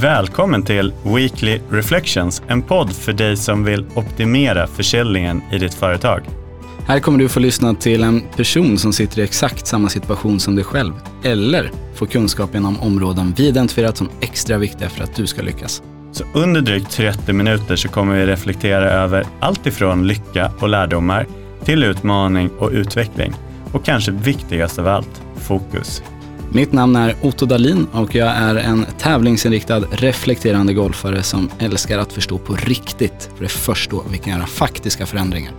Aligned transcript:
Välkommen 0.00 0.62
till 0.62 0.92
Weekly 1.02 1.60
Reflections, 1.70 2.42
en 2.48 2.62
podd 2.62 2.92
för 2.92 3.12
dig 3.12 3.36
som 3.36 3.64
vill 3.64 3.86
optimera 3.94 4.66
försäljningen 4.66 5.42
i 5.52 5.58
ditt 5.58 5.74
företag. 5.74 6.22
Här 6.86 7.00
kommer 7.00 7.18
du 7.18 7.28
få 7.28 7.40
lyssna 7.40 7.74
till 7.74 8.02
en 8.02 8.22
person 8.36 8.78
som 8.78 8.92
sitter 8.92 9.18
i 9.18 9.22
exakt 9.22 9.66
samma 9.66 9.88
situation 9.88 10.40
som 10.40 10.54
dig 10.54 10.64
själv, 10.64 10.92
eller 11.24 11.70
få 11.94 12.06
kunskap 12.06 12.54
inom 12.54 12.80
områden 12.80 13.34
vi 13.36 13.48
identifierat 13.48 13.96
som 13.96 14.10
extra 14.20 14.58
viktiga 14.58 14.88
för 14.88 15.04
att 15.04 15.16
du 15.16 15.26
ska 15.26 15.42
lyckas. 15.42 15.82
Så 16.12 16.24
under 16.34 16.60
drygt 16.60 16.90
30 16.90 17.32
minuter 17.32 17.76
så 17.76 17.88
kommer 17.88 18.14
vi 18.14 18.26
reflektera 18.26 18.90
över 18.90 19.26
allt 19.40 19.66
ifrån 19.66 20.06
lycka 20.06 20.52
och 20.60 20.68
lärdomar 20.68 21.26
till 21.64 21.84
utmaning 21.84 22.50
och 22.58 22.70
utveckling. 22.70 23.32
Och 23.72 23.84
kanske 23.84 24.10
viktigast 24.10 24.78
av 24.78 24.88
allt, 24.88 25.22
fokus. 25.36 26.02
Mitt 26.52 26.72
namn 26.72 26.96
är 26.96 27.16
Otto 27.22 27.46
Dalin 27.46 27.86
och 27.92 28.14
jag 28.14 28.28
är 28.28 28.54
en 28.54 28.86
tävlingsinriktad 28.98 29.80
reflekterande 29.90 30.74
golfare 30.74 31.22
som 31.22 31.50
älskar 31.58 31.98
att 31.98 32.12
förstå 32.12 32.38
på 32.38 32.54
riktigt, 32.54 33.30
för 33.34 33.38
det 33.38 33.46
är 33.46 33.48
först 33.48 33.90
då 33.90 34.04
vi 34.10 34.18
kan 34.18 34.32
göra 34.32 34.46
faktiska 34.46 35.06
förändringar. 35.06 35.52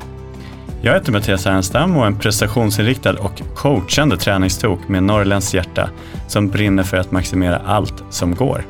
Jag 0.81 0.93
heter 0.93 1.11
Mattias 1.11 1.45
Ernstam 1.45 1.97
och 1.97 2.03
är 2.03 2.07
en 2.07 2.19
prestationsinriktad 2.19 3.13
och 3.13 3.41
coachande 3.55 4.17
träningstok 4.17 4.87
med 4.87 5.03
norrländskt 5.03 5.53
hjärta 5.53 5.89
som 6.27 6.47
brinner 6.47 6.83
för 6.83 6.97
att 6.97 7.11
maximera 7.11 7.57
allt 7.57 8.03
som 8.09 8.35
går. 8.35 8.65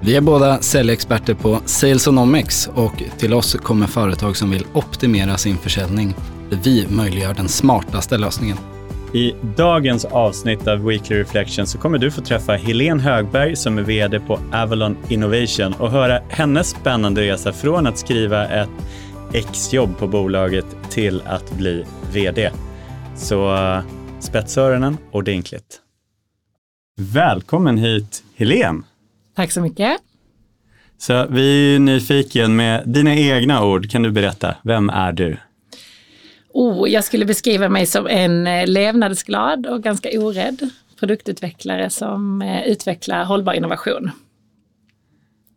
Vi 0.00 0.16
är 0.16 0.20
båda 0.20 0.58
säljexperter 0.60 1.34
på 1.34 1.60
Salesonomics 1.64 2.70
och 2.74 3.02
till 3.18 3.34
oss 3.34 3.54
kommer 3.54 3.86
företag 3.86 4.36
som 4.36 4.50
vill 4.50 4.64
optimera 4.72 5.36
sin 5.36 5.58
försäljning 5.58 6.14
vi 6.50 6.86
möjliggör 6.90 7.34
den 7.34 7.48
smartaste 7.48 8.18
lösningen. 8.18 8.56
I 9.12 9.34
dagens 9.56 10.04
avsnitt 10.04 10.66
av 10.66 10.84
Weekly 10.84 11.16
Reflection 11.16 11.66
så 11.66 11.78
kommer 11.78 11.98
du 11.98 12.10
få 12.10 12.20
träffa 12.20 12.52
Helene 12.52 13.02
Högberg 13.02 13.56
som 13.56 13.78
är 13.78 13.82
VD 13.82 14.20
på 14.20 14.40
Avalon 14.52 14.96
Innovation 15.08 15.72
och 15.72 15.90
höra 15.90 16.20
hennes 16.28 16.68
spännande 16.68 17.22
resa 17.22 17.52
från 17.52 17.86
att 17.86 17.98
skriva 17.98 18.48
ett 18.48 18.68
exjobb 19.32 19.98
på 19.98 20.08
bolaget 20.08 20.66
till 20.90 21.22
att 21.26 21.52
bli 21.52 21.84
VD. 22.12 22.50
Så 23.16 23.54
uh, 23.54 23.80
spetsa 24.20 24.60
öronen 24.62 24.96
ordentligt. 25.10 25.80
Välkommen 26.96 27.78
hit 27.78 28.24
Helene! 28.36 28.82
Tack 29.36 29.52
så 29.52 29.60
mycket. 29.60 29.98
Så 30.98 31.26
vi 31.30 31.74
är 31.74 31.78
nyfiken 31.78 32.56
med 32.56 32.82
dina 32.86 33.14
egna 33.14 33.64
ord. 33.64 33.90
Kan 33.90 34.02
du 34.02 34.10
berätta, 34.10 34.56
vem 34.62 34.90
är 34.90 35.12
du? 35.12 35.36
Oh, 36.58 36.90
jag 36.90 37.04
skulle 37.04 37.24
beskriva 37.24 37.68
mig 37.68 37.86
som 37.86 38.06
en 38.06 38.46
eh, 38.46 38.66
levnadsglad 38.66 39.66
och 39.66 39.82
ganska 39.82 40.08
orädd 40.20 40.70
produktutvecklare 41.00 41.90
som 41.90 42.42
eh, 42.42 42.62
utvecklar 42.62 43.24
hållbar 43.24 43.52
innovation. 43.52 44.10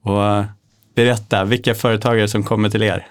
Och 0.03 0.23
eh, 0.23 0.45
berätta, 0.95 1.45
vilka 1.45 1.75
företagare 1.75 2.27
som 2.27 2.43
kommer 2.43 2.69
till 2.69 2.83
er? 2.83 3.07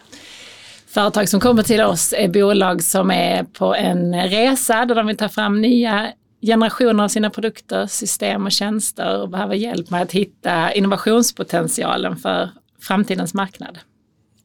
Företag 0.87 1.29
som 1.29 1.41
kommer 1.41 1.63
till 1.63 1.81
oss 1.81 2.15
är 2.17 2.29
bolag 2.29 2.83
som 2.83 3.11
är 3.11 3.45
på 3.45 3.75
en 3.75 4.29
resa 4.29 4.85
där 4.85 4.95
de 4.95 5.07
vill 5.07 5.17
ta 5.17 5.29
fram 5.29 5.61
nya 5.61 6.13
generationer 6.43 7.05
av 7.05 7.09
sina 7.09 7.31
produkter, 7.31 7.87
system 7.87 8.47
och 8.47 8.53
tjänster 8.53 9.23
och 9.23 9.29
behöver 9.29 9.55
hjälp 9.55 9.91
med 9.91 10.03
att 10.03 10.13
hitta 10.13 10.73
innovationspotentialen 10.73 12.17
för 12.17 12.51
framtidens 12.81 13.35
marknad. 13.35 13.79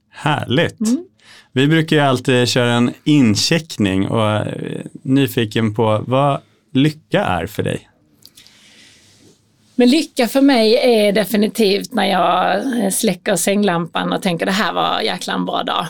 Härligt! 0.10 0.80
Mm. 0.80 1.06
Vi 1.56 1.68
brukar 1.68 1.96
ju 1.96 2.02
alltid 2.02 2.48
köra 2.48 2.74
en 2.74 2.94
incheckning 3.04 4.08
och 4.08 4.28
är 4.28 4.88
nyfiken 5.02 5.74
på 5.74 6.04
vad 6.08 6.42
lycka 6.74 7.26
är 7.26 7.46
för 7.46 7.64
dig. 7.64 7.90
Men 9.76 9.90
lycka 9.90 10.28
för 10.28 10.42
mig 10.42 10.76
är 10.76 11.12
definitivt 11.12 11.94
när 11.94 12.06
jag 12.06 12.56
eh, 12.84 12.90
släcker 12.90 13.36
sänglampan 13.36 14.14
och 14.14 14.22
tänker 14.22 14.46
det 14.46 14.52
här 14.52 14.74
var 14.74 15.02
jäkla 15.02 15.34
en 15.34 15.46
bra 15.46 15.64
dag. 15.64 15.88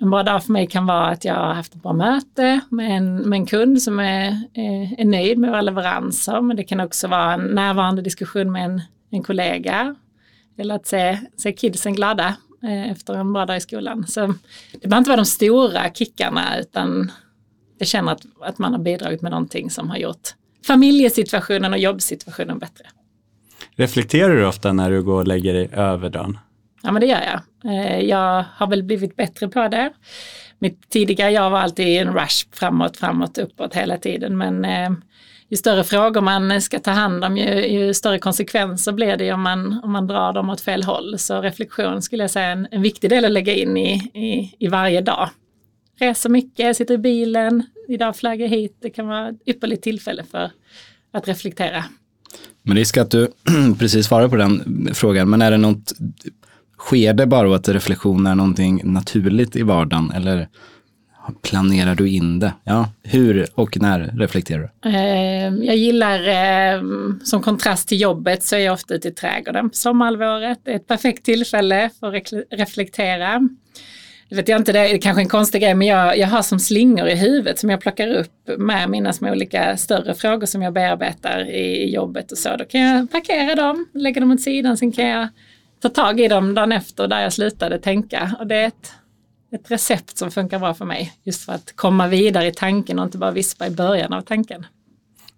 En 0.00 0.10
bra 0.10 0.22
dag 0.22 0.44
för 0.44 0.52
mig 0.52 0.66
kan 0.66 0.86
vara 0.86 1.06
att 1.06 1.24
jag 1.24 1.34
har 1.34 1.54
haft 1.54 1.74
ett 1.74 1.82
bra 1.82 1.92
möte 1.92 2.60
med 2.70 2.96
en, 2.96 3.16
med 3.16 3.36
en 3.36 3.46
kund 3.46 3.82
som 3.82 3.98
är, 3.98 4.26
är, 4.54 5.00
är 5.00 5.04
nöjd 5.04 5.38
med 5.38 5.50
våra 5.50 5.60
leveranser. 5.60 6.40
Men 6.40 6.56
det 6.56 6.64
kan 6.64 6.80
också 6.80 7.08
vara 7.08 7.34
en 7.34 7.40
närvarande 7.40 8.02
diskussion 8.02 8.52
med 8.52 8.64
en, 8.64 8.82
en 9.10 9.22
kollega. 9.22 9.94
Eller 10.58 10.74
att 10.74 10.86
se, 10.86 11.18
se 11.36 11.52
kidsen 11.52 11.94
glada 11.94 12.36
efter 12.62 13.14
en 13.14 13.32
bra 13.32 13.46
dag 13.46 13.56
i 13.56 13.60
skolan. 13.60 14.06
Så 14.06 14.20
det 14.72 14.88
behöver 14.88 14.98
inte 14.98 15.10
vara 15.10 15.20
de 15.20 15.26
stora 15.26 15.90
kickarna 15.90 16.58
utan 16.58 17.12
jag 17.78 17.88
känner 17.88 18.12
att, 18.12 18.22
att 18.40 18.58
man 18.58 18.72
har 18.72 18.80
bidragit 18.80 19.22
med 19.22 19.30
någonting 19.30 19.70
som 19.70 19.90
har 19.90 19.96
gjort 19.96 20.34
familjesituationen 20.66 21.72
och 21.72 21.78
jobbsituationen 21.78 22.58
bättre. 22.58 22.84
Reflekterar 23.76 24.36
du 24.36 24.46
ofta 24.46 24.72
när 24.72 24.90
du 24.90 25.02
går 25.02 25.20
och 25.20 25.26
lägger 25.26 25.54
dig 25.54 25.68
över 25.72 26.08
dagen? 26.08 26.38
Ja 26.82 26.92
men 26.92 27.00
det 27.00 27.06
gör 27.06 27.22
jag. 27.22 27.72
Eh, 27.72 28.00
jag 28.00 28.44
har 28.54 28.66
väl 28.66 28.82
blivit 28.82 29.16
bättre 29.16 29.48
på 29.48 29.68
det. 29.68 29.92
Mitt 30.58 30.90
tidigare 30.90 31.30
jag 31.30 31.50
var 31.50 31.58
alltid 31.58 31.88
i 31.88 31.98
en 31.98 32.14
rush 32.14 32.46
framåt, 32.52 32.96
framåt, 32.96 33.38
uppåt 33.38 33.74
hela 33.74 33.98
tiden. 33.98 34.38
Men 34.38 34.64
eh, 34.64 34.90
ju 35.48 35.56
större 35.56 35.84
frågor 35.84 36.20
man 36.20 36.60
ska 36.60 36.78
ta 36.78 36.90
hand 36.90 37.24
om, 37.24 37.36
ju, 37.36 37.66
ju, 37.66 37.94
större 37.94 38.18
konsekvenser 38.18 38.92
blir 38.92 39.16
det 39.16 39.32
om 39.32 39.42
man, 39.42 39.80
om 39.82 39.92
man 39.92 40.06
drar 40.06 40.32
dem 40.32 40.50
åt 40.50 40.60
fel 40.60 40.82
håll. 40.82 41.18
Så 41.18 41.40
reflektion 41.40 42.02
skulle 42.02 42.22
jag 42.22 42.30
säga 42.30 42.46
är 42.46 42.52
en, 42.52 42.68
en 42.70 42.82
viktig 42.82 43.10
del 43.10 43.24
att 43.24 43.30
lägga 43.30 43.52
in 43.54 43.76
i, 43.76 43.92
i, 44.14 44.54
i 44.58 44.68
varje 44.68 45.00
dag. 45.00 45.30
Reser 45.98 46.30
mycket, 46.30 46.76
sitter 46.76 46.94
i 46.94 46.98
bilen, 46.98 47.62
idag 47.88 48.16
flaggar 48.16 48.46
jag 48.46 48.56
hit. 48.56 48.76
Det 48.80 48.90
kan 48.90 49.06
vara 49.06 49.28
ett 49.28 49.36
ypperligt 49.46 49.82
tillfälle 49.82 50.24
för 50.30 50.50
att 51.12 51.28
reflektera. 51.28 51.84
Men 52.62 52.76
risk 52.76 52.96
att 52.96 53.10
du 53.10 53.32
precis 53.78 54.06
svarar 54.06 54.28
på 54.28 54.36
den 54.36 54.90
frågan, 54.94 55.30
men 55.30 55.42
är 55.42 55.50
det 55.50 55.56
något 55.56 55.92
Sker 56.78 57.14
det 57.14 57.26
bara 57.26 57.56
att 57.56 57.68
reflektion 57.68 58.26
är 58.26 58.34
någonting 58.34 58.80
naturligt 58.84 59.56
i 59.56 59.62
vardagen 59.62 60.10
eller 60.10 60.48
planerar 61.42 61.94
du 61.94 62.08
in 62.08 62.38
det? 62.38 62.52
Ja, 62.64 62.88
hur 63.02 63.46
och 63.54 63.80
när 63.80 64.12
reflekterar 64.18 64.70
du? 64.82 64.90
Ehm, 64.90 65.62
jag 65.62 65.76
gillar, 65.76 66.28
ehm, 66.28 67.20
som 67.24 67.42
kontrast 67.42 67.88
till 67.88 68.00
jobbet 68.00 68.42
så 68.42 68.56
är 68.56 68.60
jag 68.60 68.72
ofta 68.72 68.94
ute 68.94 69.08
i 69.08 69.12
trädgården 69.12 69.70
på 69.70 69.76
sommarhalvåret. 69.76 70.58
Det 70.64 70.70
är 70.72 70.76
ett 70.76 70.86
perfekt 70.86 71.24
tillfälle 71.24 71.90
för 72.00 72.16
att 72.16 72.32
reflektera. 72.50 73.48
Det 74.28 74.36
vet 74.36 74.48
jag 74.48 74.60
inte, 74.60 74.72
det 74.72 74.78
är 74.78 74.98
kanske 74.98 75.22
en 75.22 75.28
konstig 75.28 75.62
grej, 75.62 75.74
men 75.74 75.86
jag, 75.86 76.18
jag 76.18 76.28
har 76.28 76.42
som 76.42 76.60
slingor 76.60 77.08
i 77.08 77.14
huvudet 77.14 77.58
som 77.58 77.70
jag 77.70 77.80
plockar 77.80 78.08
upp 78.08 78.58
med 78.58 78.90
mina 78.90 79.12
små 79.12 79.30
olika 79.30 79.76
större 79.76 80.14
frågor 80.14 80.46
som 80.46 80.62
jag 80.62 80.72
bearbetar 80.72 81.50
i 81.50 81.94
jobbet 81.94 82.32
och 82.32 82.38
så. 82.38 82.56
Då 82.56 82.64
kan 82.64 82.80
jag 82.80 83.10
parkera 83.10 83.54
dem, 83.54 83.86
lägga 83.94 84.20
dem 84.20 84.32
åt 84.32 84.40
sidan, 84.40 84.76
sen 84.76 84.92
kan 84.92 85.06
jag 85.06 85.28
ta 85.82 85.88
tag 85.88 86.20
i 86.20 86.28
dem 86.28 86.54
dagen 86.54 86.72
efter 86.72 87.08
där 87.08 87.22
jag 87.22 87.32
slutade 87.32 87.78
tänka. 87.78 88.36
Och 88.40 88.46
det 88.46 88.56
är 88.56 88.66
ett, 88.66 88.92
ett 89.52 89.70
recept 89.70 90.18
som 90.18 90.30
funkar 90.30 90.58
bra 90.58 90.74
för 90.74 90.84
mig. 90.84 91.12
Just 91.22 91.44
för 91.44 91.52
att 91.52 91.76
komma 91.76 92.08
vidare 92.08 92.46
i 92.46 92.52
tanken 92.52 92.98
och 92.98 93.04
inte 93.04 93.18
bara 93.18 93.30
vispa 93.30 93.66
i 93.66 93.70
början 93.70 94.12
av 94.12 94.20
tanken. 94.20 94.66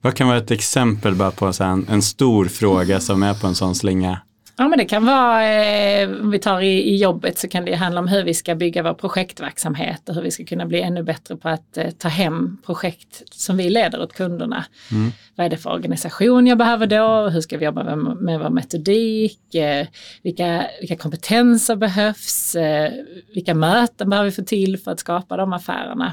Vad 0.00 0.14
kan 0.14 0.28
vara 0.28 0.38
ett 0.38 0.50
exempel 0.50 1.14
bara 1.14 1.30
på 1.30 1.52
en, 1.60 1.86
en 1.88 2.02
stor 2.02 2.44
fråga 2.44 3.00
som 3.00 3.22
är 3.22 3.34
på 3.34 3.46
en 3.46 3.54
sån 3.54 3.74
slinga? 3.74 4.20
Ja 4.60 4.68
men 4.68 4.78
det 4.78 4.84
kan 4.84 5.06
vara, 5.06 5.52
eh, 5.52 6.10
om 6.10 6.30
vi 6.30 6.38
tar 6.38 6.60
i, 6.60 6.82
i, 6.82 6.96
jobbet 6.96 7.38
så 7.38 7.48
kan 7.48 7.64
det 7.64 7.74
handla 7.74 8.00
om 8.00 8.08
hur 8.08 8.24
vi 8.24 8.34
ska 8.34 8.54
bygga 8.54 8.82
vår 8.82 8.94
projektverksamhet 8.94 10.08
och 10.08 10.14
hur 10.14 10.22
vi 10.22 10.30
ska 10.30 10.44
kunna 10.44 10.66
bli 10.66 10.80
ännu 10.80 11.02
bättre 11.02 11.36
på 11.36 11.48
att 11.48 11.76
eh, 11.76 11.90
ta 11.90 12.08
hem 12.08 12.58
projekt 12.66 13.22
som 13.30 13.56
vi 13.56 13.70
leder 13.70 14.02
åt 14.02 14.12
kunderna. 14.12 14.64
Mm. 14.90 15.10
Vad 15.36 15.46
är 15.46 15.50
det 15.50 15.56
för 15.56 15.70
organisation 15.70 16.46
jag 16.46 16.58
behöver 16.58 16.86
då? 16.86 17.28
Hur 17.28 17.40
ska 17.40 17.58
vi 17.58 17.64
jobba 17.64 17.84
med, 17.84 18.16
med 18.16 18.40
vår 18.40 18.50
metodik? 18.50 19.54
Eh, 19.54 19.86
vilka, 20.22 20.66
vilka 20.80 20.96
kompetenser 20.96 21.76
behövs? 21.76 22.54
Eh, 22.54 22.92
vilka 23.34 23.54
möten 23.54 24.10
behöver 24.10 24.30
vi 24.30 24.36
få 24.36 24.42
till 24.42 24.78
för 24.78 24.90
att 24.90 25.00
skapa 25.00 25.36
de 25.36 25.52
affärerna? 25.52 26.12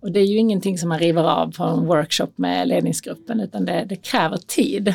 Och 0.00 0.12
det 0.12 0.20
är 0.20 0.26
ju 0.26 0.36
ingenting 0.36 0.78
som 0.78 0.88
man 0.88 0.98
river 0.98 1.22
av 1.22 1.52
på 1.52 1.64
en 1.64 1.86
workshop 1.86 2.32
med 2.36 2.68
ledningsgruppen 2.68 3.40
utan 3.40 3.64
det, 3.64 3.84
det 3.88 3.96
kräver 3.96 4.36
tid. 4.36 4.94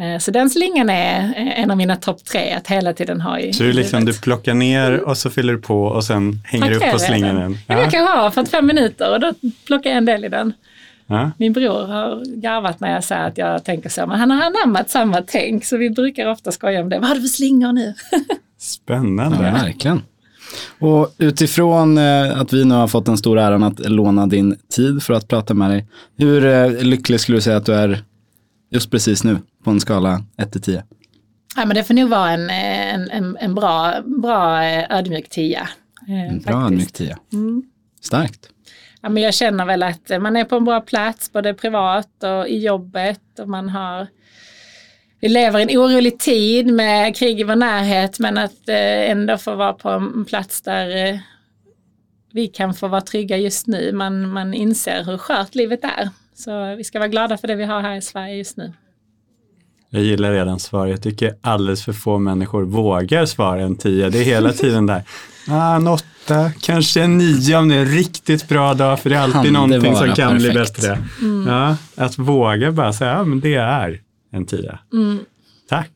Eh, 0.00 0.18
så 0.18 0.30
den 0.30 0.50
slingan 0.50 0.90
är 0.90 1.34
en 1.36 1.70
av 1.70 1.76
mina 1.76 1.96
topp 1.96 2.24
tre 2.24 2.52
att 2.52 2.66
hela 2.66 2.92
tiden 2.92 3.20
ha 3.20 3.38
i 3.38 3.52
Så 3.52 3.62
du, 3.62 3.72
liksom, 3.72 4.04
du 4.04 4.12
plockar 4.12 4.54
ner 4.54 5.00
och 5.00 5.16
så 5.16 5.30
fyller 5.30 5.52
du 5.52 5.60
på 5.60 5.82
och 5.84 6.04
sen 6.04 6.40
hänger 6.44 6.70
du 6.70 6.76
upp 6.76 6.92
på 6.92 6.98
slingan 6.98 7.36
igen? 7.36 7.58
Ja. 7.66 7.80
Jag 7.80 7.90
kan 7.90 8.06
ha 8.06 8.30
för 8.30 8.44
fem 8.44 8.66
minuter 8.66 9.12
och 9.12 9.20
då 9.20 9.32
plockar 9.66 9.90
jag 9.90 9.96
en 9.96 10.04
del 10.04 10.24
i 10.24 10.28
den. 10.28 10.52
Ja. 11.06 11.30
Min 11.38 11.52
bror 11.52 11.86
har 11.86 12.40
garvat 12.40 12.80
när 12.80 12.92
jag 12.92 13.04
säger 13.04 13.26
att 13.26 13.38
jag 13.38 13.64
tänker 13.64 13.88
så, 13.88 14.06
men 14.06 14.20
han 14.20 14.30
har 14.30 14.46
anammat 14.46 14.90
samma 14.90 15.22
tänk 15.26 15.64
så 15.64 15.76
vi 15.76 15.90
brukar 15.90 16.26
ofta 16.26 16.52
skoja 16.52 16.80
om 16.80 16.88
det. 16.88 16.98
Vad 16.98 17.08
har 17.08 17.14
du 17.14 17.20
för 17.20 17.28
slingor 17.28 17.72
nu? 17.72 17.94
Spännande. 18.58 19.36
Ja, 19.46 19.52
verkligen. 19.52 20.02
Och 20.78 21.14
utifrån 21.18 21.98
eh, 21.98 22.40
att 22.40 22.52
vi 22.52 22.64
nu 22.64 22.74
har 22.74 22.88
fått 22.88 23.06
den 23.06 23.18
stora 23.18 23.44
äran 23.44 23.62
att 23.62 23.78
låna 23.78 24.26
din 24.26 24.56
tid 24.76 25.02
för 25.02 25.14
att 25.14 25.28
prata 25.28 25.54
med 25.54 25.70
dig, 25.70 25.86
hur 26.18 26.46
eh, 26.46 26.70
lycklig 26.70 27.20
skulle 27.20 27.38
du 27.38 27.42
säga 27.42 27.56
att 27.56 27.66
du 27.66 27.74
är 27.74 28.04
just 28.70 28.90
precis 28.90 29.24
nu 29.24 29.38
på 29.64 29.70
en 29.70 29.80
skala 29.80 30.24
1 30.38 30.52
till 30.52 30.62
10? 30.62 30.84
Ja, 31.56 31.64
men 31.64 31.76
det 31.76 31.84
får 31.84 31.94
nog 31.94 32.08
vara 32.08 32.30
en, 32.30 32.50
en, 32.50 33.10
en, 33.10 33.36
en 33.40 33.54
bra, 33.54 34.02
bra 34.02 34.64
eh, 34.64 34.98
ödmjuk 34.98 35.28
10. 35.28 35.68
En 36.06 36.40
bra 36.40 36.64
ödmjuk 36.66 36.92
10. 36.92 37.16
Mm. 37.32 37.62
Starkt. 38.00 38.48
Ja, 39.02 39.08
men 39.08 39.22
jag 39.22 39.34
känner 39.34 39.66
väl 39.66 39.82
att 39.82 40.10
man 40.20 40.36
är 40.36 40.44
på 40.44 40.56
en 40.56 40.64
bra 40.64 40.80
plats 40.80 41.32
både 41.32 41.54
privat 41.54 42.22
och 42.22 42.48
i 42.48 42.58
jobbet 42.58 43.38
och 43.38 43.48
man 43.48 43.68
har 43.68 44.06
vi 45.20 45.28
lever 45.28 45.58
i 45.58 45.62
en 45.62 45.78
orolig 45.78 46.18
tid 46.18 46.66
med 46.66 47.16
krig 47.16 47.40
i 47.40 47.44
vår 47.44 47.56
närhet 47.56 48.18
men 48.18 48.38
att 48.38 48.68
eh, 48.68 49.10
ändå 49.10 49.38
få 49.38 49.54
vara 49.54 49.72
på 49.72 49.88
en 49.88 50.24
plats 50.24 50.62
där 50.62 51.06
eh, 51.06 51.18
vi 52.32 52.46
kan 52.46 52.74
få 52.74 52.88
vara 52.88 53.00
trygga 53.00 53.36
just 53.36 53.66
nu. 53.66 53.92
Man, 53.92 54.30
man 54.30 54.54
inser 54.54 55.04
hur 55.04 55.18
skört 55.18 55.54
livet 55.54 55.84
är. 55.84 56.08
Så 56.44 56.76
vi 56.76 56.84
ska 56.84 56.98
vara 56.98 57.08
glada 57.08 57.38
för 57.38 57.48
det 57.48 57.56
vi 57.56 57.64
har 57.64 57.80
här 57.80 57.96
i 57.96 58.02
Sverige 58.02 58.36
just 58.36 58.56
nu. 58.56 58.72
Jag 59.90 60.02
gillar 60.02 60.32
redan 60.32 60.58
svaret. 60.60 60.90
Jag 60.90 61.02
tycker 61.02 61.34
alldeles 61.40 61.84
för 61.84 61.92
få 61.92 62.18
människor 62.18 62.62
vågar 62.62 63.26
svara 63.26 63.60
en 63.62 63.76
tia. 63.76 64.10
Det 64.10 64.18
är 64.18 64.24
hela 64.24 64.52
tiden 64.52 64.86
där. 64.86 65.02
Ah, 65.48 65.76
en 65.76 65.86
åtta, 65.88 66.52
kanske 66.60 67.02
en 67.02 67.18
nio 67.18 67.56
om 67.56 67.68
det 67.68 67.74
är 67.74 67.78
en 67.80 67.86
riktigt 67.86 68.48
bra 68.48 68.74
dag, 68.74 69.00
för 69.00 69.10
det 69.10 69.16
är 69.16 69.20
alltid 69.20 69.42
Kan 69.42 69.52
någonting 69.52 69.96
som 69.96 70.12
kan 70.14 70.36
bli 70.38 70.52
perfekt? 70.52 70.80
bättre. 70.80 70.98
Ja, 71.46 71.76
att 71.96 72.18
våga 72.18 72.72
bara 72.72 72.92
säga, 72.92 73.10
ja 73.10 73.24
men 73.24 73.40
det 73.40 73.54
är 73.54 74.00
en 74.32 74.46
tia. 74.46 74.78
Tack. 75.68 75.90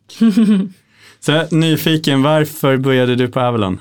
Så 1.20 1.46
nyfiken, 1.50 2.22
varför 2.22 2.76
började 2.76 3.16
du 3.16 3.28
på 3.28 3.40
Avalon? 3.40 3.80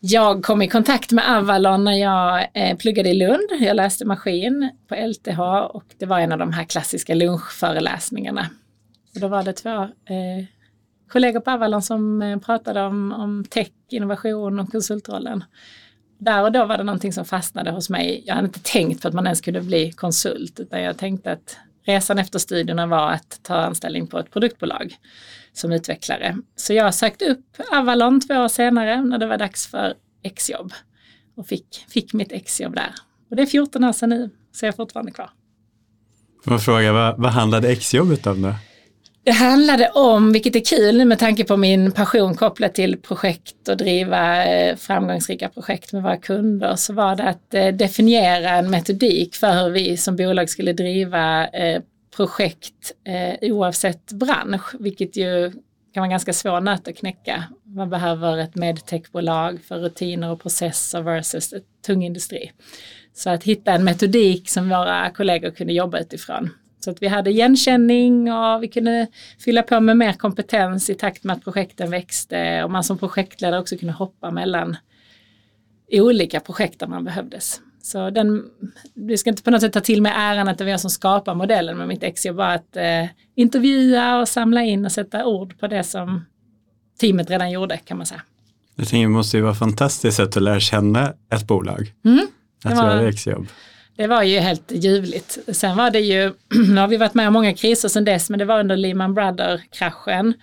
Jag 0.00 0.44
kom 0.44 0.62
i 0.62 0.68
kontakt 0.68 1.12
med 1.12 1.36
Avalon 1.36 1.84
när 1.84 1.92
jag 1.92 2.48
eh, 2.54 2.76
pluggade 2.76 3.08
i 3.08 3.14
Lund. 3.14 3.48
Jag 3.60 3.76
läste 3.76 4.04
maskin 4.04 4.70
på 4.88 4.94
LTH 4.94 5.40
och 5.70 5.84
det 5.98 6.06
var 6.06 6.20
en 6.20 6.32
av 6.32 6.38
de 6.38 6.52
här 6.52 6.64
klassiska 6.64 7.14
lunchföreläsningarna. 7.14 8.50
Och 9.14 9.20
då 9.20 9.28
var 9.28 9.42
det 9.42 9.52
två 9.52 9.82
eh, 9.82 10.44
kollegor 11.08 11.40
på 11.40 11.50
Avalon 11.50 11.82
som 11.82 12.22
eh, 12.22 12.38
pratade 12.38 12.82
om, 12.82 13.12
om 13.12 13.44
tech, 13.50 13.68
innovation 13.88 14.60
och 14.60 14.72
konsultrollen. 14.72 15.44
Där 16.18 16.42
och 16.42 16.52
då 16.52 16.64
var 16.64 16.78
det 16.78 16.84
någonting 16.84 17.12
som 17.12 17.24
fastnade 17.24 17.70
hos 17.70 17.90
mig. 17.90 18.22
Jag 18.26 18.34
hade 18.34 18.46
inte 18.46 18.62
tänkt 18.62 19.02
på 19.02 19.08
att 19.08 19.14
man 19.14 19.26
ens 19.26 19.40
kunde 19.40 19.60
bli 19.60 19.92
konsult 19.92 20.60
utan 20.60 20.82
jag 20.82 20.98
tänkte 20.98 21.32
att 21.32 21.56
resan 21.86 22.18
efter 22.18 22.38
studierna 22.38 22.86
var 22.86 23.10
att 23.10 23.40
ta 23.42 23.54
anställning 23.54 24.06
på 24.06 24.18
ett 24.18 24.30
produktbolag 24.30 24.96
som 25.58 25.72
utvecklare. 25.72 26.36
Så 26.56 26.72
jag 26.72 26.94
sökte 26.94 27.24
upp 27.24 27.56
Avalon 27.72 28.20
två 28.20 28.34
år 28.34 28.48
senare 28.48 29.02
när 29.02 29.18
det 29.18 29.26
var 29.26 29.38
dags 29.38 29.66
för 29.66 29.94
exjobb 30.22 30.72
och 31.36 31.46
fick, 31.46 31.84
fick 31.88 32.12
mitt 32.12 32.32
exjobb 32.32 32.74
där. 32.74 32.94
Och 33.30 33.36
det 33.36 33.42
är 33.42 33.46
14 33.46 33.84
år 33.84 33.92
sedan 33.92 34.08
nu, 34.08 34.30
så 34.52 34.66
jag 34.66 34.72
är 34.72 34.76
fortfarande 34.76 35.12
kvar. 35.12 35.30
Får 36.44 36.52
jag 36.52 36.62
fråga, 36.62 36.92
vad, 36.92 37.20
vad 37.20 37.32
handlade 37.32 37.68
exjobbet 37.68 38.26
om 38.26 38.42
då? 38.42 38.54
Det 39.24 39.32
handlade 39.32 39.88
om, 39.88 40.32
vilket 40.32 40.56
är 40.56 40.64
kul 40.64 40.96
nu 40.96 41.04
med 41.04 41.18
tanke 41.18 41.44
på 41.44 41.56
min 41.56 41.92
passion 41.92 42.34
kopplat 42.34 42.74
till 42.74 42.96
projekt 42.96 43.68
och 43.68 43.76
driva 43.76 44.44
eh, 44.44 44.76
framgångsrika 44.76 45.48
projekt 45.48 45.92
med 45.92 46.02
våra 46.02 46.16
kunder, 46.16 46.76
så 46.76 46.92
var 46.92 47.16
det 47.16 47.24
att 47.24 47.54
eh, 47.54 47.68
definiera 47.68 48.50
en 48.50 48.70
metodik 48.70 49.34
för 49.34 49.62
hur 49.62 49.70
vi 49.70 49.96
som 49.96 50.16
bolag 50.16 50.50
skulle 50.50 50.72
driva 50.72 51.46
eh, 51.46 51.82
projekt 52.16 52.92
eh, 53.04 53.52
oavsett 53.52 54.12
bransch, 54.12 54.74
vilket 54.80 55.16
ju 55.16 55.52
kan 55.94 56.00
vara 56.00 56.10
ganska 56.10 56.32
svår 56.32 56.60
nöt 56.60 56.88
att 56.88 56.96
knäcka. 56.96 57.44
Man 57.64 57.90
behöver 57.90 58.38
ett 58.38 58.54
medtechbolag 58.54 59.60
för 59.68 59.78
rutiner 59.78 60.30
och 60.30 60.42
processer 60.42 61.02
versus 61.02 61.52
ett 61.52 61.64
tung 61.86 62.04
industri. 62.04 62.52
Så 63.14 63.30
att 63.30 63.44
hitta 63.44 63.72
en 63.72 63.84
metodik 63.84 64.48
som 64.48 64.68
våra 64.68 65.10
kollegor 65.10 65.50
kunde 65.50 65.72
jobba 65.72 65.98
utifrån. 65.98 66.50
Så 66.80 66.90
att 66.90 67.02
vi 67.02 67.06
hade 67.06 67.30
igenkänning 67.30 68.32
och 68.32 68.62
vi 68.62 68.68
kunde 68.68 69.06
fylla 69.44 69.62
på 69.62 69.80
med 69.80 69.96
mer 69.96 70.12
kompetens 70.12 70.90
i 70.90 70.94
takt 70.94 71.24
med 71.24 71.36
att 71.36 71.44
projekten 71.44 71.90
växte 71.90 72.64
och 72.64 72.70
man 72.70 72.84
som 72.84 72.98
projektledare 72.98 73.60
också 73.60 73.76
kunde 73.76 73.94
hoppa 73.94 74.30
mellan 74.30 74.76
olika 75.92 76.40
projekt 76.40 76.80
där 76.80 76.86
man 76.86 77.04
behövdes. 77.04 77.60
Så 77.86 78.10
den, 78.10 78.44
vi 78.94 79.16
ska 79.16 79.30
inte 79.30 79.42
på 79.42 79.50
något 79.50 79.60
sätt 79.60 79.72
ta 79.72 79.80
till 79.80 80.02
mig 80.02 80.12
äran 80.16 80.48
att 80.48 80.58
det 80.58 80.64
var 80.64 80.70
jag 80.70 80.80
som 80.80 80.90
skapar 80.90 81.34
modellen 81.34 81.76
med 81.78 81.88
mitt 81.88 82.02
exjobb 82.02 82.36
var 82.36 82.54
att 82.54 82.76
eh, 82.76 83.04
intervjua 83.34 84.20
och 84.20 84.28
samla 84.28 84.62
in 84.62 84.84
och 84.84 84.92
sätta 84.92 85.26
ord 85.26 85.58
på 85.60 85.66
det 85.66 85.84
som 85.84 86.24
teamet 87.00 87.30
redan 87.30 87.50
gjorde 87.50 87.76
kan 87.76 87.96
man 87.96 88.06
säga. 88.06 88.22
Jag 88.76 88.88
tänker 88.88 89.02
det 89.06 89.12
måste 89.12 89.36
ju 89.36 89.42
vara 89.42 89.54
fantastiskt 89.54 90.20
att 90.20 90.36
lära 90.42 90.60
känna 90.60 91.12
ett 91.32 91.46
bolag. 91.46 91.92
Mm, 92.04 92.26
Att 92.64 92.70
det 92.70 92.76
var- 92.76 92.96
göra 92.96 93.08
exjobb. 93.08 93.46
Det 93.96 94.06
var 94.06 94.22
ju 94.22 94.38
helt 94.38 94.72
ljuvligt. 94.72 95.38
Sen 95.52 95.76
var 95.76 95.90
det 95.90 96.00
ju, 96.00 96.32
nu 96.68 96.76
har 96.80 96.88
vi 96.88 96.96
varit 96.96 97.14
med 97.14 97.26
om 97.26 97.32
många 97.32 97.54
kriser 97.54 97.88
sedan 97.88 98.04
dess, 98.04 98.30
men 98.30 98.38
det 98.38 98.44
var 98.44 98.60
under 98.60 98.76
Lehman 98.76 99.14
Brothers-kraschen, 99.14 100.34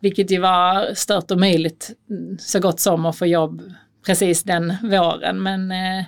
vilket 0.00 0.30
ju 0.30 0.38
var 0.40 0.94
stört 0.94 1.30
och 1.30 1.38
möjligt 1.40 1.90
så 2.38 2.60
gott 2.60 2.80
som 2.80 3.06
att 3.06 3.18
få 3.18 3.26
jobb 3.26 3.62
precis 4.06 4.42
den 4.42 4.74
våren. 4.82 5.42
Men 5.42 5.70
eh, 5.72 6.04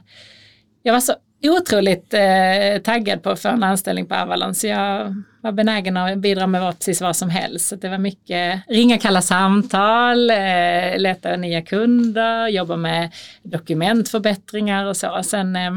jag 0.86 0.92
var 0.92 1.00
så 1.00 1.14
otroligt 1.42 2.14
eh, 2.14 2.82
taggad 2.84 3.22
på 3.22 3.30
att 3.30 3.40
få 3.40 3.48
en 3.48 3.62
anställning 3.62 4.06
på 4.06 4.14
Avalon, 4.14 4.54
så 4.54 4.66
jag 4.66 5.22
var 5.40 5.52
benägen 5.52 5.96
att 5.96 6.18
bidra 6.18 6.46
med 6.46 6.60
vad, 6.60 6.78
precis 6.78 7.00
vad 7.00 7.16
som 7.16 7.30
helst. 7.30 7.68
Så 7.68 7.76
det 7.76 7.88
var 7.88 7.98
mycket 7.98 8.62
ringa 8.68 8.98
kalla 8.98 9.22
samtal, 9.22 10.30
eh, 10.30 10.98
leta 10.98 11.36
nya 11.36 11.62
kunder, 11.62 12.48
jobba 12.48 12.76
med 12.76 13.10
dokumentförbättringar 13.42 14.84
och 14.84 14.96
så. 14.96 15.20
Sen 15.22 15.56
eh, 15.56 15.72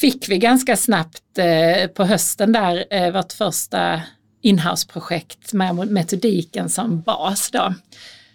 fick 0.00 0.28
vi 0.28 0.38
ganska 0.38 0.76
snabbt 0.76 1.38
eh, 1.38 1.88
på 1.88 2.04
hösten 2.04 2.52
där 2.52 2.84
eh, 2.90 3.12
vårt 3.12 3.32
första 3.32 4.02
inhouse-projekt 4.42 5.52
med 5.52 5.74
metodiken 5.74 6.68
som 6.68 7.00
bas 7.00 7.50
då. 7.50 7.74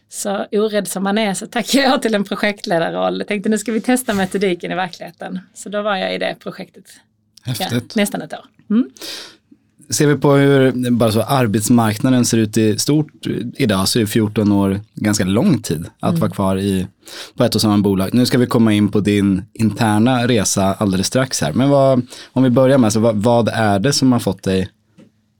Så 0.10 0.46
orädd 0.52 0.88
som 0.88 1.04
man 1.04 1.18
är 1.18 1.34
så 1.34 1.48
tackade 1.48 1.84
jag 1.84 2.02
till 2.02 2.16
en 2.16 2.24
projektledarroll. 2.24 3.18
Jag 3.18 3.28
tänkte 3.28 3.50
nu 3.50 3.57
ska 3.57 3.72
vi 3.72 3.81
testa 3.81 4.13
metodiken 4.13 4.72
i 4.72 4.75
verkligheten. 4.75 5.40
Så 5.54 5.69
då 5.69 5.81
var 5.81 5.96
jag 5.96 6.16
i 6.16 6.18
det 6.18 6.36
projektet 6.40 6.86
ja, 7.46 7.81
nästan 7.96 8.22
ett 8.22 8.34
år. 8.34 8.46
Mm. 8.69 8.90
Ser 9.90 10.07
vi 10.07 10.16
på 10.16 10.34
hur 10.34 10.92
bara 10.92 11.12
så 11.12 11.22
arbetsmarknaden 11.22 12.25
ser 12.25 12.38
ut 12.38 12.57
i 12.57 12.78
stort 12.78 13.28
idag 13.57 13.88
så 13.88 14.00
är 14.00 14.06
14 14.06 14.52
år 14.52 14.81
ganska 14.94 15.25
lång 15.25 15.62
tid 15.62 15.86
att 16.00 16.19
vara 16.19 16.31
kvar 16.31 16.58
i, 16.58 16.88
på 17.36 17.44
ett 17.44 17.56
och 17.56 17.62
samma 17.62 17.78
bolag. 17.78 18.13
Nu 18.13 18.25
ska 18.25 18.38
vi 18.38 18.48
komma 18.48 18.74
in 18.74 18.92
på 18.92 19.00
din 19.00 19.46
interna 19.54 20.28
resa 20.28 20.74
alldeles 20.74 21.08
strax 21.08 21.42
här. 21.42 21.54
Men 21.54 21.69
vad, 21.69 22.08
om 22.31 22.44
vi 22.44 22.50
börjar 22.50 22.78
med, 22.78 22.94
så 22.94 23.00
vad, 23.00 23.16
vad 23.16 23.48
är 23.48 23.80
det 23.80 23.94
som 23.94 24.12
har 24.12 24.19
fått 24.19 24.44
dig 24.44 24.69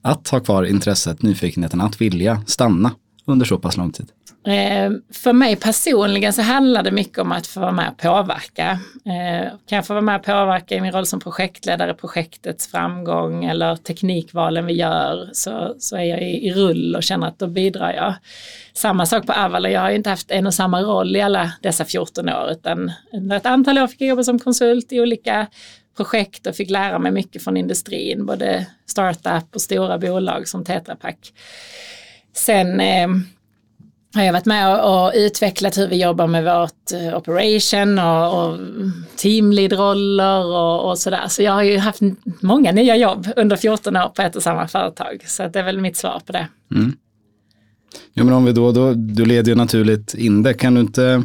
att 0.01 0.27
ha 0.27 0.39
kvar 0.39 0.63
intresset, 0.63 1.21
nyfikenheten, 1.21 1.81
att 1.81 2.01
vilja 2.01 2.41
stanna 2.45 2.91
under 3.25 3.45
så 3.45 3.59
pass 3.59 3.77
lång 3.77 3.91
tid? 3.91 4.11
Eh, 4.45 4.92
för 5.13 5.33
mig 5.33 5.56
personligen 5.56 6.33
så 6.33 6.42
handlar 6.42 6.83
det 6.83 6.92
mycket 6.92 7.18
om 7.18 7.31
att 7.31 7.47
få 7.47 7.59
vara 7.59 7.71
med 7.71 7.89
och 7.89 7.97
påverka. 7.97 8.80
Eh, 9.06 9.50
kan 9.68 9.75
jag 9.75 9.88
få 9.88 9.94
vara 9.94 10.01
med 10.01 10.15
och 10.15 10.25
påverka 10.25 10.75
i 10.75 10.81
min 10.81 10.92
roll 10.92 11.06
som 11.06 11.19
projektledare, 11.19 11.94
projektets 11.94 12.68
framgång 12.68 13.45
eller 13.45 13.75
teknikvalen 13.75 14.65
vi 14.65 14.74
gör 14.74 15.30
så, 15.33 15.75
så 15.80 15.95
är 15.95 16.03
jag 16.03 16.21
i, 16.21 16.47
i 16.47 16.54
rull 16.54 16.95
och 16.95 17.04
känner 17.04 17.28
att 17.28 17.40
då 17.40 17.47
bidrar 17.47 17.94
jag. 17.94 18.14
Samma 18.73 19.06
sak 19.06 19.25
på 19.25 19.33
Avala, 19.33 19.69
jag 19.69 19.81
har 19.81 19.90
ju 19.90 19.95
inte 19.95 20.09
haft 20.09 20.31
en 20.31 20.47
och 20.47 20.54
samma 20.54 20.81
roll 20.81 21.16
i 21.16 21.21
alla 21.21 21.52
dessa 21.61 21.85
14 21.85 22.30
år 22.30 22.52
utan 22.52 22.92
under 23.14 23.37
ett 23.37 23.45
antal 23.45 23.78
år 23.78 23.87
fick 23.87 24.02
jag 24.02 24.09
jobba 24.09 24.23
som 24.23 24.40
konsult 24.40 24.92
i 24.92 25.02
olika 25.02 25.47
projekt 25.97 26.47
och 26.47 26.56
fick 26.56 26.69
lära 26.69 26.99
mig 26.99 27.11
mycket 27.11 27.44
från 27.44 27.57
industrin, 27.57 28.25
både 28.25 28.66
startup 28.85 29.56
och 29.56 29.61
stora 29.61 29.97
bolag 29.97 30.47
som 30.47 30.66
Tetra 30.66 30.95
Pak. 30.95 31.18
Sen 32.33 32.80
eh, 32.80 33.07
har 34.16 34.24
jag 34.24 34.34
varit 34.34 34.45
med 34.45 34.84
och, 34.84 35.06
och 35.06 35.12
utvecklat 35.16 35.78
hur 35.78 35.88
vi 35.88 36.02
jobbar 36.02 36.28
med 36.28 36.44
vårt 36.44 36.92
eh, 36.94 37.18
operation 37.18 38.00
och, 38.00 38.48
och 38.48 38.60
teamlead-roller 39.16 40.45
och, 40.45 40.90
och 40.90 41.00
sådär. 41.00 41.28
Så 41.28 41.42
jag 41.42 41.52
har 41.52 41.64
ju 41.64 41.78
haft 41.78 42.02
många 42.42 42.72
nya 42.72 42.98
jobb 42.98 43.28
under 43.36 43.56
14 43.56 43.95
år 43.95 44.10
på 44.10 44.22
ett 44.22 44.36
och 44.36 44.44
samma 44.44 44.68
företag. 44.68 45.24
Så 45.28 45.48
det 45.48 45.60
är 45.60 45.64
väl 45.64 45.81
mitt 45.81 45.98
svar 45.98 46.22
på 46.26 46.31
det. 46.31 46.48
Mm. 46.76 46.94
Ja, 48.14 48.24
men 48.24 48.34
om 48.34 48.45
vi 48.45 48.52
då, 48.52 48.72
då, 48.72 48.94
du 48.94 49.26
leder 49.26 49.52
ju 49.52 49.56
naturligt 49.56 50.14
in 50.14 50.44
det. 50.44 50.54
Kan 50.54 50.74
du 50.74 50.81
inte 50.81 51.24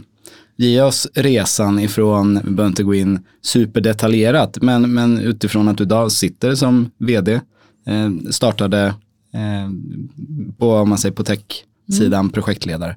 ge 0.56 0.82
oss 0.82 1.08
resan 1.14 1.78
ifrån, 1.78 2.40
vi 2.44 2.50
behöver 2.50 2.70
inte 2.70 2.82
gå 2.82 2.94
in 2.94 3.18
superdetaljerat, 3.42 4.62
men, 4.62 4.94
men 4.94 5.18
utifrån 5.18 5.68
att 5.68 5.78
du 5.78 5.84
idag 5.84 6.12
sitter 6.12 6.54
som 6.54 6.90
vd, 6.98 7.32
eh, 7.86 8.10
startade 8.30 8.86
eh, 9.34 9.70
på, 10.58 10.72
om 10.72 10.88
man 10.88 10.98
säger 10.98 11.14
på 11.14 11.24
tech 11.24 11.64
tech-sidan, 11.90 12.30
projektledare. 12.30 12.96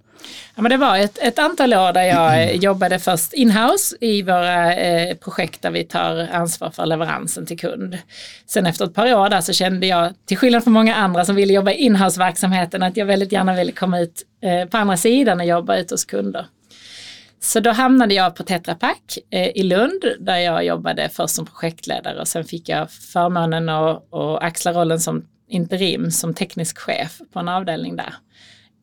Ja, 0.56 0.62
men 0.62 0.70
det 0.70 0.78
var 0.78 0.98
ett, 0.98 1.18
ett 1.22 1.40
antal 1.40 1.74
år 1.74 1.94
där 1.94 2.04
jag 2.04 2.44
eh, 2.44 2.56
jobbade 2.56 3.00
först 3.00 3.34
inhouse 3.34 3.96
i 4.02 4.22
våra 4.22 4.76
eh, 4.76 5.16
projekt 5.18 5.62
där 5.62 5.72
vi 5.72 5.84
tar 5.84 6.28
ansvar 6.32 6.70
för 6.70 6.86
leveransen 6.86 7.46
till 7.46 7.60
kund. 7.60 7.98
Sen 8.46 8.66
efter 8.66 8.86
ett 8.86 8.94
par 8.94 9.14
år 9.14 9.30
där 9.30 9.42
så 9.42 9.54
kände 9.54 9.88
jag, 9.88 10.14
till 10.26 10.38
skillnad 10.38 10.64
från 10.64 10.74
många 10.74 10.96
andra 10.96 11.26
som 11.26 11.36
ville 11.36 11.54
jobba 11.54 11.72
i 11.72 11.76
inhouse-verksamheten, 11.76 12.84
att 12.84 12.98
jag 12.98 13.06
väldigt 13.06 13.32
gärna 13.32 13.56
ville 13.56 13.72
komma 13.72 14.00
ut 14.00 14.24
eh, 14.42 14.70
på 14.70 14.78
andra 14.78 14.98
sidan 14.98 15.40
och 15.40 15.46
jobba 15.46 15.78
ut 15.78 15.92
hos 15.92 16.06
kunder. 16.06 16.46
Så 17.40 17.60
då 17.60 17.72
hamnade 17.72 18.14
jag 18.14 18.36
på 18.36 18.44
Tetra 18.44 18.76
Pak 18.76 19.18
eh, 19.30 19.50
i 19.50 19.64
Lund 19.64 20.04
där 20.20 20.38
jag 20.38 20.66
jobbade 20.66 21.10
först 21.10 21.36
som 21.36 21.46
projektledare 21.46 22.22
och 22.22 22.28
sen 22.28 22.44
fick 22.44 22.70
jag 22.70 22.92
förmånen 22.92 23.70
att 23.70 24.04
axla 24.42 24.74
rollen 24.74 25.00
som 25.00 25.26
interim 25.48 26.12
som 26.12 26.34
teknisk 26.34 26.78
chef 26.78 27.20
på 27.34 27.40
en 27.40 27.50
avdelning 27.50 27.96
där. 27.96 28.14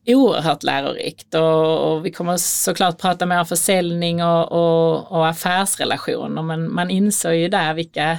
Oerhört 0.05 0.63
lärorikt 0.63 1.35
och, 1.35 1.93
och 1.93 2.05
vi 2.05 2.11
kommer 2.11 2.37
såklart 2.37 2.97
prata 2.97 3.25
mer 3.25 3.39
om 3.39 3.45
försäljning 3.45 4.23
och, 4.23 4.51
och, 4.51 5.11
och 5.11 5.27
affärsrelationer 5.27 6.41
men 6.41 6.73
man 6.73 6.89
inser 6.89 7.31
ju 7.31 7.47
där 7.47 7.73
vilka 7.73 8.17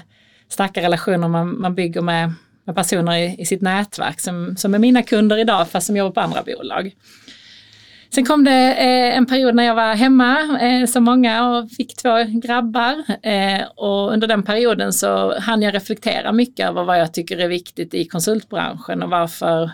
starka 0.48 0.82
relationer 0.82 1.28
man, 1.28 1.60
man 1.60 1.74
bygger 1.74 2.00
med, 2.00 2.32
med 2.64 2.74
personer 2.74 3.16
i, 3.16 3.36
i, 3.38 3.46
sitt 3.46 3.62
nätverk 3.62 4.20
som, 4.20 4.56
som 4.56 4.74
är 4.74 4.78
mina 4.78 5.02
kunder 5.02 5.38
idag 5.38 5.68
fast 5.68 5.86
som 5.86 5.96
jobbar 5.96 6.12
på 6.12 6.20
andra 6.20 6.42
bolag. 6.42 6.94
Sen 8.14 8.24
kom 8.24 8.44
det 8.44 8.74
eh, 8.74 9.16
en 9.16 9.26
period 9.26 9.54
när 9.54 9.64
jag 9.64 9.74
var 9.74 9.94
hemma 9.94 10.58
eh, 10.60 10.86
som 10.86 11.04
många 11.04 11.48
och 11.48 11.70
fick 11.70 11.96
två 11.96 12.24
grabbar. 12.42 13.04
Eh, 13.22 13.62
och 13.76 14.12
under 14.12 14.26
den 14.26 14.42
perioden 14.42 14.92
så 14.92 15.38
hann 15.38 15.62
jag 15.62 15.74
reflektera 15.74 16.32
mycket 16.32 16.68
över 16.68 16.84
vad 16.84 17.00
jag 17.00 17.14
tycker 17.14 17.38
är 17.38 17.48
viktigt 17.48 17.94
i 17.94 18.04
konsultbranschen 18.04 19.02
och 19.02 19.10
varför 19.10 19.70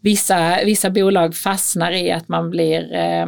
vissa, 0.00 0.64
vissa 0.64 0.90
bolag 0.90 1.34
fastnar 1.34 1.92
i 1.92 2.12
att 2.12 2.28
man 2.28 2.50
blir, 2.50 2.94
eh, 2.94 3.26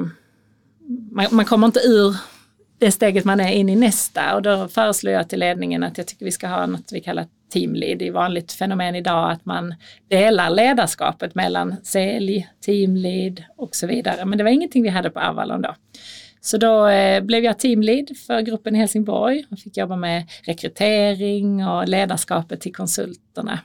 man, 1.11 1.27
man 1.31 1.45
kommer 1.45 1.67
inte 1.67 1.81
ur 1.81 2.17
det 2.79 2.91
steget 2.91 3.25
man 3.25 3.41
är 3.41 3.53
in 3.53 3.69
i 3.69 3.77
nästa 3.77 4.35
och 4.35 4.43
då 4.43 4.69
föreslår 4.69 5.15
jag 5.15 5.29
till 5.29 5.41
ledningen 5.41 5.83
att 5.83 5.99
jag 5.99 6.07
tycker 6.07 6.25
vi 6.25 6.33
ska 6.33 6.47
ha 6.47 6.67
något 6.67 6.93
vi 6.93 7.01
kallar 7.01 7.27
teamlead. 7.53 7.99
Det 7.99 8.07
är 8.07 8.13
vanligt 8.13 8.53
fenomen 8.53 8.95
idag 8.95 9.31
att 9.31 9.45
man 9.45 9.75
delar 10.09 10.51
ledarskapet 10.51 11.35
mellan 11.35 11.77
sälj, 11.83 12.49
teamlead 12.65 13.45
och 13.57 13.75
så 13.77 13.87
vidare. 13.87 14.25
Men 14.25 14.39
det 14.39 14.45
var 14.45 14.51
ingenting 14.51 14.83
vi 14.83 14.89
hade 14.89 15.11
på 15.11 15.21
Avalon 15.21 15.63
då. 15.63 15.75
Så 16.41 16.57
då 16.59 16.87
eh, 16.87 17.23
blev 17.23 17.45
jag 17.45 17.59
teamlead 17.59 18.17
för 18.27 18.41
gruppen 18.41 18.77
i 18.77 18.79
Helsingborg 18.79 19.45
och 19.51 19.59
fick 19.59 19.77
jobba 19.77 19.97
med 19.97 20.25
rekrytering 20.43 21.67
och 21.67 21.89
ledarskapet 21.89 22.61
till 22.61 22.75
konsulterna. 22.75 23.59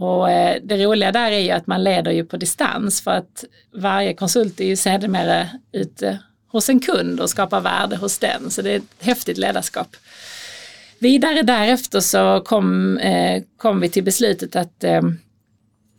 Och 0.00 0.30
eh, 0.30 0.60
det 0.62 0.84
roliga 0.84 1.12
där 1.12 1.32
är 1.32 1.38
ju 1.38 1.50
att 1.50 1.66
man 1.66 1.84
leder 1.84 2.10
ju 2.10 2.24
på 2.24 2.36
distans 2.36 3.00
för 3.00 3.10
att 3.10 3.44
varje 3.74 4.14
konsult 4.14 4.60
är 4.60 4.64
ju 4.64 4.76
sedermera 4.76 5.48
ute 5.72 6.18
hos 6.48 6.68
en 6.68 6.80
kund 6.80 7.20
och 7.20 7.30
skapar 7.30 7.60
värde 7.60 7.96
hos 7.96 8.18
den. 8.18 8.50
Så 8.50 8.62
det 8.62 8.70
är 8.70 8.76
ett 8.76 8.82
häftigt 8.98 9.38
ledarskap. 9.38 9.96
Vidare 10.98 11.42
därefter 11.42 12.00
så 12.00 12.40
kom, 12.44 12.98
eh, 12.98 13.42
kom 13.56 13.80
vi 13.80 13.88
till 13.88 14.04
beslutet 14.04 14.56
att 14.56 14.84
eh, 14.84 15.02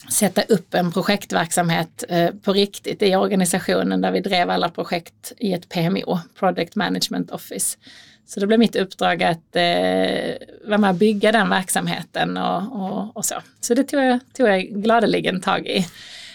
sätta 0.09 0.41
upp 0.41 0.73
en 0.73 0.91
projektverksamhet 0.91 2.03
eh, 2.09 2.29
på 2.43 2.53
riktigt 2.53 3.01
i 3.01 3.15
organisationen 3.15 4.01
där 4.01 4.11
vi 4.11 4.19
drev 4.19 4.49
alla 4.49 4.69
projekt 4.69 5.33
i 5.37 5.53
ett 5.53 5.69
PMO, 5.69 6.19
Project 6.39 6.75
Management 6.75 7.31
Office. 7.31 7.77
Så 8.25 8.39
det 8.39 8.47
blev 8.47 8.59
mitt 8.59 8.75
uppdrag 8.75 9.23
att 9.23 9.55
eh, 9.55 10.33
vara 10.65 10.77
med 10.77 10.89
och 10.89 10.95
bygga 10.95 11.31
den 11.31 11.49
verksamheten 11.49 12.37
och, 12.37 12.81
och, 12.81 13.17
och, 13.17 13.25
så. 13.25 13.35
Så 13.61 13.73
det 13.73 13.83
tog 13.83 14.03
jag, 14.03 14.19
tog 14.37 14.47
jag 14.47 14.61
gladeligen 14.61 15.41
tag 15.41 15.67
i. 15.67 15.87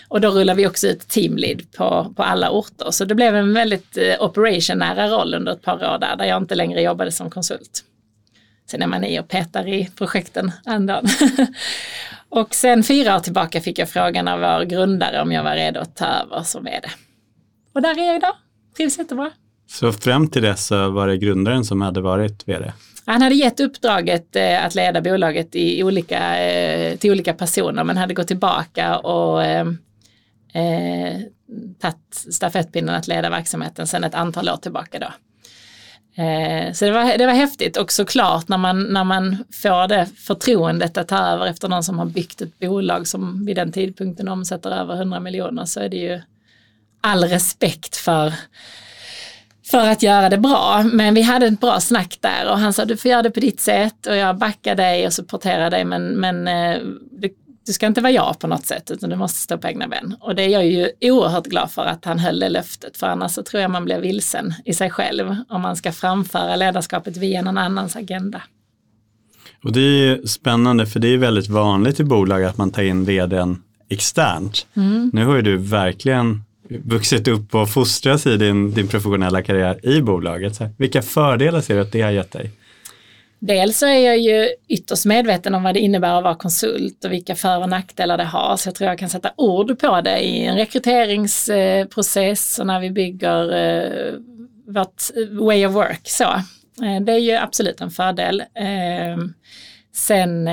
Och 0.08 0.20
då 0.20 0.30
rullade 0.30 0.56
vi 0.56 0.66
också 0.66 0.86
ut 0.86 1.08
teamlead 1.08 1.72
på, 1.76 2.12
på 2.16 2.22
alla 2.22 2.50
orter. 2.50 2.90
Så 2.90 3.04
det 3.04 3.14
blev 3.14 3.36
en 3.36 3.54
väldigt 3.54 3.96
eh, 3.96 4.22
operation-nära 4.22 5.08
roll 5.08 5.34
under 5.34 5.52
ett 5.52 5.62
par 5.62 5.94
år 5.94 5.98
där, 5.98 6.16
där 6.16 6.24
jag 6.24 6.42
inte 6.42 6.54
längre 6.54 6.82
jobbade 6.82 7.12
som 7.12 7.30
konsult. 7.30 7.84
Sen 8.70 8.82
är 8.82 8.86
man 8.86 9.04
i 9.04 9.20
och 9.20 9.28
petar 9.28 9.68
i 9.68 9.90
projekten 9.96 10.52
ändå. 10.66 11.02
och 12.28 12.54
sen 12.54 12.82
fyra 12.82 13.16
år 13.16 13.20
tillbaka 13.20 13.60
fick 13.60 13.78
jag 13.78 13.88
frågan 13.88 14.28
av 14.28 14.40
vår 14.40 14.64
grundare 14.64 15.22
om 15.22 15.32
jag 15.32 15.44
var 15.44 15.54
redo 15.54 15.80
att 15.80 15.96
ta 15.96 16.06
över 16.06 16.42
som 16.42 16.64
vd. 16.64 16.88
Och 17.74 17.82
där 17.82 17.98
är 17.98 18.06
jag 18.06 18.16
idag. 18.16 18.34
Trivs 18.76 18.98
jättebra. 18.98 19.30
Så 19.70 19.92
fram 19.92 20.28
till 20.28 20.42
dess 20.42 20.70
var 20.70 21.06
det 21.06 21.16
grundaren 21.16 21.64
som 21.64 21.80
hade 21.80 22.00
varit 22.00 22.48
vd? 22.48 22.72
Han 23.06 23.22
hade 23.22 23.34
gett 23.34 23.60
uppdraget 23.60 24.36
eh, 24.36 24.64
att 24.64 24.74
leda 24.74 25.00
bolaget 25.00 25.56
i 25.56 25.84
olika, 25.84 26.38
eh, 26.44 26.96
till 26.96 27.10
olika 27.10 27.34
personer 27.34 27.84
men 27.84 27.96
hade 27.96 28.14
gått 28.14 28.28
tillbaka 28.28 28.98
och 28.98 29.44
eh, 29.44 29.66
eh, 30.52 31.20
tagit 31.80 32.14
stafettpinnen 32.32 32.94
att 32.94 33.06
leda 33.06 33.30
verksamheten 33.30 33.86
sedan 33.86 34.04
ett 34.04 34.14
antal 34.14 34.48
år 34.48 34.56
tillbaka 34.56 34.98
då. 34.98 35.08
Eh, 36.18 36.72
så 36.72 36.84
det 36.84 36.90
var, 36.90 37.18
det 37.18 37.26
var 37.26 37.32
häftigt 37.32 37.76
och 37.76 37.92
såklart 37.92 38.48
när 38.48 38.58
man, 38.58 38.82
när 38.82 39.04
man 39.04 39.44
får 39.62 39.88
det 39.88 40.06
förtroendet 40.26 40.96
att 40.96 41.08
ta 41.08 41.18
över 41.18 41.46
efter 41.46 41.68
någon 41.68 41.84
som 41.84 41.98
har 41.98 42.06
byggt 42.06 42.40
ett 42.40 42.58
bolag 42.58 43.08
som 43.08 43.46
vid 43.46 43.56
den 43.56 43.72
tidpunkten 43.72 44.28
omsätter 44.28 44.70
över 44.70 44.94
100 44.94 45.20
miljoner 45.20 45.64
så 45.64 45.80
är 45.80 45.88
det 45.88 45.96
ju 45.96 46.20
all 47.00 47.24
respekt 47.24 47.96
för 47.96 48.32
för 49.66 49.88
att 49.88 50.02
göra 50.02 50.28
det 50.28 50.38
bra. 50.38 50.82
Men 50.92 51.14
vi 51.14 51.22
hade 51.22 51.46
ett 51.46 51.60
bra 51.60 51.80
snack 51.80 52.18
där 52.20 52.50
och 52.50 52.58
han 52.58 52.72
sa 52.72 52.84
du 52.84 52.96
får 52.96 53.10
göra 53.10 53.22
det 53.22 53.30
på 53.30 53.40
ditt 53.40 53.60
sätt 53.60 54.06
och 54.06 54.16
jag 54.16 54.38
backar 54.38 54.74
dig 54.74 55.06
och 55.06 55.12
supporterar 55.12 55.70
dig 55.70 55.84
men, 55.84 56.20
men 56.20 56.48
eh, 56.48 56.80
det 57.10 57.30
det, 57.66 57.70
du 57.70 57.72
ska 57.72 57.86
inte 57.86 58.00
vara 58.00 58.12
jag 58.12 58.38
på 58.38 58.46
något 58.46 58.66
sätt 58.66 58.90
utan 58.90 59.10
du 59.10 59.16
måste 59.16 59.38
stå 59.38 59.58
på 59.58 59.68
egna 59.68 59.88
ben. 59.88 60.16
Och 60.20 60.34
det 60.34 60.42
är 60.42 60.48
jag 60.48 60.66
ju 60.66 60.90
oerhört 61.00 61.46
glad 61.46 61.70
för 61.70 61.82
att 61.82 62.04
han 62.04 62.18
höll 62.18 62.40
det 62.40 62.48
löftet 62.48 62.96
för 62.96 63.06
annars 63.06 63.32
så 63.32 63.42
tror 63.42 63.62
jag 63.62 63.70
man 63.70 63.84
blir 63.84 64.00
vilsen 64.00 64.54
i 64.64 64.74
sig 64.74 64.90
själv 64.90 65.36
om 65.48 65.60
man 65.62 65.76
ska 65.76 65.92
framföra 65.92 66.56
ledarskapet 66.56 67.16
via 67.16 67.42
någon 67.42 67.58
annans 67.58 67.96
agenda. 67.96 68.42
Och 69.64 69.72
det 69.72 69.80
är 69.80 70.26
spännande 70.26 70.86
för 70.86 71.00
det 71.00 71.08
är 71.08 71.18
väldigt 71.18 71.48
vanligt 71.48 72.00
i 72.00 72.04
bolag 72.04 72.44
att 72.44 72.58
man 72.58 72.70
tar 72.70 72.82
in 72.82 73.04
vdn 73.04 73.62
externt. 73.88 74.66
Mm. 74.74 75.10
Nu 75.12 75.24
har 75.24 75.36
ju 75.36 75.42
du 75.42 75.56
verkligen 75.56 76.42
vuxit 76.68 77.28
upp 77.28 77.54
och 77.54 77.70
fostrats 77.70 78.26
i 78.26 78.36
din, 78.36 78.74
din 78.74 78.88
professionella 78.88 79.42
karriär 79.42 79.86
i 79.86 80.00
bolaget. 80.00 80.56
Så 80.56 80.68
vilka 80.76 81.02
fördelar 81.02 81.60
ser 81.60 81.74
du 81.74 81.80
att 81.80 81.92
det 81.92 82.02
har 82.02 82.10
gett 82.10 82.32
dig? 82.32 82.50
Dels 83.46 83.78
så 83.78 83.86
är 83.86 84.06
jag 84.06 84.18
ju 84.18 84.48
ytterst 84.68 85.04
medveten 85.04 85.54
om 85.54 85.62
vad 85.62 85.74
det 85.74 85.80
innebär 85.80 86.18
att 86.18 86.24
vara 86.24 86.34
konsult 86.34 87.04
och 87.04 87.12
vilka 87.12 87.36
för 87.36 87.58
och 87.58 87.68
nackdelar 87.68 88.16
det 88.16 88.24
har. 88.24 88.56
Så 88.56 88.68
jag 88.68 88.74
tror 88.74 88.88
jag 88.88 88.98
kan 88.98 89.08
sätta 89.08 89.32
ord 89.36 89.78
på 89.78 90.00
det 90.00 90.18
i 90.18 90.44
en 90.44 90.56
rekryteringsprocess 90.56 92.58
och 92.58 92.66
när 92.66 92.80
vi 92.80 92.90
bygger 92.90 93.54
eh, 93.54 94.12
vårt 94.66 95.02
eh, 95.16 95.44
way 95.44 95.66
of 95.66 95.74
work. 95.74 96.08
Så. 96.08 96.24
Eh, 96.84 97.00
det 97.00 97.12
är 97.12 97.18
ju 97.18 97.32
absolut 97.32 97.80
en 97.80 97.90
fördel. 97.90 98.42
Ehm, 98.54 99.34
sen 99.94 100.48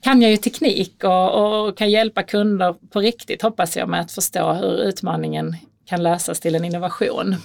kan 0.00 0.22
jag 0.22 0.30
ju 0.30 0.36
teknik 0.36 1.04
och, 1.04 1.66
och 1.66 1.78
kan 1.78 1.90
hjälpa 1.90 2.22
kunder 2.22 2.74
på 2.90 3.00
riktigt 3.00 3.42
hoppas 3.42 3.76
jag 3.76 3.88
med 3.88 4.00
att 4.00 4.12
förstå 4.12 4.52
hur 4.52 4.82
utmaningen 4.82 5.56
kan 5.86 6.02
lösas 6.02 6.40
till 6.40 6.54
en 6.54 6.64
innovation. 6.64 7.36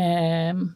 Ehm, 0.00 0.74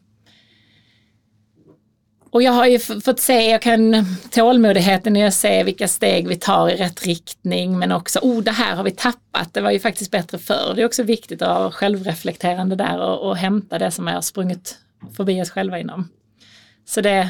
och 2.31 2.43
jag 2.43 2.51
har 2.51 2.65
ju 2.65 2.79
fått 2.79 3.19
se, 3.19 3.49
jag 3.51 3.61
kan 3.61 4.05
tålmodigheten 4.31 5.13
när 5.13 5.19
jag 5.19 5.33
ser 5.33 5.63
vilka 5.63 5.87
steg 5.87 6.27
vi 6.27 6.35
tar 6.35 6.69
i 6.69 6.75
rätt 6.75 7.05
riktning 7.05 7.79
men 7.79 7.91
också, 7.91 8.19
oh 8.19 8.43
det 8.43 8.51
här 8.51 8.75
har 8.75 8.83
vi 8.83 8.91
tappat, 8.91 9.53
det 9.53 9.61
var 9.61 9.71
ju 9.71 9.79
faktiskt 9.79 10.11
bättre 10.11 10.37
förr. 10.37 10.73
Det 10.75 10.81
är 10.81 10.85
också 10.85 11.03
viktigt 11.03 11.41
att 11.41 11.59
vara 11.59 11.71
självreflekterande 11.71 12.75
där 12.75 12.99
och, 12.99 13.29
och 13.29 13.37
hämta 13.37 13.79
det 13.79 13.91
som 13.91 14.07
är 14.07 14.21
sprungit 14.21 14.77
förbi 15.15 15.41
oss 15.41 15.49
själva 15.49 15.79
inom. 15.79 16.09
Så 16.85 17.01
det, 17.01 17.29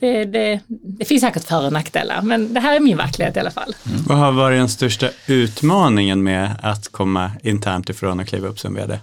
det, 0.00 0.24
det, 0.24 0.60
det 0.68 1.04
finns 1.04 1.20
säkert 1.20 1.44
för 1.44 1.66
och 1.66 1.72
nackdelar, 1.72 2.22
men 2.22 2.54
det 2.54 2.60
här 2.60 2.76
är 2.76 2.80
min 2.80 2.96
verklighet 2.96 3.36
i 3.36 3.40
alla 3.40 3.50
fall. 3.50 3.74
Mm. 3.86 4.02
Vad 4.02 4.18
har 4.18 4.32
varit 4.32 4.58
den 4.58 4.68
största 4.68 5.08
utmaningen 5.26 6.22
med 6.22 6.50
att 6.62 6.88
komma 6.88 7.30
internt 7.42 7.88
ifrån 7.88 8.20
och 8.20 8.26
kliva 8.26 8.48
upp 8.48 8.58
som 8.58 8.74
vd? 8.74 8.98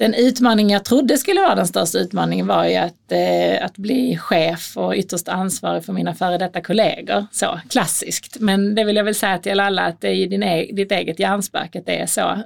Den 0.00 0.14
utmaning 0.14 0.70
jag 0.70 0.84
trodde 0.84 1.18
skulle 1.18 1.40
vara 1.40 1.54
den 1.54 1.66
största 1.66 1.98
utmaningen 1.98 2.46
var 2.46 2.64
ju 2.64 2.76
att, 2.76 3.12
eh, 3.12 3.64
att 3.64 3.76
bli 3.76 4.16
chef 4.16 4.76
och 4.76 4.94
ytterst 4.94 5.28
ansvarig 5.28 5.84
för 5.84 5.92
mina 5.92 6.14
före 6.14 6.38
detta 6.38 6.60
kollegor. 6.60 7.26
Så 7.32 7.60
klassiskt, 7.68 8.36
men 8.40 8.74
det 8.74 8.84
vill 8.84 8.96
jag 8.96 9.04
väl 9.04 9.14
säga 9.14 9.38
till 9.38 9.60
alla 9.60 9.82
att 9.82 10.00
det 10.00 10.08
är 10.08 10.26
din 10.26 10.42
e 10.42 10.70
ditt 10.72 10.92
eget 10.92 11.18
hjärnspöke 11.18 11.78
att 11.78 11.86
det 11.86 12.00
är 12.00 12.06
så. 12.06 12.42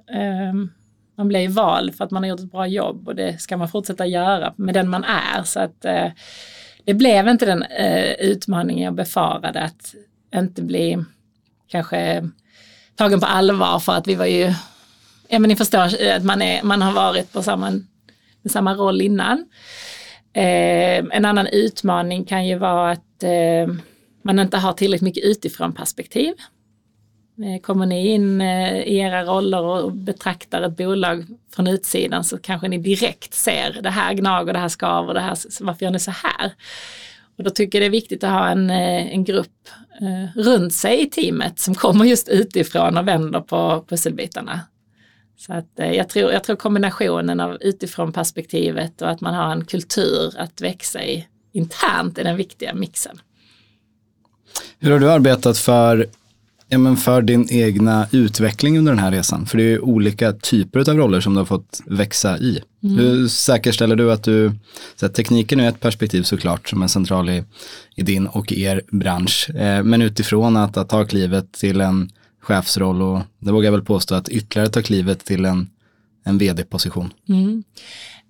Um, 0.50 0.73
man 1.16 1.28
blir 1.28 1.40
ju 1.40 1.49
vald 1.49 1.94
för 1.94 2.04
att 2.04 2.11
man 2.11 2.23
har 2.23 2.30
gjort 2.30 2.40
ett 2.40 2.52
bra 2.52 2.66
jobb 2.66 3.08
och 3.08 3.14
det 3.14 3.40
ska 3.40 3.56
man 3.56 3.68
fortsätta 3.68 4.06
göra 4.06 4.54
med 4.56 4.75
den 4.75 4.90
man 4.90 5.04
är. 5.04 5.42
Så 5.42 5.61
att 5.61 5.84
eh, 5.84 6.08
det 6.84 6.94
blev 6.94 7.28
inte 7.28 7.46
den 7.46 7.62
eh, 7.62 8.12
utmaningen 8.12 8.84
jag 8.84 8.94
befarade 8.94 9.61
att 9.61 9.94
inte 10.34 10.62
bli 10.62 11.04
kanske 11.68 12.28
tagen 12.96 13.20
på 13.20 13.26
allvar 13.26 13.78
för 13.78 13.92
att 13.92 14.08
vi 14.08 14.14
var 14.14 14.26
ju 14.26 14.54
ja 15.34 15.38
men 15.38 15.48
ni 15.48 15.56
förstår 15.56 16.02
eh, 16.02 16.16
att 16.16 16.24
man, 16.24 16.42
är, 16.42 16.62
man 16.62 16.82
har 16.82 16.92
varit 16.92 17.32
på 17.32 17.42
samma, 17.42 17.72
samma 18.48 18.74
roll 18.74 19.00
innan. 19.00 19.44
Eh, 20.32 20.98
en 20.98 21.24
annan 21.24 21.46
utmaning 21.46 22.24
kan 22.24 22.46
ju 22.46 22.58
vara 22.58 22.90
att 22.90 23.22
eh, 23.22 23.74
man 24.22 24.38
inte 24.38 24.56
har 24.56 24.72
tillräckligt 24.72 25.02
mycket 25.02 25.24
utifrån 25.24 25.72
perspektiv. 25.72 26.34
Eh, 27.44 27.62
kommer 27.62 27.86
ni 27.86 28.08
in 28.08 28.40
eh, 28.40 28.82
i 28.82 28.96
era 28.96 29.24
roller 29.24 29.62
och 29.62 29.92
betraktar 29.92 30.62
ett 30.62 30.76
bolag 30.76 31.26
från 31.54 31.66
utsidan 31.66 32.24
så 32.24 32.38
kanske 32.38 32.68
ni 32.68 32.78
direkt 32.78 33.34
ser 33.34 33.78
det 33.82 33.90
här 33.90 34.14
gnager, 34.14 34.52
det 34.52 34.58
här 34.58 34.68
skaver, 34.68 35.14
det 35.14 35.20
här, 35.20 35.38
varför 35.60 35.84
gör 35.84 35.92
ni 35.92 36.00
så 36.00 36.10
här? 36.10 36.52
Och 37.38 37.44
då 37.44 37.50
tycker 37.50 37.78
jag 37.78 37.82
det 37.82 37.86
är 37.86 38.00
viktigt 38.00 38.24
att 38.24 38.30
ha 38.30 38.48
en, 38.48 38.70
eh, 38.70 39.12
en 39.14 39.24
grupp 39.24 39.68
eh, 40.00 40.42
runt 40.42 40.74
sig 40.74 41.02
i 41.02 41.10
teamet 41.10 41.58
som 41.58 41.74
kommer 41.74 42.04
just 42.04 42.28
utifrån 42.28 42.98
och 42.98 43.08
vänder 43.08 43.40
på 43.40 43.84
pusselbitarna. 43.88 44.60
Så 45.36 45.52
att, 45.52 45.78
eh, 45.78 45.92
jag, 45.92 46.08
tror, 46.08 46.32
jag 46.32 46.44
tror 46.44 46.56
kombinationen 46.56 47.40
av 47.40 47.58
utifrån 47.60 48.12
perspektivet 48.12 49.02
och 49.02 49.10
att 49.10 49.20
man 49.20 49.34
har 49.34 49.52
en 49.52 49.64
kultur 49.64 50.34
att 50.38 50.60
växa 50.60 51.04
i 51.04 51.26
internt 51.52 52.18
är 52.18 52.24
den 52.24 52.36
viktiga 52.36 52.74
mixen. 52.74 53.20
Hur 54.78 54.90
har 54.90 54.98
du 54.98 55.10
arbetat 55.10 55.58
för 55.58 56.06
Ja, 56.68 56.78
men 56.78 56.96
för 56.96 57.22
din 57.22 57.46
egna 57.50 58.06
utveckling 58.10 58.78
under 58.78 58.92
den 58.92 58.98
här 58.98 59.10
resan, 59.10 59.46
för 59.46 59.58
det 59.58 59.64
är 59.64 59.68
ju 59.68 59.78
olika 59.78 60.32
typer 60.32 60.90
av 60.90 60.96
roller 60.96 61.20
som 61.20 61.34
du 61.34 61.40
har 61.40 61.44
fått 61.44 61.80
växa 61.86 62.38
i. 62.38 62.62
Mm. 62.82 62.96
Hur 62.96 63.28
säkerställer 63.28 63.96
du 63.96 64.12
att 64.12 64.22
du, 64.22 64.52
så 64.96 65.06
att 65.06 65.14
tekniken 65.14 65.60
är 65.60 65.68
ett 65.68 65.80
perspektiv 65.80 66.22
såklart 66.22 66.68
som 66.68 66.82
är 66.82 66.86
central 66.86 67.30
i, 67.30 67.44
i 67.96 68.02
din 68.02 68.26
och 68.26 68.52
er 68.52 68.82
bransch, 68.90 69.50
eh, 69.50 69.82
men 69.82 70.02
utifrån 70.02 70.56
att, 70.56 70.76
att 70.76 70.88
ta 70.88 71.04
klivet 71.04 71.52
till 71.52 71.80
en 71.80 72.10
chefsroll 72.44 73.02
och 73.02 73.20
det 73.38 73.52
vågar 73.52 73.64
jag 73.64 73.72
väl 73.72 73.84
påstå 73.84 74.14
att 74.14 74.28
ytterligare 74.28 74.68
ta 74.68 74.82
klivet 74.82 75.24
till 75.24 75.44
en, 75.44 75.70
en 76.24 76.38
vd-position. 76.38 77.12
Mm. 77.28 77.64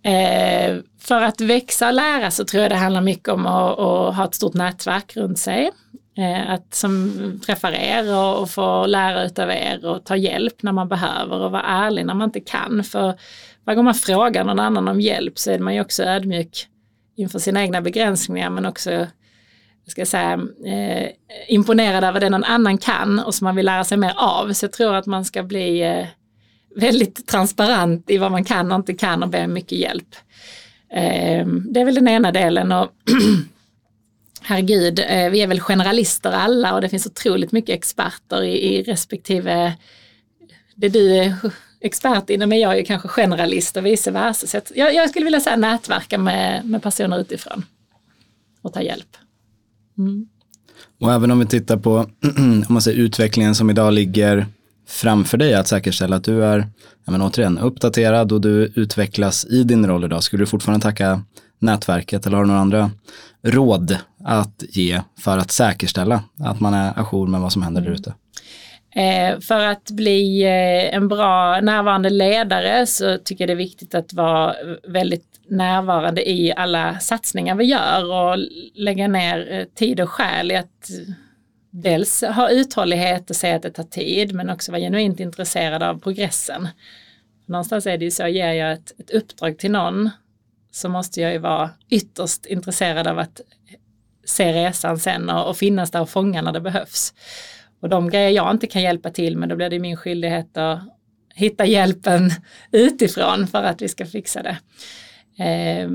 Eh, 0.02 0.83
för 0.99 1.23
att 1.23 1.40
växa 1.40 1.88
och 1.88 1.94
lära 1.94 2.30
så 2.30 2.44
tror 2.44 2.62
jag 2.62 2.73
det 2.73 2.76
handlar 2.76 3.00
mycket 3.00 3.28
om 3.28 3.47
att, 3.47 3.78
att 3.78 4.16
ha 4.16 4.25
ett 4.25 4.35
stort 4.35 4.54
nätverk 4.54 5.16
runt 5.16 5.38
sig. 5.38 5.71
Eh, 6.18 6.50
att 6.50 6.75
som 6.75 7.12
träffar 7.47 7.73
er 7.73 8.16
och, 8.16 8.42
och 8.42 8.50
få 8.50 8.87
lära 8.87 9.25
utav 9.25 9.50
er 9.50 9.87
och 9.87 10.04
ta 10.04 10.16
hjälp 10.16 10.62
när 10.62 10.73
man 10.73 10.88
behöver 10.88 11.40
och 11.40 11.50
vara 11.50 11.62
ärlig 11.62 12.06
när 12.06 12.14
man 12.14 12.28
inte 12.28 12.40
kan. 12.40 12.85
För 12.85 13.14
varje 13.64 13.76
gång 13.76 13.85
man 13.85 13.94
frågar 13.94 14.44
någon 14.44 14.61
annan 14.61 14.88
om 14.88 15.00
hjälp 15.00 15.38
så 15.38 15.50
är 15.50 15.59
man 15.59 15.75
ju 15.75 15.80
också 15.80 16.02
ödmjuk 16.02 16.66
inför 17.16 17.38
sina 17.38 17.62
egna 17.62 17.80
begränsningar 17.80 18.50
men 18.50 18.66
också 18.66 19.06
ska 19.87 20.00
jag 20.00 20.09
säga, 20.09 20.33
eh, 20.67 21.11
imponerad 21.49 22.05
över 22.05 22.21
det 22.21 22.31
någon 22.31 22.45
annan 22.45 22.79
kan 22.79 23.19
och 23.19 23.35
som 23.35 23.45
man 23.45 23.57
vill 23.57 23.67
lära 23.67 23.85
sig 23.85 23.99
mer 23.99 24.14
av. 24.17 24.53
Så 24.53 24.64
jag 24.64 24.73
tror 24.73 24.95
att 24.95 25.07
man 25.07 25.25
ska 25.25 25.43
bli 25.43 25.81
eh, 25.81 26.07
väldigt 26.76 27.26
transparent 27.26 28.11
i 28.11 28.19
vad 28.19 28.31
man 28.31 28.45
kan 28.45 28.73
och 28.73 28.76
inte 28.76 28.95
kan 28.95 29.23
och 29.23 29.29
be 29.29 29.45
om 29.45 29.53
mycket 29.53 29.79
hjälp. 29.79 30.17
Eh, 30.91 31.47
det 31.47 31.81
är 31.81 31.85
väl 31.85 31.95
den 31.95 32.09
ena 32.09 32.33
delen. 32.33 32.73
Och 32.73 32.91
herregud, 34.43 34.99
eh, 34.99 35.31
vi 35.31 35.41
är 35.41 35.47
väl 35.47 35.61
generalister 35.61 36.33
alla 36.33 36.75
och 36.75 36.81
det 36.81 36.88
finns 36.88 37.07
otroligt 37.07 37.53
mycket 37.53 37.75
experter 37.75 38.43
i, 38.43 38.75
i 38.75 38.83
respektive 38.83 39.75
det 40.75 40.88
du 40.88 41.17
är 41.17 41.35
expert 41.81 42.31
inom 42.31 42.53
är 42.53 42.57
jag 42.57 42.79
ju 42.79 42.85
kanske 42.85 43.09
generalist 43.09 43.76
och 43.76 43.87
vice 43.87 44.11
versa. 44.11 44.47
Så 44.47 44.61
jag, 44.75 44.95
jag 44.95 45.11
skulle 45.11 45.25
vilja 45.25 45.41
säga 45.41 45.57
nätverka 45.57 46.19
med, 46.19 46.64
med 46.64 46.83
personer 46.83 47.21
utifrån 47.21 47.64
och 48.62 48.73
ta 48.73 48.83
hjälp. 48.83 49.17
Mm. 49.99 50.27
Och 51.01 51.13
även 51.13 51.31
om 51.31 51.39
vi 51.39 51.47
tittar 51.47 51.77
på 51.77 51.97
om 52.39 52.65
man 52.69 52.83
säger, 52.83 52.99
utvecklingen 52.99 53.55
som 53.55 53.71
idag 53.71 53.93
ligger 53.93 54.47
framför 54.87 55.39
dig 55.39 55.55
att 55.55 55.69
säkerställa 55.69 56.17
att 56.17 56.25
du 56.25 56.45
är 56.45 56.69
men 57.05 57.23
återigen, 57.23 57.59
uppdaterad 57.59 58.33
och 58.33 58.41
du 58.41 58.73
utvecklas 58.75 59.47
i 59.47 59.65
din 59.65 59.87
roll 59.87 60.05
idag. 60.05 60.23
Skulle 60.23 60.43
du 60.43 60.47
fortfarande 60.47 60.83
tacka 60.83 61.23
nätverket 61.59 62.27
eller 62.27 62.37
har 62.37 62.45
du 62.45 62.49
några 62.49 62.61
andra 62.61 62.91
råd 63.43 63.99
att 64.25 64.65
ge 64.69 65.01
för 65.21 65.39
att 65.39 65.51
säkerställa 65.51 66.23
att 66.41 66.61
man 66.61 66.75
är 66.75 67.01
ajour 67.01 67.27
med 67.27 67.41
vad 67.41 67.53
som 67.53 67.63
händer 67.63 67.83
där 67.83 67.91
ute? 67.91 68.15
Eh, 68.97 69.41
för 69.41 69.61
att 69.61 69.91
bli 69.91 70.43
eh, 70.43 70.95
en 70.97 71.09
bra 71.09 71.61
närvarande 71.61 72.11
ledare 72.11 72.87
så 72.87 73.19
tycker 73.19 73.43
jag 73.43 73.49
det 73.49 73.53
är 73.53 73.67
viktigt 73.67 73.95
att 73.95 74.13
vara 74.13 74.55
väldigt 74.89 75.34
närvarande 75.49 76.31
i 76.31 76.53
alla 76.57 76.99
satsningar 76.99 77.55
vi 77.55 77.65
gör 77.65 78.13
och 78.13 78.39
lägga 78.75 79.09
ner 79.09 79.53
eh, 79.53 79.65
tid 79.65 80.01
och 80.01 80.11
själ 80.11 80.51
i 80.51 80.57
att 80.57 80.91
eh, 80.91 81.15
dels 81.71 82.23
ha 82.23 82.51
uthållighet 82.51 83.31
och 83.31 83.37
se 83.37 83.53
att 83.53 83.63
det 83.63 83.71
tar 83.71 83.85
tid 83.85 84.35
men 84.35 84.51
också 84.51 84.73
vara 84.73 84.81
genuint 84.81 85.21
intresserad 85.21 85.83
av 85.83 86.01
progressen. 86.01 86.69
Någonstans 87.47 87.87
är 87.87 87.99
det 87.99 88.05
ju 88.05 88.11
så, 88.11 88.27
ger 88.27 88.53
jag 88.53 88.73
ett, 88.73 89.01
ett 89.01 89.11
uppdrag 89.11 89.59
till 89.59 89.71
någon 89.71 90.11
så 90.71 90.89
måste 90.89 91.21
jag 91.21 91.33
ju 91.33 91.39
vara 91.39 91.71
ytterst 91.91 92.47
intresserad 92.47 93.07
av 93.07 93.19
att 93.19 93.41
eh, 93.41 93.77
se 94.25 94.53
resan 94.53 94.99
sen 94.99 95.31
och, 95.31 95.49
och 95.49 95.57
finnas 95.57 95.91
där 95.91 96.01
och 96.01 96.11
fånga 96.11 96.43
när 96.43 96.53
det 96.53 96.61
behövs. 96.61 97.15
Och 97.81 97.89
de 97.89 98.11
grejer 98.11 98.31
jag 98.31 98.51
inte 98.51 98.67
kan 98.67 98.83
hjälpa 98.83 99.11
till 99.11 99.37
med, 99.37 99.49
då 99.49 99.57
blir 99.57 99.71
det 99.71 99.79
min 99.79 99.97
skyldighet 99.97 100.57
att 100.57 100.81
hitta 101.35 101.67
hjälpen 101.67 102.31
utifrån 102.73 103.47
för 103.47 103.63
att 103.63 103.83
vi 103.83 103.89
ska 103.89 104.07
fixa 104.07 104.43
det. 104.43 104.59
Eh, 105.38 105.91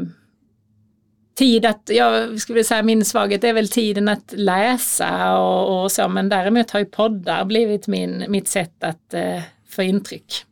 tid 1.35 1.65
att, 1.65 1.89
jag 1.93 2.41
skulle 2.41 2.63
säga 2.63 2.83
min 2.83 3.05
svaghet 3.05 3.43
är 3.43 3.53
väl 3.53 3.67
tiden 3.67 4.07
att 4.07 4.33
läsa 4.37 5.37
och, 5.37 5.83
och 5.83 5.91
så, 5.91 6.07
men 6.07 6.29
däremot 6.29 6.71
har 6.71 6.79
ju 6.79 6.85
poddar 6.85 7.45
blivit 7.45 7.87
min, 7.87 8.25
mitt 8.27 8.47
sätt 8.47 8.83
att 8.83 9.13
eh, 9.13 9.41
få 9.69 9.83
intryck. 9.83 10.45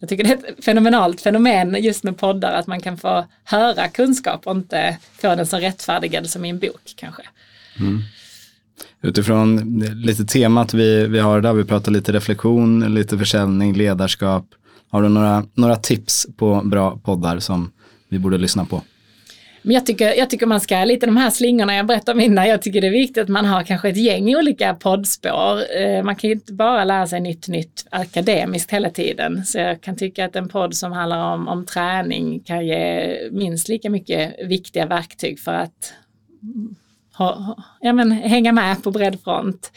Jag 0.00 0.08
tycker 0.08 0.24
det 0.24 0.30
är 0.30 0.36
ett 0.36 0.64
fenomenalt 0.64 1.20
fenomen 1.20 1.76
just 1.80 2.04
med 2.04 2.18
poddar 2.18 2.52
att 2.52 2.66
man 2.66 2.80
kan 2.80 2.96
få 2.96 3.26
höra 3.44 3.88
kunskap 3.88 4.46
och 4.46 4.56
inte 4.56 4.98
få 5.18 5.34
den 5.34 5.46
så 5.46 5.56
rättfärdigad 5.56 6.30
som 6.30 6.44
i 6.44 6.48
en 6.48 6.58
bok 6.58 6.94
kanske. 6.96 7.22
Mm. 7.78 8.02
Utifrån 9.02 9.80
lite 9.94 10.24
temat 10.24 10.74
vi, 10.74 11.06
vi 11.06 11.18
har 11.18 11.40
där, 11.40 11.52
vi 11.52 11.64
pratar 11.64 11.92
lite 11.92 12.12
reflektion, 12.12 12.94
lite 12.94 13.18
försäljning, 13.18 13.74
ledarskap. 13.74 14.46
Har 14.90 15.02
du 15.02 15.08
några, 15.08 15.44
några 15.54 15.76
tips 15.76 16.26
på 16.36 16.62
bra 16.64 16.98
poddar 17.04 17.38
som 17.38 17.72
vi 18.10 18.18
borde 18.18 18.38
lyssna 18.38 18.64
på? 18.64 18.82
Men 19.62 19.74
jag 19.74 19.86
tycker, 19.86 20.14
jag 20.14 20.30
tycker 20.30 20.46
man 20.46 20.60
ska, 20.60 20.84
lite 20.84 21.06
de 21.06 21.16
här 21.16 21.30
slingorna 21.30 21.74
jag 21.74 21.86
berättade 21.86 22.12
om 22.12 22.20
innan, 22.20 22.48
jag 22.48 22.62
tycker 22.62 22.80
det 22.80 22.86
är 22.86 22.90
viktigt 22.90 23.22
att 23.22 23.28
man 23.28 23.44
har 23.44 23.62
kanske 23.62 23.88
ett 23.88 23.96
gäng 23.96 24.36
olika 24.36 24.74
poddspår. 24.74 25.76
Eh, 25.80 26.02
man 26.02 26.16
kan 26.16 26.30
ju 26.30 26.34
inte 26.34 26.52
bara 26.52 26.84
lära 26.84 27.06
sig 27.06 27.20
nytt, 27.20 27.48
nytt 27.48 27.86
akademiskt 27.90 28.70
hela 28.70 28.90
tiden. 28.90 29.44
Så 29.44 29.58
jag 29.58 29.80
kan 29.80 29.96
tycka 29.96 30.24
att 30.24 30.36
en 30.36 30.48
podd 30.48 30.74
som 30.74 30.92
handlar 30.92 31.32
om, 31.34 31.48
om 31.48 31.66
träning 31.66 32.40
kan 32.40 32.66
ge 32.66 33.16
minst 33.32 33.68
lika 33.68 33.90
mycket 33.90 34.34
viktiga 34.44 34.86
verktyg 34.86 35.40
för 35.40 35.52
att 35.52 35.92
ha, 37.14 37.56
ja, 37.80 37.92
men, 37.92 38.12
hänga 38.12 38.52
med 38.52 38.82
på 38.82 38.90
bred 38.90 39.20
front. 39.24 39.72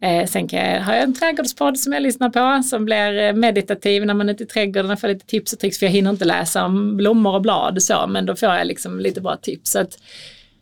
Eh, 0.00 0.26
sen 0.26 0.48
jag, 0.52 0.80
har 0.80 0.94
jag 0.94 1.02
en 1.02 1.14
trädgårdspodd 1.14 1.78
som 1.78 1.92
jag 1.92 2.02
lyssnar 2.02 2.30
på 2.30 2.62
som 2.62 2.84
blir 2.84 3.18
eh, 3.18 3.32
meditativ 3.32 4.06
när 4.06 4.14
man 4.14 4.28
är 4.28 4.32
ute 4.32 4.42
i 4.42 4.46
trädgården 4.46 4.90
och 4.90 5.00
får 5.00 5.08
lite 5.08 5.26
tips 5.26 5.52
och 5.52 5.58
tricks 5.58 5.78
för 5.78 5.86
jag 5.86 5.90
hinner 5.90 6.10
inte 6.10 6.24
läsa 6.24 6.64
om 6.64 6.96
blommor 6.96 7.34
och 7.34 7.42
blad 7.42 7.76
och 7.76 7.82
så 7.82 8.06
men 8.06 8.26
då 8.26 8.36
får 8.36 8.48
jag 8.48 8.66
liksom 8.66 9.00
lite 9.00 9.20
bra 9.20 9.36
tips. 9.36 9.70
Så 9.70 9.78
att 9.78 9.98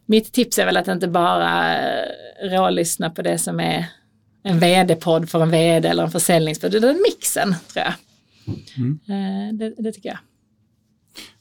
mitt 0.07 0.33
tips 0.33 0.59
är 0.59 0.67
väl 0.67 0.77
att 0.77 0.89
inte 0.89 1.09
bara 1.09 1.79
eh, 1.79 2.05
rålyssna 2.43 3.11
på 3.11 3.23
det 3.23 3.39
som 3.39 3.61
är 3.61 3.87
en 4.45 4.59
vd-podd 4.59 5.31
för 5.31 5.43
en 5.43 5.51
vd 5.51 5.89
eller 5.89 6.03
en 6.03 6.11
försäljningspodd, 6.11 6.75
är 6.75 7.11
mixen 7.11 7.55
tror 7.73 7.85
jag. 7.85 7.95
Mm. 8.77 9.01
Eh, 9.09 9.55
det, 9.55 9.83
det 9.83 9.93
tycker 9.93 10.09
jag. 10.09 10.19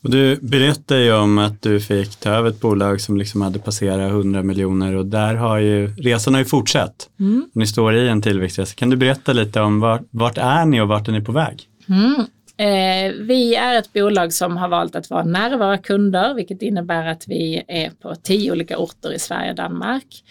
Du 0.02 0.36
berättade 0.42 1.04
ju 1.04 1.14
om 1.14 1.38
att 1.38 1.62
du 1.62 1.80
fick 1.80 2.16
ta 2.16 2.30
över 2.30 2.50
ett 2.50 2.62
bolag 2.62 3.02
som 3.02 3.18
liksom 3.18 3.42
hade 3.42 3.60
passerat 3.60 4.12
100 4.12 4.44
miljoner 4.44 4.96
och 4.96 5.06
där 5.06 5.36
har 5.36 5.58
ju 5.58 5.88
resan 5.88 6.34
har 6.34 6.42
ju 6.42 6.46
fortsatt. 6.46 7.10
Mm. 7.20 7.50
Ni 7.54 7.68
står 7.68 7.96
i 7.96 8.08
en 8.08 8.22
tillväxtresa. 8.22 8.76
Kan 8.76 8.90
du 8.90 8.98
berätta 8.98 9.34
lite 9.34 9.62
om 9.62 9.80
vart, 9.80 10.02
vart 10.10 10.38
är 10.38 10.66
ni 10.66 10.82
och 10.82 10.88
vart 10.88 11.08
är 11.08 11.12
ni 11.12 11.22
på 11.22 11.32
väg? 11.32 11.64
Mm. 11.90 12.26
Eh, 12.58 13.14
vi 13.20 13.56
är 13.56 13.80
ett 13.80 13.94
bolag 13.94 14.34
som 14.34 14.58
har 14.58 14.68
valt 14.68 14.96
att 14.96 15.10
vara 15.10 15.24
nära 15.24 15.58
våra 15.58 15.78
kunder, 15.78 16.34
vilket 16.34 16.62
innebär 16.62 17.08
att 17.08 17.28
vi 17.28 17.64
är 17.68 17.90
på 17.90 18.16
tio 18.16 18.52
olika 18.52 18.78
orter 18.78 19.14
i 19.14 19.20
Sverige 19.20 19.50
och 19.50 19.56
Danmark. 19.56 20.24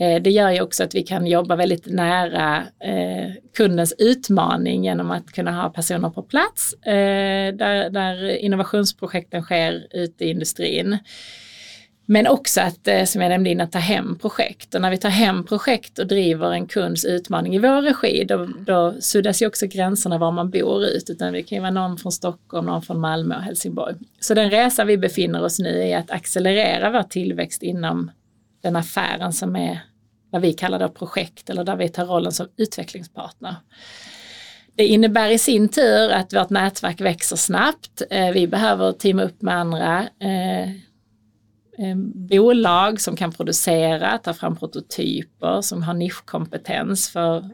Eh, 0.00 0.22
det 0.22 0.30
gör 0.30 0.50
ju 0.50 0.60
också 0.60 0.84
att 0.84 0.94
vi 0.94 1.02
kan 1.02 1.26
jobba 1.26 1.56
väldigt 1.56 1.86
nära 1.86 2.62
eh, 2.84 3.30
kundens 3.56 3.94
utmaning 3.98 4.84
genom 4.84 5.10
att 5.10 5.32
kunna 5.32 5.62
ha 5.62 5.70
personer 5.70 6.10
på 6.10 6.22
plats 6.22 6.72
eh, 6.72 7.54
där, 7.54 7.90
där 7.90 8.36
innovationsprojekten 8.36 9.42
sker 9.42 9.86
ute 9.90 10.24
i 10.24 10.30
industrin. 10.30 10.98
Men 12.06 12.26
också 12.26 12.60
att, 12.60 13.08
som 13.08 13.22
jag 13.22 13.28
nämnde 13.28 13.50
innan, 13.50 13.70
ta 13.70 13.78
hem 13.78 14.18
projekt. 14.18 14.74
Och 14.74 14.80
när 14.80 14.90
vi 14.90 14.98
tar 14.98 15.08
hem 15.08 15.46
projekt 15.46 15.98
och 15.98 16.06
driver 16.06 16.52
en 16.52 16.66
kunds 16.66 17.04
utmaning 17.04 17.54
i 17.54 17.58
vår 17.58 17.82
regi, 17.82 18.24
då, 18.24 18.48
då 18.66 18.94
suddas 19.00 19.42
ju 19.42 19.46
också 19.46 19.66
gränserna 19.66 20.18
var 20.18 20.32
man 20.32 20.50
bor 20.50 20.84
ut. 20.84 21.10
Utan 21.10 21.32
det 21.32 21.42
kan 21.42 21.56
ju 21.56 21.62
vara 21.62 21.70
någon 21.70 21.98
från 21.98 22.12
Stockholm, 22.12 22.66
någon 22.66 22.82
från 22.82 23.00
Malmö 23.00 23.36
och 23.36 23.42
Helsingborg. 23.42 23.94
Så 24.20 24.34
den 24.34 24.50
resa 24.50 24.84
vi 24.84 24.98
befinner 24.98 25.44
oss 25.44 25.58
nu 25.58 25.82
är 25.82 25.98
att 25.98 26.10
accelerera 26.10 26.90
vår 26.90 27.02
tillväxt 27.02 27.62
inom 27.62 28.10
den 28.62 28.76
affären 28.76 29.32
som 29.32 29.56
är 29.56 29.80
vad 30.30 30.42
vi 30.42 30.52
kallar 30.52 30.78
det 30.78 30.88
projekt 30.88 31.50
eller 31.50 31.64
där 31.64 31.76
vi 31.76 31.88
tar 31.88 32.06
rollen 32.06 32.32
som 32.32 32.48
utvecklingspartner. 32.56 33.56
Det 34.74 34.86
innebär 34.86 35.30
i 35.30 35.38
sin 35.38 35.68
tur 35.68 36.10
att 36.10 36.34
vårt 36.34 36.50
nätverk 36.50 37.00
växer 37.00 37.36
snabbt. 37.36 38.02
Eh, 38.10 38.30
vi 38.30 38.46
behöver 38.46 38.92
teama 38.92 39.22
upp 39.22 39.42
med 39.42 39.54
andra 39.54 40.08
eh, 40.20 40.70
eh, 41.78 41.96
bolag 42.14 43.00
som 43.00 43.16
kan 43.16 43.32
producera, 43.32 44.18
ta 44.18 44.34
fram 44.34 44.56
prototyper, 44.56 45.60
som 45.60 45.82
har 45.82 45.94
nischkompetens. 45.94 47.10
För 47.10 47.50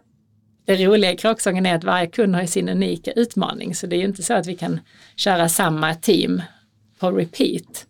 det 0.66 0.86
roliga 0.86 1.12
i 1.12 1.16
kråksången 1.16 1.66
är 1.66 1.74
att 1.74 1.84
varje 1.84 2.06
kund 2.06 2.34
har 2.34 2.46
sin 2.46 2.68
unika 2.68 3.12
utmaning 3.12 3.74
så 3.74 3.86
det 3.86 3.96
är 3.96 3.98
ju 3.98 4.06
inte 4.06 4.22
så 4.22 4.34
att 4.34 4.46
vi 4.46 4.56
kan 4.56 4.80
köra 5.16 5.48
samma 5.48 5.94
team 5.94 6.42
på 6.98 7.10
repeat. 7.10 7.86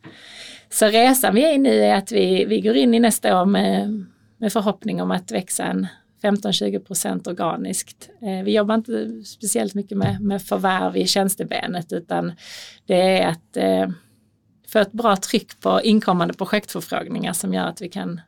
Så 0.71 0.87
resan 0.87 1.35
vi 1.35 1.45
är 1.45 1.53
i 1.53 1.59
nu 1.59 1.85
är 1.85 1.95
att 1.95 2.13
vi, 2.13 2.45
vi 2.45 2.61
går 2.61 2.77
in 2.77 2.95
i 2.95 3.01
nästa 3.01 3.41
år 3.41 3.47
med 3.47 4.05
med 4.39 4.53
förhoppning 4.53 5.03
om 5.03 5.11
att 5.11 5.33
växa 5.33 5.65
en 5.65 5.87
15-20 6.23 6.79
procent 6.79 7.27
organiskt. 7.27 8.11
Eh, 8.23 8.45
vi 8.45 8.55
jobbar 8.55 8.75
inte 8.75 9.25
speciellt 9.25 9.75
mycket 9.75 9.99
med, 9.99 10.21
med 10.21 10.43
förvärv 10.43 10.97
i 10.97 11.07
tjänstebenet 11.07 11.93
utan 11.93 12.33
det 12.87 13.21
är 13.21 13.29
att 13.29 13.57
eh, 13.57 13.89
få 14.69 14.79
ett 14.79 14.93
bra 14.93 15.17
tryck 15.17 15.61
på 15.61 15.81
inkommande 15.83 16.35
projektförfrågningar 16.35 17.33
som 17.33 17.55
gör 17.55 17.67
att 17.67 17.83
vi 17.83 17.89
kan 17.89 18.21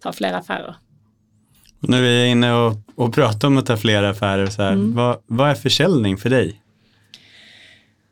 ta 0.00 0.12
fler 0.12 0.32
affärer. 0.32 0.76
Och 1.82 1.88
nu 1.88 1.96
är 1.96 2.02
vi 2.02 2.26
inne 2.26 2.52
och, 2.52 2.76
och 2.94 3.14
pratar 3.14 3.48
om 3.48 3.58
att 3.58 3.66
ta 3.66 3.76
fler 3.76 4.02
affärer. 4.02 4.46
Så 4.46 4.62
här. 4.62 4.72
Mm. 4.72 4.94
Vad, 4.94 5.22
vad 5.26 5.50
är 5.50 5.54
försäljning 5.54 6.16
för 6.16 6.30
dig? 6.30 6.60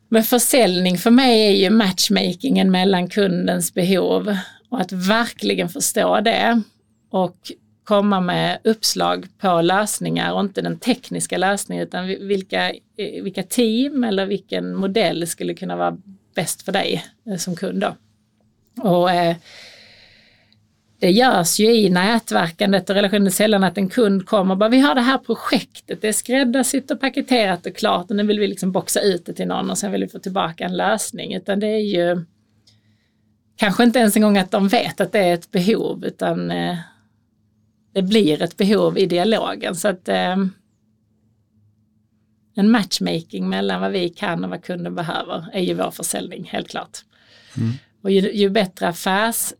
Men 0.09 0.23
försäljning 0.23 0.97
för 0.97 1.11
mig 1.11 1.47
är 1.47 1.55
ju 1.63 1.69
matchmakingen 1.69 2.71
mellan 2.71 3.09
kundens 3.09 3.73
behov 3.73 4.37
och 4.69 4.81
att 4.81 4.91
verkligen 4.91 5.69
förstå 5.69 6.21
det 6.21 6.61
och 7.09 7.51
komma 7.83 8.21
med 8.21 8.59
uppslag 8.63 9.27
på 9.37 9.61
lösningar 9.61 10.33
och 10.33 10.39
inte 10.39 10.61
den 10.61 10.79
tekniska 10.79 11.37
lösningen 11.37 11.83
utan 11.83 12.07
vilka, 12.07 12.69
eh, 12.69 13.23
vilka 13.23 13.43
team 13.43 14.03
eller 14.03 14.25
vilken 14.25 14.75
modell 14.75 15.27
skulle 15.27 15.53
kunna 15.53 15.75
vara 15.75 15.97
bäst 16.35 16.61
för 16.61 16.71
dig 16.71 17.05
eh, 17.29 17.37
som 17.37 17.55
kund. 17.55 17.81
Då. 17.81 17.95
Och, 18.89 19.11
eh, 19.11 19.35
det 20.99 21.11
görs 21.11 21.59
ju 21.59 21.75
i 21.75 21.89
nätverkandet 21.89 22.89
och 22.89 22.95
relationen 22.95 23.31
sällan 23.31 23.63
att 23.63 23.77
en 23.77 23.89
kund 23.89 24.25
kommer 24.25 24.53
och 24.53 24.57
bara 24.57 24.69
vi 24.69 24.79
har 24.79 24.95
det 24.95 25.01
här 25.01 25.17
projektet, 25.17 26.01
det 26.01 26.07
är 26.07 26.13
skräddarsytt 26.13 26.91
och 26.91 26.99
paketerat 26.99 27.65
och 27.65 27.75
klart 27.75 28.09
och 28.09 28.15
nu 28.15 28.23
vill 28.23 28.39
vi 28.39 28.47
liksom 28.47 28.71
boxa 28.71 29.01
ut 29.01 29.25
det 29.25 29.33
till 29.33 29.47
någon 29.47 29.69
och 29.69 29.77
sen 29.77 29.91
vill 29.91 30.01
vi 30.01 30.07
få 30.07 30.19
tillbaka 30.19 30.63
en 30.63 30.77
lösning 30.77 31.33
utan 31.33 31.59
det 31.59 31.67
är 31.67 31.79
ju 31.79 32.25
kanske 33.55 33.83
inte 33.83 33.99
ens 33.99 34.15
en 34.15 34.21
gång 34.21 34.37
att 34.37 34.51
de 34.51 34.67
vet 34.67 35.01
att 35.01 35.11
det 35.11 35.19
är 35.19 35.33
ett 35.33 35.51
behov 35.51 36.05
utan 36.05 36.51
eh, 36.51 36.77
det 37.93 38.01
blir 38.01 38.41
ett 38.41 38.57
behov 38.57 38.97
i 38.97 39.05
dialogen 39.05 39.75
så 39.75 39.87
att 39.87 40.09
eh, 40.09 40.35
en 42.55 42.71
matchmaking 42.71 43.49
mellan 43.49 43.81
vad 43.81 43.91
vi 43.91 44.09
kan 44.09 44.43
och 44.43 44.49
vad 44.49 44.63
kunden 44.63 44.95
behöver 44.95 45.45
är 45.53 45.61
ju 45.61 45.73
vår 45.73 45.91
försäljning 45.91 46.43
helt 46.51 46.69
klart. 46.69 46.97
Mm. 47.57 47.73
Och 48.01 48.11
ju, 48.11 48.31
ju 48.33 48.49
bättre 48.49 48.87
affärs 48.87 49.53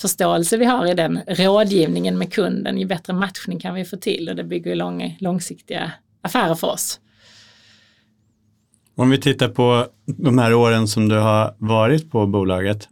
förståelse 0.00 0.56
vi 0.56 0.64
har 0.64 0.86
i 0.86 0.94
den 0.94 1.20
rådgivningen 1.26 2.18
med 2.18 2.32
kunden, 2.32 2.78
ju 2.78 2.86
bättre 2.86 3.12
matchning 3.12 3.60
kan 3.60 3.74
vi 3.74 3.84
få 3.84 3.96
till 3.96 4.28
och 4.28 4.36
det 4.36 4.44
bygger 4.44 4.74
lång, 4.74 5.16
långsiktiga 5.20 5.92
affärer 6.22 6.54
för 6.54 6.70
oss. 6.70 7.00
Om 8.96 9.10
vi 9.10 9.18
tittar 9.18 9.48
på 9.48 9.86
de 10.06 10.38
här 10.38 10.54
åren 10.54 10.88
som 10.88 11.08
du 11.08 11.18
har 11.18 11.54
varit 11.58 12.10
på 12.10 12.26
bolaget. 12.26 12.88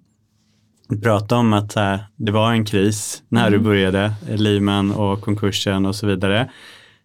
Du 0.92 1.00
pratade 1.00 1.40
om 1.40 1.52
att 1.52 1.76
det 2.16 2.32
var 2.32 2.52
en 2.52 2.64
kris 2.64 3.22
när 3.28 3.46
mm. 3.46 3.52
du 3.52 3.58
började, 3.64 4.12
Lehman 4.28 4.92
och 4.92 5.20
konkursen 5.20 5.86
och 5.86 5.96
så 5.96 6.06
vidare. 6.06 6.50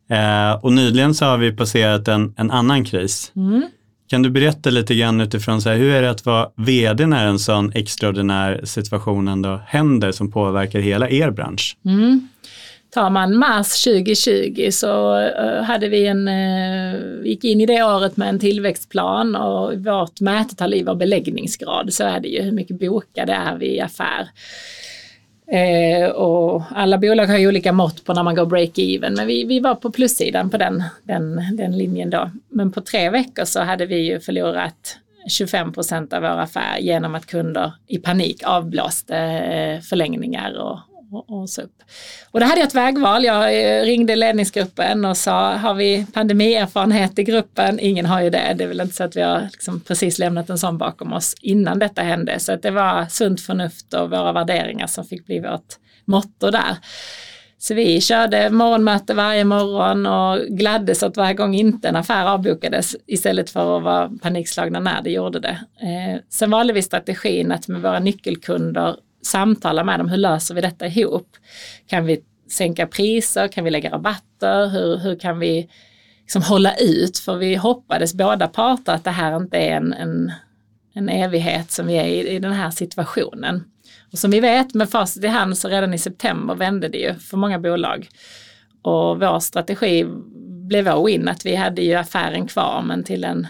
Eh, 0.09 0.51
och 0.51 0.73
nyligen 0.73 1.15
så 1.15 1.25
har 1.25 1.37
vi 1.37 1.51
passerat 1.51 2.07
en, 2.07 2.33
en 2.37 2.51
annan 2.51 2.85
kris. 2.85 3.31
Mm. 3.35 3.63
Kan 4.09 4.21
du 4.21 4.29
berätta 4.29 4.69
lite 4.69 4.95
grann 4.95 5.21
utifrån 5.21 5.61
så 5.61 5.69
här, 5.69 5.77
hur 5.77 5.93
är 5.93 6.01
det 6.01 6.09
att 6.09 6.25
vara 6.25 6.49
vd 6.55 7.05
när 7.05 7.27
en 7.27 7.39
sån 7.39 7.71
extraordinär 7.73 8.61
situation 8.63 9.27
ändå 9.27 9.61
händer 9.67 10.11
som 10.11 10.31
påverkar 10.31 10.79
hela 10.79 11.09
er 11.09 11.31
bransch? 11.31 11.77
Mm. 11.85 12.27
Tar 12.97 13.09
man 13.09 13.37
mars 13.37 13.83
2020 13.83 14.69
så 14.71 15.19
eh, 15.19 15.63
hade 15.63 15.89
vi 15.89 16.07
en, 16.07 16.27
eh, 16.27 16.99
gick 17.23 17.43
in 17.43 17.61
i 17.61 17.65
det 17.65 17.83
året 17.83 18.17
med 18.17 18.29
en 18.29 18.39
tillväxtplan 18.39 19.35
och 19.35 19.73
vårt 19.73 20.21
mätetal 20.21 20.73
i 20.73 20.83
vår 20.83 20.95
beläggningsgrad 20.95 21.93
så 21.93 22.03
är 22.03 22.19
det 22.19 22.27
ju 22.27 22.41
hur 22.41 22.51
mycket 22.51 22.79
bokade 22.79 23.33
är 23.33 23.57
vi 23.57 23.75
i 23.75 23.81
affär. 23.81 24.27
Eh, 25.51 26.09
och 26.09 26.63
alla 26.75 26.97
bolag 26.97 27.27
har 27.27 27.37
ju 27.37 27.47
olika 27.47 27.71
mått 27.71 28.05
på 28.05 28.13
när 28.13 28.23
man 28.23 28.35
går 28.35 28.45
break-even, 28.45 29.15
men 29.15 29.27
vi, 29.27 29.43
vi 29.43 29.59
var 29.59 29.75
på 29.75 29.91
plussidan 29.91 30.49
på 30.49 30.57
den, 30.57 30.83
den, 31.03 31.41
den 31.57 31.77
linjen 31.77 32.09
då. 32.09 32.31
Men 32.49 32.71
på 32.71 32.81
tre 32.81 33.09
veckor 33.09 33.45
så 33.45 33.61
hade 33.61 33.85
vi 33.85 33.97
ju 33.97 34.19
förlorat 34.19 34.97
25 35.29 35.73
procent 35.73 36.13
av 36.13 36.21
vår 36.21 36.39
affär 36.39 36.77
genom 36.79 37.15
att 37.15 37.25
kunder 37.25 37.71
i 37.87 37.97
panik 37.97 38.43
avblåste 38.45 39.17
eh, 39.17 39.81
förlängningar 39.81 40.57
och, 40.57 40.79
och, 41.11 41.31
och 41.31 41.49
så 41.49 41.61
upp. 41.61 41.83
Och 42.31 42.39
det 42.39 42.45
hade 42.45 42.59
jag 42.59 42.67
ett 42.67 42.75
vägval. 42.75 43.25
Jag 43.25 43.77
eh, 43.77 43.83
ringde 43.83 44.15
ledningsgruppen 44.15 45.05
och 45.05 45.17
sa, 45.17 45.53
har 45.53 45.73
vi 45.73 46.05
pandemierfarenhet 46.13 47.19
i 47.19 47.23
gruppen? 47.23 47.79
Ingen 47.79 48.05
har 48.05 48.21
ju 48.21 48.29
det. 48.29 48.53
Det 48.57 48.63
är 48.63 48.67
väl 48.67 48.81
inte 48.81 48.95
så 48.95 49.03
att 49.03 49.15
vi 49.15 49.21
har 49.21 49.41
liksom 49.41 49.79
precis 49.79 50.19
lämnat 50.19 50.49
en 50.49 50.57
sån 50.57 50.77
bakom 50.77 51.13
oss 51.13 51.35
innan 51.41 51.79
detta 51.79 52.01
hände. 52.01 52.39
Så 52.39 52.53
att 52.53 52.61
det 52.61 52.71
var 52.71 53.05
sunt 53.05 53.41
förnuft 53.41 53.93
och 53.93 54.09
våra 54.09 54.31
värderingar 54.31 54.87
som 54.87 55.05
fick 55.05 55.25
bli 55.25 55.39
vårt 55.39 55.75
motto 56.05 56.51
där. 56.51 56.77
Så 57.59 57.73
vi 57.73 58.01
körde 58.01 58.49
morgonmöte 58.49 59.13
varje 59.13 59.43
morgon 59.43 60.05
och 60.05 60.39
gladdes 60.49 61.03
åt 61.03 61.17
varje 61.17 61.33
gång 61.33 61.55
inte 61.55 61.87
en 61.87 61.95
affär 61.95 62.25
avbokades 62.25 62.95
istället 63.07 63.49
för 63.49 63.77
att 63.77 63.83
vara 63.83 64.11
panikslagna 64.21 64.79
när 64.79 65.01
det 65.01 65.09
gjorde 65.09 65.39
det. 65.39 65.59
Eh, 65.81 66.21
sen 66.29 66.49
valde 66.49 66.73
vi 66.73 66.81
strategin 66.81 67.51
att 67.51 67.67
med 67.67 67.81
våra 67.81 67.99
nyckelkunder 67.99 68.95
samtala 69.21 69.83
med 69.83 69.99
dem, 69.99 70.09
hur 70.09 70.17
löser 70.17 70.55
vi 70.55 70.61
detta 70.61 70.87
ihop? 70.87 71.27
Kan 71.87 72.05
vi 72.05 72.21
sänka 72.51 72.87
priser? 72.87 73.47
Kan 73.47 73.63
vi 73.63 73.69
lägga 73.69 73.91
rabatter? 73.91 74.67
Hur, 74.67 74.97
hur 74.97 75.19
kan 75.19 75.39
vi 75.39 75.69
liksom 76.21 76.41
hålla 76.41 76.75
ut? 76.75 77.17
För 77.17 77.35
vi 77.35 77.55
hoppades 77.55 78.13
båda 78.13 78.47
parter 78.47 78.93
att 78.93 79.03
det 79.03 79.11
här 79.11 79.37
inte 79.37 79.57
är 79.57 79.77
en, 79.77 79.93
en, 79.93 80.31
en 80.93 81.09
evighet 81.09 81.71
som 81.71 81.87
vi 81.87 81.93
är 81.93 82.05
i, 82.05 82.27
i 82.27 82.39
den 82.39 82.53
här 82.53 82.71
situationen. 82.71 83.63
Och 84.11 84.19
som 84.19 84.31
vi 84.31 84.39
vet 84.39 84.73
med 84.73 84.89
facit 84.89 85.23
i 85.23 85.27
hand 85.27 85.57
så 85.57 85.67
redan 85.67 85.93
i 85.93 85.97
september 85.97 86.55
vände 86.55 86.87
det 86.87 86.97
ju 86.97 87.13
för 87.13 87.37
många 87.37 87.59
bolag. 87.59 88.09
Och 88.81 89.19
vår 89.19 89.39
strategi 89.39 90.05
blev 90.67 90.85
vår 90.85 91.05
win 91.05 91.27
att 91.27 91.45
vi 91.45 91.55
hade 91.55 91.81
ju 91.81 91.93
affären 91.93 92.47
kvar 92.47 92.81
men 92.81 93.03
till 93.03 93.23
en, 93.23 93.47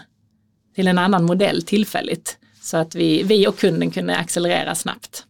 till 0.74 0.88
en 0.88 0.98
annan 0.98 1.24
modell 1.24 1.62
tillfälligt. 1.62 2.38
Så 2.62 2.76
att 2.76 2.94
vi, 2.94 3.22
vi 3.22 3.46
och 3.46 3.58
kunden 3.58 3.90
kunde 3.90 4.16
accelerera 4.16 4.74
snabbt. 4.74 5.24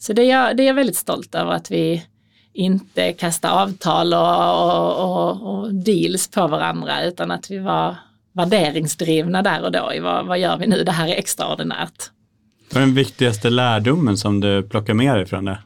Så 0.00 0.12
det 0.12 0.22
är, 0.22 0.30
jag, 0.30 0.56
det 0.56 0.62
är 0.62 0.66
jag 0.66 0.74
väldigt 0.74 0.96
stolt 0.96 1.34
över 1.34 1.52
att 1.52 1.70
vi 1.70 2.04
inte 2.52 3.12
kastar 3.12 3.50
avtal 3.50 4.14
och, 4.14 4.74
och, 4.74 5.04
och, 5.04 5.58
och, 5.58 5.74
deals 5.74 6.30
på 6.30 6.46
varandra 6.46 7.04
utan 7.04 7.30
att 7.30 7.50
vi 7.50 7.58
var 7.58 7.96
värderingsdrivna 8.32 9.42
där 9.42 9.62
och 9.62 9.72
då 9.72 9.92
i 9.94 10.00
vad, 10.00 10.26
vad 10.26 10.38
gör 10.38 10.56
vi 10.56 10.66
nu, 10.66 10.84
det 10.84 10.92
här 10.92 11.08
är 11.08 11.14
extraordinärt. 11.14 12.10
Vad 12.72 12.82
är 12.82 12.86
den 12.86 12.94
viktigaste 12.94 13.50
lärdomen 13.50 14.16
som 14.16 14.40
du 14.40 14.62
plockar 14.62 14.94
med 14.94 15.16
dig 15.16 15.26
från 15.26 15.44
det? 15.44 15.58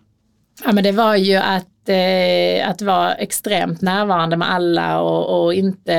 Ja 0.64 0.72
men 0.72 0.84
det 0.84 0.92
var 0.92 1.16
ju 1.16 1.34
att, 1.34 1.88
eh, 1.88 2.68
att 2.68 2.82
vara 2.82 3.14
extremt 3.14 3.80
närvarande 3.80 4.36
med 4.36 4.50
alla 4.50 5.00
och, 5.00 5.44
och 5.44 5.54
inte 5.54 5.94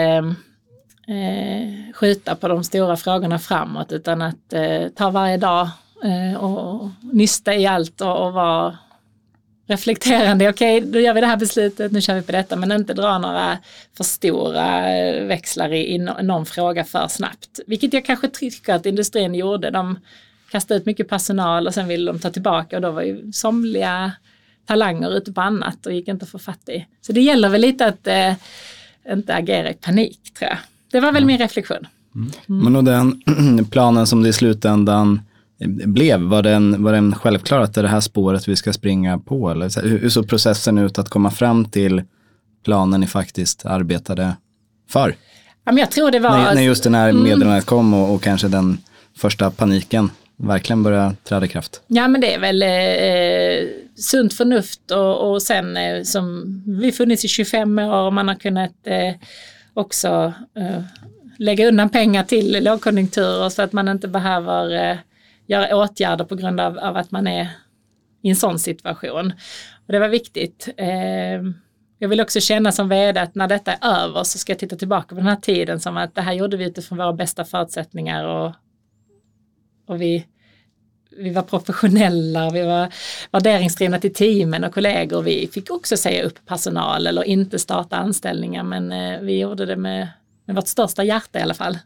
eh, 1.07 1.93
skjuta 1.93 2.35
på 2.35 2.47
de 2.47 2.63
stora 2.63 2.97
frågorna 2.97 3.39
framåt 3.39 3.91
utan 3.91 4.21
att 4.21 4.53
eh, 4.53 4.87
ta 4.95 5.09
varje 5.09 5.37
dag 5.37 5.69
och 6.39 6.89
nysta 7.01 7.55
i 7.55 7.65
allt 7.65 8.01
och, 8.01 8.25
och 8.25 8.33
vara 8.33 8.77
reflekterande. 9.67 10.49
Okej, 10.49 10.77
okay, 10.77 10.91
då 10.91 10.99
gör 10.99 11.13
vi 11.13 11.21
det 11.21 11.27
här 11.27 11.37
beslutet, 11.37 11.91
nu 11.91 12.01
kör 12.01 12.15
vi 12.15 12.21
på 12.21 12.31
detta, 12.31 12.55
men 12.55 12.71
inte 12.71 12.93
dra 12.93 13.17
några 13.17 13.57
för 13.97 14.03
stora 14.03 14.95
eh, 14.97 15.25
växlar 15.25 15.73
i, 15.73 15.95
i 15.95 15.97
någon 15.97 16.45
fråga 16.45 16.83
för 16.83 17.07
snabbt. 17.07 17.59
Vilket 17.67 17.93
jag 17.93 18.05
kanske 18.05 18.27
tycker 18.27 18.73
att 18.73 18.85
industrin 18.85 19.35
gjorde. 19.35 19.71
De 19.71 19.99
kastade 20.51 20.79
ut 20.79 20.85
mycket 20.85 21.09
personal 21.09 21.67
och 21.67 21.73
sen 21.73 21.87
ville 21.87 22.11
de 22.11 22.19
ta 22.19 22.29
tillbaka 22.29 22.75
och 22.75 22.81
då 22.81 22.91
var 22.91 23.01
ju 23.01 23.31
somliga 23.31 24.11
talanger 24.65 25.17
ute 25.17 25.33
på 25.33 25.41
annat 25.41 25.85
och 25.85 25.93
gick 25.93 26.07
inte 26.07 26.23
att 26.23 26.29
få 26.29 26.39
fatt 26.39 26.69
i. 26.69 26.85
Så 27.01 27.11
det 27.13 27.21
gäller 27.21 27.49
väl 27.49 27.61
lite 27.61 27.85
att 27.85 28.07
eh, 28.07 28.33
inte 29.11 29.35
agera 29.35 29.69
i 29.69 29.73
panik 29.73 30.19
tror 30.37 30.49
jag. 30.49 30.57
Det 30.91 30.99
var 30.99 31.11
väl 31.11 31.23
mm. 31.23 31.27
min 31.27 31.37
reflektion. 31.37 31.87
Mm. 32.15 32.31
Men 32.47 32.75
och 32.75 32.83
den 32.83 33.21
planen 33.71 34.07
som 34.07 34.23
det 34.23 34.29
i 34.29 34.33
slutändan 34.33 35.21
blev? 35.85 36.21
Var 36.21 36.43
den, 36.43 36.83
var 36.83 36.93
den 36.93 37.15
självklar 37.15 37.61
att 37.61 37.73
det 37.73 37.81
är 37.81 37.83
det 37.83 37.89
här 37.89 38.01
spåret 38.01 38.47
vi 38.47 38.55
ska 38.55 38.73
springa 38.73 39.19
på? 39.19 39.49
Eller 39.49 39.81
hur, 39.81 39.99
hur 39.99 40.09
såg 40.09 40.29
processen 40.29 40.77
ut 40.77 40.99
att 40.99 41.09
komma 41.09 41.31
fram 41.31 41.65
till 41.65 42.03
planen 42.63 43.01
ni 43.01 43.07
faktiskt 43.07 43.65
arbetade 43.65 44.35
för? 44.89 45.15
Ja, 45.65 45.71
men 45.71 45.77
jag 45.77 45.91
tror 45.91 46.11
det 46.11 46.19
var... 46.19 46.29
När, 46.29 46.55
när 46.55 46.61
just 46.61 46.83
den 46.83 46.95
här 46.95 47.09
mm. 47.09 47.23
meddelandet 47.23 47.65
kom 47.65 47.93
och, 47.93 48.13
och, 48.13 48.23
kanske 48.23 48.47
den 48.47 48.77
första 49.17 49.51
paniken 49.51 50.09
verkligen 50.37 50.83
började 50.83 51.15
träda 51.23 51.45
i 51.45 51.49
kraft? 51.49 51.81
Ja 51.87 52.07
men 52.07 52.21
det 52.21 52.33
är 52.33 52.39
väl 52.39 52.61
eh, 52.61 53.69
sunt 53.95 54.33
förnuft 54.33 54.91
och, 54.91 55.31
och 55.31 55.41
sen 55.41 55.77
eh, 55.77 56.03
som 56.03 56.43
vi 56.81 56.91
funnits 56.91 57.25
i 57.25 57.27
25 57.27 57.79
år 57.79 58.05
och 58.05 58.13
man 58.13 58.27
har 58.27 58.35
kunnat 58.35 58.71
eh, 58.83 59.15
också 59.73 60.33
eh, 60.57 60.81
lägga 61.37 61.67
undan 61.67 61.89
pengar 61.89 62.23
till 62.23 62.63
lågkonjunkturer 62.63 63.49
så 63.49 63.61
att 63.61 63.73
man 63.73 63.87
inte 63.87 64.07
behöver 64.07 64.91
eh, 64.91 64.97
göra 65.47 65.75
åtgärder 65.75 66.25
på 66.25 66.35
grund 66.35 66.59
av, 66.59 66.77
av 66.77 66.97
att 66.97 67.11
man 67.11 67.27
är 67.27 67.49
i 68.21 68.29
en 68.29 68.35
sån 68.35 68.59
situation. 68.59 69.33
Och 69.87 69.93
det 69.93 69.99
var 69.99 70.09
viktigt. 70.09 70.69
Eh, 70.77 71.41
jag 71.99 72.09
vill 72.09 72.21
också 72.21 72.39
känna 72.39 72.71
som 72.71 72.89
vd 72.89 73.19
att 73.19 73.35
när 73.35 73.47
detta 73.47 73.73
är 73.73 74.03
över 74.03 74.23
så 74.23 74.37
ska 74.37 74.51
jag 74.51 74.59
titta 74.59 74.75
tillbaka 74.75 75.07
på 75.07 75.15
den 75.15 75.27
här 75.27 75.35
tiden 75.35 75.79
som 75.79 75.97
att 75.97 76.15
det 76.15 76.21
här 76.21 76.33
gjorde 76.33 76.57
vi 76.57 76.65
utifrån 76.65 76.97
våra 76.97 77.13
bästa 77.13 77.45
förutsättningar 77.45 78.25
och, 78.25 78.53
och 79.87 80.01
vi, 80.01 80.25
vi 81.17 81.29
var 81.29 81.41
professionella, 81.41 82.49
vi 82.49 82.61
var 82.61 82.93
värderingsdrivna 83.31 83.99
till 83.99 84.13
teamen 84.13 84.63
och 84.63 84.73
kollegor. 84.73 85.21
Vi 85.21 85.49
fick 85.53 85.71
också 85.71 85.97
säga 85.97 86.23
upp 86.23 86.45
personal 86.45 87.07
eller 87.07 87.23
inte 87.23 87.59
starta 87.59 87.95
anställningar 87.95 88.63
men 88.63 88.91
eh, 88.91 89.19
vi 89.19 89.39
gjorde 89.39 89.65
det 89.65 89.75
med, 89.75 90.07
med 90.45 90.55
vårt 90.55 90.67
största 90.67 91.03
hjärta 91.03 91.39
i 91.39 91.41
alla 91.41 91.53
fall. 91.53 91.77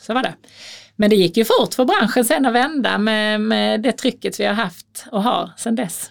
Så 0.00 0.14
var 0.14 0.22
det. 0.22 0.34
Men 0.96 1.10
det 1.10 1.16
gick 1.16 1.36
ju 1.36 1.44
fort 1.44 1.74
för 1.74 1.84
branschen 1.84 2.24
sen 2.24 2.46
att 2.46 2.52
vända 2.52 2.98
med, 2.98 3.40
med 3.40 3.82
det 3.82 3.92
trycket 3.92 4.40
vi 4.40 4.44
har 4.44 4.54
haft 4.54 5.06
och 5.12 5.22
har 5.22 5.50
sedan 5.56 5.74
dess. 5.74 6.10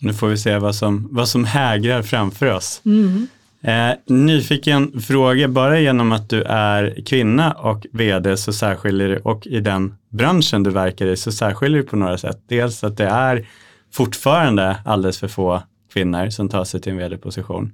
Nu 0.00 0.14
får 0.14 0.28
vi 0.28 0.38
se 0.38 0.58
vad 0.58 0.74
som, 0.74 1.08
vad 1.10 1.28
som 1.28 1.44
hägrar 1.44 2.02
framför 2.02 2.46
oss. 2.46 2.82
Mm. 2.84 3.26
Eh, 3.62 3.96
nyfiken 4.06 5.00
fråga, 5.00 5.48
bara 5.48 5.80
genom 5.80 6.12
att 6.12 6.30
du 6.30 6.42
är 6.42 7.02
kvinna 7.06 7.52
och 7.52 7.86
vd 7.92 8.36
så 8.36 8.52
särskiljer 8.52 9.08
det, 9.08 9.18
och 9.18 9.46
i 9.46 9.60
den 9.60 9.94
branschen 10.08 10.62
du 10.62 10.70
verkar 10.70 11.06
i 11.06 11.16
så 11.16 11.32
särskiljer 11.32 11.82
det 11.82 11.88
på 11.88 11.96
några 11.96 12.18
sätt. 12.18 12.42
Dels 12.48 12.84
att 12.84 12.96
det 12.96 13.06
är 13.06 13.46
fortfarande 13.92 14.76
alldeles 14.84 15.18
för 15.18 15.28
få 15.28 15.62
kvinnor 15.92 16.30
som 16.30 16.48
tar 16.48 16.64
sig 16.64 16.80
till 16.80 16.92
en 16.92 16.98
vd-position. 16.98 17.72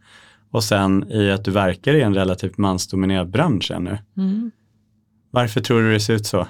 Och 0.51 0.65
sen 0.65 1.13
i 1.13 1.31
att 1.31 1.45
du 1.45 1.51
verkar 1.51 1.95
i 1.95 2.03
en 2.03 2.15
relativt 2.15 2.59
mansdominerad 2.59 3.31
bransch 3.31 3.71
ännu. 3.71 3.99
Mm. 4.17 4.51
Varför 5.31 5.61
tror 5.61 5.83
du 5.83 5.93
det 5.93 6.01
ser 6.01 6.15
ut 6.15 6.27
så? 6.27 6.47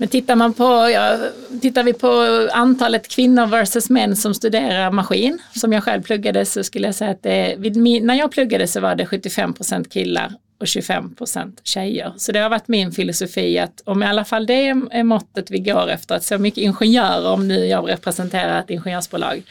Men 0.00 0.08
tittar, 0.08 0.36
man 0.36 0.54
på, 0.54 0.64
ja, 0.64 1.18
tittar 1.60 1.84
vi 1.84 1.92
på 1.92 2.10
antalet 2.52 3.08
kvinnor 3.08 3.46
versus 3.46 3.90
män 3.90 4.16
som 4.16 4.34
studerar 4.34 4.90
maskin, 4.90 5.38
som 5.54 5.72
jag 5.72 5.84
själv 5.84 6.02
pluggade, 6.02 6.44
så 6.44 6.64
skulle 6.64 6.86
jag 6.86 6.94
säga 6.94 7.10
att 7.10 7.22
det, 7.22 7.54
vid, 7.58 7.76
när 7.76 8.14
jag 8.14 8.32
pluggade 8.32 8.66
så 8.66 8.80
var 8.80 8.94
det 8.94 9.04
75% 9.04 9.88
killar 9.88 10.32
och 10.60 10.66
25% 10.66 11.58
tjejer. 11.64 12.12
Så 12.16 12.32
det 12.32 12.38
har 12.38 12.50
varit 12.50 12.68
min 12.68 12.92
filosofi 12.92 13.58
att 13.58 13.82
om 13.84 14.02
i 14.02 14.06
alla 14.06 14.24
fall 14.24 14.46
det 14.46 14.68
är 14.68 15.02
måttet 15.02 15.50
vi 15.50 15.58
går 15.58 15.90
efter, 15.90 16.14
att 16.14 16.24
så 16.24 16.38
mycket 16.38 16.64
ingenjörer, 16.64 17.32
om 17.32 17.48
nu 17.48 17.66
jag 17.66 17.90
representerar 17.90 18.60
ett 18.60 18.70
ingenjörsbolag, 18.70 19.42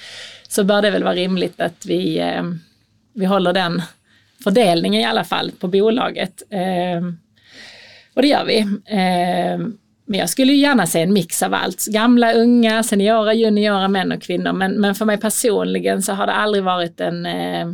så 0.47 0.63
bör 0.63 0.81
det 0.81 0.91
väl 0.91 1.03
vara 1.03 1.15
rimligt 1.15 1.61
att 1.61 1.85
vi, 1.85 2.19
eh, 2.19 2.43
vi 3.17 3.25
håller 3.25 3.53
den 3.53 3.81
fördelningen 4.43 5.01
i 5.01 5.05
alla 5.05 5.23
fall 5.23 5.51
på 5.51 5.67
bolaget. 5.67 6.43
Eh, 6.49 7.01
och 8.13 8.21
det 8.21 8.27
gör 8.27 8.45
vi. 8.45 8.59
Eh, 8.85 9.67
men 10.09 10.19
jag 10.19 10.29
skulle 10.29 10.53
gärna 10.53 10.85
se 10.85 11.01
en 11.01 11.13
mix 11.13 11.43
av 11.43 11.53
allt. 11.53 11.85
Gamla, 11.85 12.33
unga, 12.33 12.83
seniora, 12.83 13.33
juniora, 13.33 13.87
män 13.87 14.11
och 14.11 14.21
kvinnor. 14.21 14.53
Men, 14.53 14.71
men 14.71 14.95
för 14.95 15.05
mig 15.05 15.17
personligen 15.17 16.01
så 16.01 16.13
har 16.13 16.27
det 16.27 16.33
aldrig 16.33 16.63
varit 16.63 17.01
en, 17.01 17.25
eh, 17.25 17.67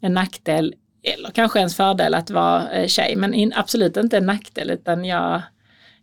en 0.00 0.14
nackdel 0.14 0.74
eller 1.02 1.30
kanske 1.30 1.58
ens 1.58 1.76
fördel 1.76 2.14
att 2.14 2.30
vara 2.30 2.70
eh, 2.70 2.86
tjej. 2.86 3.16
Men 3.16 3.34
in, 3.34 3.52
absolut 3.56 3.96
inte 3.96 4.16
en 4.16 4.26
nackdel 4.26 4.70
utan 4.70 5.04
jag, 5.04 5.42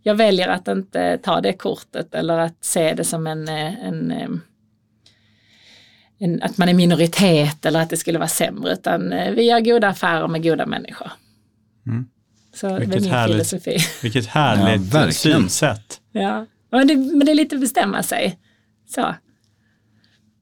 jag 0.03 0.15
väljer 0.15 0.47
att 0.47 0.67
inte 0.67 1.17
ta 1.17 1.41
det 1.41 1.53
kortet 1.53 2.15
eller 2.15 2.38
att 2.38 2.63
se 2.63 2.93
det 2.93 3.03
som 3.03 3.27
en, 3.27 3.47
eh, 3.47 3.88
en, 3.88 4.11
ehm, 4.11 4.41
en, 6.19 6.41
att 6.41 6.58
man 6.58 6.69
är 6.69 6.73
minoritet 6.73 7.65
eller 7.65 7.82
att 7.82 7.89
det 7.89 7.97
skulle 7.97 8.19
vara 8.19 8.28
sämre. 8.28 8.73
Utan 8.73 9.10
vi 9.10 9.43
gör 9.43 9.60
goda 9.60 9.88
affärer 9.88 10.28
med 10.28 10.43
goda 10.43 10.65
människor. 10.65 11.12
Mm. 11.88 12.06
Så 12.56 12.80
vilket 12.80 12.91
det 12.91 12.97
är 12.97 13.01
min 13.01 13.12
härligt, 13.12 13.49
filosofi. 13.49 13.78
Vilket 14.01 14.25
härligt 14.25 14.93
ja, 14.93 15.12
synsätt. 15.12 16.01
Ja, 16.12 16.45
men 16.71 16.88
det, 16.88 16.95
men 16.95 17.19
det 17.19 17.32
är 17.32 17.36
lite 17.36 17.56
att 17.56 17.62
bestämma 17.62 18.04
sig. 18.04 18.39
Så. 18.89 19.15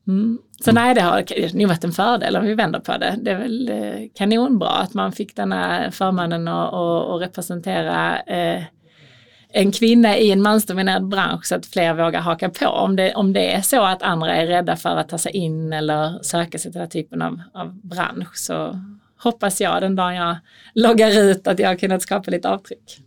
Mm. 0.08 0.40
Så 0.64 0.70
mm. 0.70 0.84
nej, 0.84 0.96
det 0.96 1.02
har 1.02 1.56
nog 1.58 1.68
varit 1.68 1.84
en 1.84 1.92
fördel 1.92 2.36
om 2.36 2.46
vi 2.46 2.54
vänder 2.54 2.80
på 2.80 2.98
det. 2.98 3.16
Det 3.22 3.32
är 3.32 3.38
väl 3.38 3.70
eh, 3.70 4.10
kanonbra 4.16 4.70
att 4.70 4.94
man 4.94 5.12
fick 5.12 5.36
den 5.36 5.52
här 5.52 5.92
förmånen 5.92 6.48
att, 6.48 6.74
att, 6.74 7.10
att 7.10 7.22
representera 7.22 8.20
eh, 8.22 8.64
en 9.56 9.72
kvinna 9.72 10.18
i 10.18 10.32
en 10.32 10.42
mansdominerad 10.42 11.08
bransch 11.08 11.46
så 11.46 11.56
att 11.56 11.66
fler 11.66 11.94
vågar 11.94 12.22
haka 12.22 12.50
på. 12.50 12.66
Om 12.66 12.96
det, 12.96 13.14
om 13.14 13.34
det 13.34 13.54
är 13.54 13.62
så 13.62 13.84
att 13.84 14.02
andra 14.02 14.36
är 14.36 14.48
rädda 14.48 14.76
för 14.76 14.90
att 14.98 15.10
ta 15.10 15.18
sig 15.18 15.32
in 15.32 15.74
eller 15.74 16.24
söka 16.24 16.58
sig 16.58 16.72
till 16.72 16.80
den 16.80 16.82
här 16.82 16.90
typen 16.90 17.22
av, 17.22 17.42
av 17.54 17.74
bransch 17.82 18.38
så 18.38 18.80
hoppas 19.18 19.62
jag 19.62 19.82
den 19.82 19.96
dagen 19.96 20.16
jag 20.16 20.38
loggar 20.74 21.20
ut 21.20 21.48
att 21.48 21.60
jag 21.60 21.68
har 21.68 21.76
kunnat 21.76 22.02
skapa 22.02 22.32
lite 22.32 22.50
avtryck. 22.50 23.00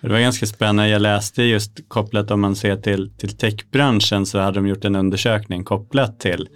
Det 0.00 0.08
var 0.08 0.18
ganska 0.18 0.46
spännande, 0.46 0.88
jag 0.88 1.02
läste 1.02 1.42
just 1.42 1.88
kopplat 1.88 2.30
om 2.30 2.40
man 2.40 2.56
ser 2.56 2.76
till, 2.76 3.10
till 3.18 3.36
techbranschen 3.36 4.26
så 4.26 4.38
hade 4.38 4.58
de 4.58 4.66
gjort 4.66 4.84
en 4.84 4.96
undersökning 4.96 5.64
kopplat 5.64 6.20
till 6.20 6.48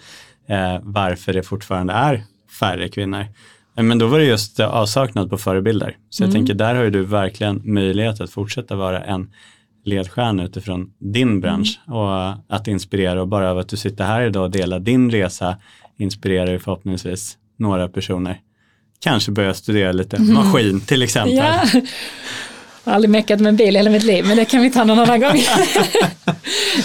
eh, 0.49 0.79
varför 0.83 1.33
det 1.33 1.43
fortfarande 1.43 1.93
är 1.93 2.23
färre 2.61 2.89
kvinnor. 2.89 3.27
Men 3.75 3.99
då 3.99 4.07
var 4.07 4.19
det 4.19 4.25
just 4.25 4.61
avsaknad 4.61 5.31
på 5.31 5.39
förebilder. 5.39 5.97
Så 6.11 6.23
mm. 6.23 6.29
jag 6.31 6.39
tänker 6.39 6.55
där 6.55 6.75
har 6.75 6.85
ju 6.85 6.91
du 6.91 7.03
verkligen 7.05 7.61
möjlighet 7.65 8.21
att 8.21 8.31
fortsätta 8.31 8.77
vara 8.77 9.05
en 9.05 9.31
ledstjärna 9.85 10.45
utifrån 10.45 10.93
din 10.99 11.41
bransch 11.41 11.81
mm. 11.87 11.99
och 11.99 12.35
att 12.49 12.69
inspirera 12.69 13.21
och 13.21 13.29
bara 13.29 13.51
av 13.51 13.59
att 13.59 13.69
du 13.69 13.77
sitter 13.77 14.05
här 14.05 14.23
idag 14.23 14.45
och 14.45 14.51
delar 14.51 14.79
din 14.79 15.11
resa 15.11 15.57
inspirerar 15.99 16.59
förhoppningsvis 16.59 17.37
några 17.59 17.89
personer 17.89 18.41
kanske 19.03 19.33
börja 19.33 19.55
studera 19.55 19.93
lite 19.93 20.17
mm. 20.17 20.35
maskin 20.35 20.81
till 20.81 21.03
exempel. 21.03 21.37
Ja. 21.37 21.81
Jag 22.85 22.91
har 22.91 22.97
aldrig 22.97 23.11
meckat 23.11 23.41
med 23.41 23.49
en 23.49 23.57
bil 23.57 23.77
hela 23.77 23.91
mitt 23.91 24.03
liv, 24.03 24.25
men 24.27 24.37
det 24.37 24.45
kan 24.45 24.63
vi 24.63 24.71
ta 24.71 24.85
någon 24.85 24.99
annan 24.99 25.21
gång. 25.21 25.37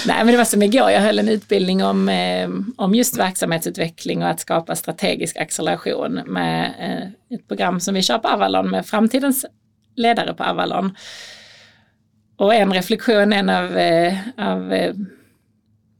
Nej, 0.06 0.24
men 0.24 0.26
det 0.26 0.36
var 0.36 0.44
som 0.44 0.62
igår, 0.62 0.90
jag 0.90 1.00
höll 1.00 1.18
en 1.18 1.28
utbildning 1.28 1.84
om, 1.84 2.08
eh, 2.08 2.48
om 2.76 2.94
just 2.94 3.18
verksamhetsutveckling 3.18 4.22
och 4.22 4.28
att 4.28 4.40
skapa 4.40 4.76
strategisk 4.76 5.36
acceleration 5.36 6.14
med 6.14 6.74
eh, 6.78 7.36
ett 7.36 7.48
program 7.48 7.80
som 7.80 7.94
vi 7.94 8.02
kör 8.02 8.18
på 8.18 8.28
Avalon 8.28 8.70
med 8.70 8.86
framtidens 8.86 9.46
ledare 9.96 10.34
på 10.34 10.44
Avalon. 10.44 10.96
Och 12.36 12.54
en 12.54 12.72
reflektion, 12.72 13.32
en 13.32 13.48
av, 13.48 13.76
eh, 13.76 14.14
av 14.36 14.72
eh, 14.72 14.94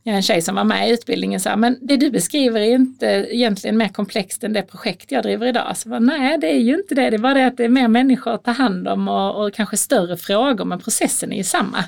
en 0.04 0.22
tjej 0.22 0.42
som 0.42 0.54
var 0.54 0.64
med 0.64 0.88
i 0.88 0.92
utbildningen 0.92 1.40
sa, 1.40 1.56
men 1.56 1.78
det 1.80 1.96
du 1.96 2.10
beskriver 2.10 2.60
är 2.60 2.74
inte 2.74 3.06
egentligen 3.06 3.78
mer 3.78 3.88
komplext 3.88 4.44
än 4.44 4.52
det 4.52 4.62
projekt 4.62 5.12
jag 5.12 5.22
driver 5.22 5.46
idag. 5.46 5.76
Så 5.76 5.88
var, 5.88 6.00
Nej, 6.00 6.38
det 6.38 6.46
är 6.46 6.60
ju 6.60 6.74
inte 6.74 6.94
det. 6.94 7.10
Det 7.10 7.16
är 7.16 7.18
bara 7.18 7.34
det 7.34 7.46
att 7.46 7.56
det 7.56 7.64
är 7.64 7.68
mer 7.68 7.88
människor 7.88 8.34
att 8.34 8.44
ta 8.44 8.50
hand 8.50 8.88
om 8.88 9.08
och, 9.08 9.44
och 9.44 9.54
kanske 9.54 9.76
större 9.76 10.16
frågor, 10.16 10.64
men 10.64 10.80
processen 10.80 11.32
är 11.32 11.36
ju 11.36 11.44
samma. 11.44 11.84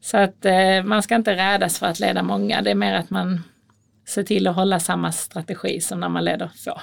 Så 0.00 0.16
att 0.16 0.44
eh, 0.44 0.84
man 0.84 1.02
ska 1.02 1.14
inte 1.14 1.36
rädas 1.36 1.78
för 1.78 1.86
att 1.86 2.00
leda 2.00 2.22
många. 2.22 2.62
Det 2.62 2.70
är 2.70 2.74
mer 2.74 2.94
att 2.94 3.10
man 3.10 3.40
ser 4.08 4.22
till 4.22 4.46
att 4.46 4.56
hålla 4.56 4.80
samma 4.80 5.12
strategi 5.12 5.80
som 5.80 6.00
när 6.00 6.08
man 6.08 6.24
leder 6.24 6.50
få. 6.64 6.80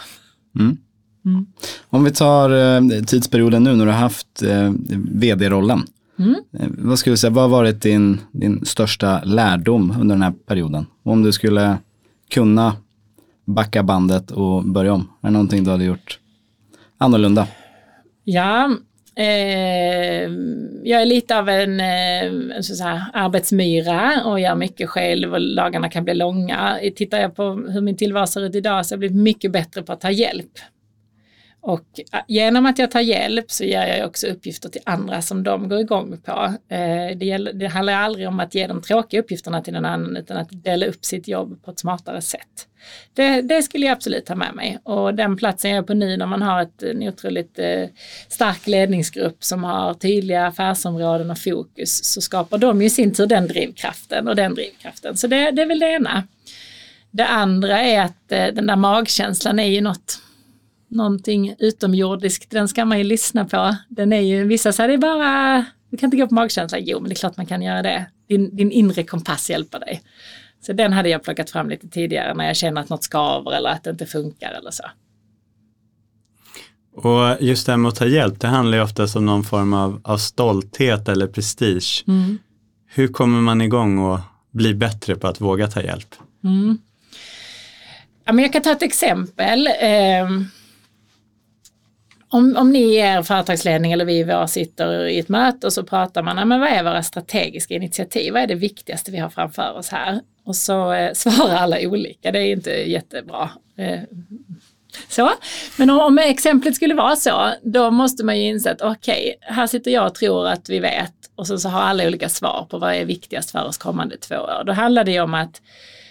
Mm. 0.60 0.78
Mm. 1.26 1.46
Om 1.90 2.04
vi 2.04 2.12
tar 2.12 2.50
eh, 2.50 3.04
tidsperioden 3.04 3.64
nu 3.64 3.76
när 3.76 3.86
du 3.86 3.92
har 3.92 4.00
haft 4.00 4.42
eh, 4.42 4.72
vd-rollen. 5.12 5.84
Mm. 6.20 6.36
Eh, 6.60 6.68
vad 6.78 7.00
skulle 7.00 7.14
du 7.14 7.18
säga, 7.18 7.32
vad 7.32 7.44
har 7.44 7.50
varit 7.50 7.82
din, 7.82 8.20
din 8.32 8.66
största 8.66 9.24
lärdom 9.24 9.96
under 10.02 10.16
den 10.16 10.22
här 10.22 10.34
perioden? 10.46 10.86
Om 11.04 11.24
du 11.24 11.32
skulle 11.32 11.78
kunna 12.30 12.76
backa 13.46 13.84
bandet 13.84 14.32
och 14.32 14.64
börja 14.64 14.94
om, 14.94 15.02
är 15.22 15.28
det 15.28 15.32
någonting 15.32 15.64
du 15.64 15.72
hade 15.72 15.84
gjort 15.84 16.20
annorlunda? 16.98 17.48
Ja, 18.24 18.78
eh, 19.18 20.32
jag 20.84 21.02
är 21.02 21.06
lite 21.06 21.38
av 21.38 21.50
en, 21.50 21.80
en 21.80 22.64
så 22.64 22.84
här, 22.84 23.02
arbetsmyra 23.14 24.22
och 24.26 24.40
gör 24.40 24.56
mycket 24.56 24.90
själv 24.90 25.34
och 25.34 25.42
lagarna 25.42 25.90
kan 25.90 26.04
bli 26.04 26.14
långa. 26.14 26.80
Tittar 26.96 27.18
jag 27.18 27.36
på 27.36 27.44
hur 27.44 27.82
min 27.82 27.98
tillvaro 27.98 28.28
ser 28.28 28.42
ut 28.42 28.56
idag 28.56 28.86
så 28.86 28.94
har 28.94 28.96
jag 28.96 29.00
blivit 29.00 29.18
mycket 29.18 29.52
bättre 29.52 29.84
på 29.84 29.94
att 29.94 30.02
ta 30.02 30.12
hjälp. 30.12 30.52
Och 31.68 32.00
äh, 32.12 32.20
genom 32.28 32.66
att 32.66 32.80
jag 32.80 32.92
tar 32.92 33.00
hjälp 33.00 33.52
så 33.52 33.64
ger 33.64 33.98
jag 33.98 34.08
också 34.08 34.28
uppgifter 34.28 34.70
till 34.70 34.82
andra 34.86 35.22
som 35.22 35.44
de 35.44 35.70
går 35.70 35.80
igång 35.80 36.18
på. 36.26 36.54
Eh, 36.70 37.18
det, 37.18 37.26
gäller, 37.26 37.54
det 37.54 37.68
handlar 37.68 37.94
aldrig 37.94 38.28
om 38.28 38.40
att 38.40 38.56
ge 38.56 38.68
de 38.68 38.82
tråkiga 38.82 39.20
uppgifterna 39.20 39.62
till 39.62 39.74
någon 39.74 39.86
annan 39.86 40.18
utan 40.18 40.38
att 40.38 40.48
dela 40.52 40.86
upp 40.86 41.06
sitt 41.06 41.28
jobb 41.28 41.64
på 41.64 41.72
ett 41.72 41.80
smartare 41.80 42.22
sätt. 42.22 42.68
Det, 43.14 43.42
det 43.42 43.64
skulle 43.64 43.86
jag 43.86 43.94
absolut 43.94 44.26
ta 44.26 44.36
med 44.36 44.56
mig 44.56 44.80
och 44.84 45.16
den 45.16 45.38
platsen 45.38 45.72
jag 45.72 45.78
är 45.78 45.84
på 45.84 45.94
nu 45.94 46.18
när 46.18 46.26
man 46.26 46.42
har 46.42 46.62
ett, 46.62 46.84
en 46.84 47.04
otroligt 47.04 47.60
eh, 47.60 47.90
stark 48.28 48.68
ledningsgrupp 48.68 49.44
som 49.44 49.64
har 49.64 49.94
tydliga 49.94 50.48
affärsområden 50.48 51.32
och 51.32 51.40
fokus 51.40 52.14
så 52.14 52.22
skapar 52.22 52.58
de 52.58 52.82
i 52.82 52.90
sin 52.90 53.14
tur 53.14 53.28
den 53.28 53.48
drivkraften 53.48 54.28
och 54.28 54.36
den 54.36 54.56
drivkraften. 54.56 55.18
Så 55.18 55.28
det, 55.28 55.52
det 55.52 55.62
är 55.62 55.68
väl 55.68 55.80
det 55.80 55.92
ena. 55.92 56.24
Det 57.12 57.26
andra 57.26 57.80
är 57.80 58.02
att 58.02 58.32
eh, 58.32 58.48
den 58.48 58.68
där 58.68 58.76
magkänslan 58.76 59.60
är 59.60 59.68
ju 59.68 59.82
något 59.82 60.22
någonting 60.88 61.56
utomjordiskt, 61.60 62.52
den 62.52 62.68
ska 62.68 62.86
man 62.86 62.98
ju 62.98 63.04
lyssna 63.04 63.46
på. 63.46 63.76
Den 63.90 64.14
är 64.14 64.22
ju, 64.22 64.44
vissa 64.44 64.74
säger 64.74 64.88
det 64.88 64.94
är 64.94 64.98
bara, 64.98 65.66
du 65.90 65.98
kan 65.98 66.08
inte 66.08 66.18
gå 66.18 66.28
på 66.28 66.34
magkänsla. 66.34 66.80
Jo, 66.80 67.00
men 67.00 67.10
det 67.10 67.14
är 67.14 67.18
klart 67.18 67.38
man 67.38 67.46
kan 67.46 67.62
göra 67.62 67.82
det. 67.82 68.06
Din, 68.28 68.56
din 68.56 68.72
inre 68.72 69.04
kompass 69.04 69.50
hjälper 69.50 69.80
dig. 69.80 70.02
Så 70.62 70.74
den 70.74 70.94
hade 70.94 71.10
jag 71.10 71.24
plockat 71.24 71.50
fram 71.50 71.70
lite 71.70 71.88
tidigare 71.88 72.34
när 72.34 72.48
jag 72.48 72.56
känner 72.56 72.82
att 72.82 72.90
något 72.90 73.04
skaver 73.04 73.52
eller 73.52 73.70
att 73.70 73.84
det 73.84 73.90
inte 73.90 74.06
funkar 74.06 74.52
eller 74.52 74.72
så. 74.72 74.84
Och 76.96 77.38
just 77.40 77.66
det 77.66 77.72
här 77.72 77.78
med 77.78 77.90
att 77.90 77.96
ta 77.96 78.06
hjälp, 78.06 78.40
det 78.40 78.48
handlar 78.48 78.78
ju 78.78 78.84
ofta 78.84 79.08
om 79.16 79.26
någon 79.26 79.44
form 79.44 79.74
av, 79.74 80.02
av 80.04 80.18
stolthet 80.18 81.10
eller 81.10 81.28
prestige. 81.28 82.04
Mm. 82.08 82.38
Hur 82.88 83.08
kommer 83.08 83.42
man 83.42 83.62
igång 83.62 83.98
och 83.98 84.20
bli 84.52 84.74
bättre 84.74 85.16
på 85.16 85.28
att 85.28 85.42
våga 85.42 85.68
ta 85.68 85.82
hjälp? 85.82 86.16
Mm. 86.44 86.78
Ja, 88.26 88.34
men 88.34 88.44
jag 88.44 88.54
kan 88.54 88.62
ta 88.62 88.72
ett 88.72 88.82
exempel. 88.82 89.68
Eh, 89.68 90.30
om, 92.30 92.56
om 92.58 92.72
ni 92.72 92.80
i 92.80 92.96
er 92.96 93.24
företagsledning 93.24 93.92
eller 93.92 94.06
vi 94.06 94.24
var 94.24 94.48
sitter 94.48 95.08
i 95.08 95.20
ett 95.20 95.30
möte 95.30 95.68
och 95.68 95.74
så 95.74 95.84
pratar 95.84 96.24
man, 96.24 96.48
men 96.48 96.60
vad 96.60 96.70
är 96.70 96.84
våra 96.84 97.04
strategiska 97.04 97.74
initiativ? 97.74 98.34
Vad 98.34 98.42
är 98.42 98.48
det 98.48 98.56
viktigaste 98.56 99.12
vi 99.12 99.18
har 99.18 99.30
framför 99.30 99.78
oss 99.78 99.90
här? 99.90 100.20
Och 100.46 100.56
så 100.56 100.94
eh, 100.94 101.14
svarar 101.16 101.56
alla 101.56 101.78
olika, 101.80 102.32
det 102.32 102.40
är 102.40 102.52
inte 102.52 102.72
jättebra. 102.72 103.50
Eh, 103.78 104.00
så. 105.10 105.32
Men 105.78 105.90
om, 105.90 106.00
om, 106.00 106.18
exemplet 106.18 106.76
skulle 106.76 106.94
vara 106.94 107.16
så, 107.16 107.52
då 107.64 107.92
måste 107.92 108.24
man 108.26 108.40
ju 108.40 108.48
inse 108.48 108.72
att 108.72 108.82
okej, 108.82 109.36
okay, 109.38 109.56
här 109.56 109.68
sitter 109.68 109.92
jag 109.92 110.06
och 110.06 110.16
tror 110.16 110.48
att 110.48 110.70
vi 110.70 110.80
vet 110.80 111.14
och 111.36 111.48
så, 111.48 111.58
så 111.58 111.70
har 111.70 111.82
alla 111.82 112.08
olika 112.08 112.30
svar 112.30 112.68
på 112.70 112.78
vad 112.78 112.94
är 112.94 113.06
viktigast 113.06 113.52
för 113.52 113.66
oss 113.66 113.78
kommande 113.78 114.18
två 114.18 114.36
år. 114.36 114.64
Då 114.66 114.74
handlar 114.74 115.04
det 115.04 115.12
ju 115.12 115.22
om 115.22 115.34
att 115.34 115.62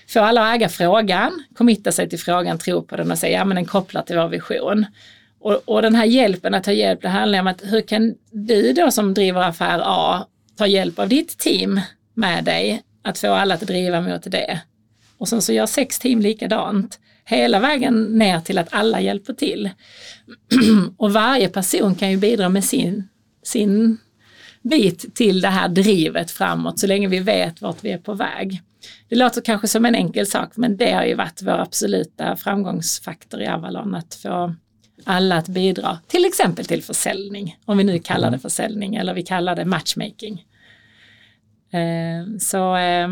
få 0.09 0.21
alla 0.21 0.49
att 0.49 0.57
äga 0.57 0.69
frågan, 0.69 1.45
committa 1.57 1.93
sig 1.93 2.09
till 2.09 2.19
frågan, 2.19 2.59
tro 2.59 2.83
på 2.83 2.97
den 2.97 3.11
och 3.11 3.19
säga 3.19 3.39
ja 3.39 3.45
men 3.45 3.55
den 3.55 3.65
kopplar 3.65 4.03
till 4.03 4.17
vår 4.17 4.29
vision. 4.29 4.87
Och, 5.41 5.63
och 5.65 5.83
den 5.83 5.95
här 5.95 6.05
hjälpen 6.05 6.55
att 6.55 6.65
ta 6.65 6.73
hjälp, 6.73 7.03
det 7.03 7.09
handlar 7.09 7.41
om 7.41 7.47
att 7.47 7.63
hur 7.65 7.81
kan 7.81 8.15
du 8.31 8.73
då 8.73 8.91
som 8.91 9.15
driver 9.15 9.41
affär 9.41 9.83
A 9.85 10.27
ta 10.57 10.67
hjälp 10.67 10.99
av 10.99 11.09
ditt 11.09 11.39
team 11.39 11.81
med 12.15 12.45
dig 12.45 12.83
att 13.03 13.19
få 13.19 13.33
alla 13.33 13.55
att 13.55 13.61
driva 13.61 14.01
mot 14.01 14.23
det. 14.31 14.61
Och 15.19 15.29
sen 15.29 15.43
så 15.43 15.53
gör 15.53 15.67
sex 15.67 15.99
team 15.99 16.21
likadant 16.21 17.01
hela 17.25 17.61
vägen 17.61 18.05
ner 18.05 18.41
till 18.41 18.59
att 18.59 18.69
alla 18.71 19.01
hjälper 19.01 19.33
till. 19.33 19.71
och 20.97 21.13
varje 21.13 21.49
person 21.49 21.95
kan 21.95 22.11
ju 22.11 22.17
bidra 22.17 22.49
med 22.49 22.65
sin, 22.65 23.09
sin 23.43 23.99
bit 24.63 25.15
till 25.15 25.41
det 25.41 25.49
här 25.49 25.69
drivet 25.69 26.31
framåt 26.31 26.79
så 26.79 26.87
länge 26.87 27.09
vi 27.09 27.19
vet 27.19 27.63
vart 27.63 27.85
vi 27.85 27.91
är 27.91 27.99
på 27.99 28.15
väg. 28.15 28.63
Det 29.09 29.17
låter 29.17 29.41
kanske 29.41 29.69
som 29.69 29.85
en 29.85 29.95
enkel 29.95 30.27
sak 30.27 30.57
men 30.57 30.77
det 30.77 30.93
har 30.93 31.05
ju 31.05 31.15
varit 31.15 31.43
vår 31.43 31.59
absoluta 31.59 32.37
framgångsfaktor 32.37 33.43
i 33.43 33.47
Avalon 33.47 33.95
att 33.95 34.15
få 34.15 34.55
alla 35.05 35.37
att 35.37 35.49
bidra, 35.49 35.99
till 36.07 36.25
exempel 36.25 36.65
till 36.65 36.83
försäljning, 36.83 37.59
om 37.65 37.79
vi 37.79 37.85
nu 37.85 37.99
kallar 37.99 38.31
det 38.31 38.39
försäljning 38.39 38.95
eller 38.95 39.15
vi 39.15 39.23
kallar 39.23 39.57
det 39.57 39.65
matchmaking. 39.65 40.45
Eh, 41.71 42.39
så 42.41 42.77
eh, 42.77 43.09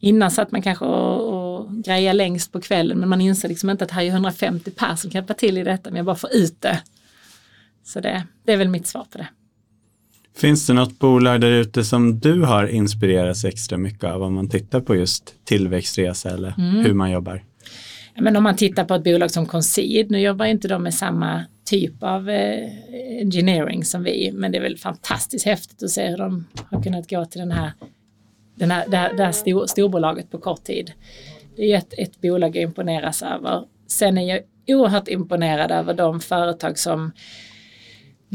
innan 0.00 0.30
satt 0.30 0.52
man 0.52 0.62
kanske 0.62 0.84
och, 0.84 1.34
och 1.34 1.74
greja 1.74 2.12
längst 2.12 2.52
på 2.52 2.60
kvällen 2.60 2.98
men 2.98 3.08
man 3.08 3.20
inser 3.20 3.48
liksom 3.48 3.70
inte 3.70 3.84
att 3.84 3.90
här 3.90 4.02
är 4.02 4.08
150 4.08 4.70
personer 4.70 4.96
som 4.96 5.10
kan 5.10 5.18
hjälpa 5.18 5.34
till 5.34 5.58
i 5.58 5.64
detta 5.64 5.90
men 5.90 5.96
jag 5.96 6.06
bara 6.06 6.16
får 6.16 6.34
ut 6.34 6.60
det. 6.60 6.82
Så 7.84 8.00
det, 8.00 8.26
det 8.44 8.52
är 8.52 8.56
väl 8.56 8.68
mitt 8.68 8.86
svar 8.86 9.06
på 9.10 9.18
det. 9.18 9.28
Finns 10.36 10.66
det 10.66 10.72
något 10.72 10.98
bolag 10.98 11.40
där 11.40 11.50
ute 11.50 11.84
som 11.84 12.18
du 12.18 12.42
har 12.42 12.66
inspirerats 12.66 13.44
extra 13.44 13.78
mycket 13.78 14.04
av 14.04 14.22
om 14.22 14.34
man 14.34 14.48
tittar 14.48 14.80
på 14.80 14.96
just 14.96 15.34
tillväxtresa 15.44 16.30
eller 16.30 16.54
mm. 16.58 16.84
hur 16.84 16.94
man 16.94 17.10
jobbar? 17.10 17.42
Men 18.16 18.36
om 18.36 18.42
man 18.42 18.56
tittar 18.56 18.84
på 18.84 18.94
ett 18.94 19.04
bolag 19.04 19.30
som 19.30 19.46
Concede, 19.46 20.06
nu 20.08 20.20
jobbar 20.20 20.44
inte 20.44 20.68
de 20.68 20.82
med 20.82 20.94
samma 20.94 21.44
typ 21.64 22.02
av 22.02 22.30
eh, 22.30 22.70
engineering 23.20 23.84
som 23.84 24.02
vi, 24.02 24.30
men 24.34 24.52
det 24.52 24.58
är 24.58 24.62
väl 24.62 24.76
fantastiskt 24.76 25.46
häftigt 25.46 25.82
att 25.82 25.90
se 25.90 26.08
hur 26.08 26.16
de 26.16 26.46
har 26.70 26.82
kunnat 26.82 27.10
gå 27.10 27.24
till 27.24 27.40
den 27.40 27.50
här, 27.50 27.72
den 28.54 28.70
här, 28.70 28.88
det 28.88 28.96
här, 28.96 29.14
det 29.14 29.24
här 29.24 29.32
stor, 29.32 29.66
storbolaget 29.66 30.30
på 30.30 30.38
kort 30.38 30.64
tid. 30.64 30.92
Det 31.56 31.72
är 31.72 31.78
ett, 31.78 31.94
ett 31.98 32.20
bolag 32.20 32.56
jag 32.56 32.62
imponeras 32.62 33.22
över. 33.22 33.64
Sen 33.86 34.18
är 34.18 34.28
jag 34.28 34.40
oerhört 34.66 35.08
imponerad 35.08 35.70
över 35.70 35.94
de 35.94 36.20
företag 36.20 36.78
som 36.78 37.12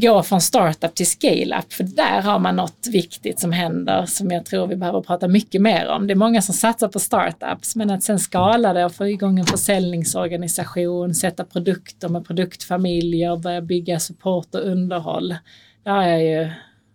gå 0.00 0.22
från 0.22 0.40
startup 0.40 0.94
till 0.94 1.06
scale-up, 1.06 1.72
för 1.72 1.84
där 1.84 2.22
har 2.22 2.38
man 2.38 2.56
något 2.56 2.86
viktigt 2.90 3.40
som 3.40 3.52
händer 3.52 4.06
som 4.06 4.30
jag 4.30 4.44
tror 4.46 4.66
vi 4.66 4.76
behöver 4.76 5.00
prata 5.00 5.28
mycket 5.28 5.62
mer 5.62 5.88
om. 5.88 6.06
Det 6.06 6.12
är 6.12 6.16
många 6.16 6.42
som 6.42 6.54
satsar 6.54 6.88
på 6.88 6.98
startups, 6.98 7.76
men 7.76 7.90
att 7.90 8.02
sen 8.02 8.18
skala 8.18 8.72
det 8.72 8.84
och 8.84 8.94
få 8.94 9.08
igång 9.08 9.38
en 9.38 9.46
försäljningsorganisation, 9.46 11.14
sätta 11.14 11.44
produkter 11.44 12.08
med 12.08 12.26
produktfamiljer, 12.26 13.36
börja 13.36 13.60
bygga 13.60 14.00
support 14.00 14.54
och 14.54 14.60
underhåll. 14.60 15.34
Där 15.84 16.02
är 16.02 16.18
ju 16.18 16.50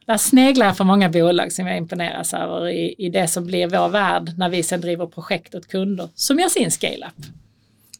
där 0.06 0.18
sneglar 0.18 0.66
jag 0.66 0.78
för 0.78 0.84
många 0.84 1.10
bolag 1.10 1.52
som 1.52 1.68
jag 1.68 1.78
imponeras 1.78 2.34
över 2.34 2.68
i, 2.70 2.96
i 2.98 3.10
det 3.10 3.28
som 3.28 3.46
blir 3.46 3.68
vår 3.68 3.90
värld 3.90 4.32
när 4.38 4.50
vi 4.50 4.64
sen 4.64 4.82
driver 4.82 5.06
projekt 5.06 5.56
åt 5.56 5.68
kunder 5.68 6.10
som 6.16 6.40
gör 6.40 6.50
sin 6.50 6.72
scale-up. 6.72 7.45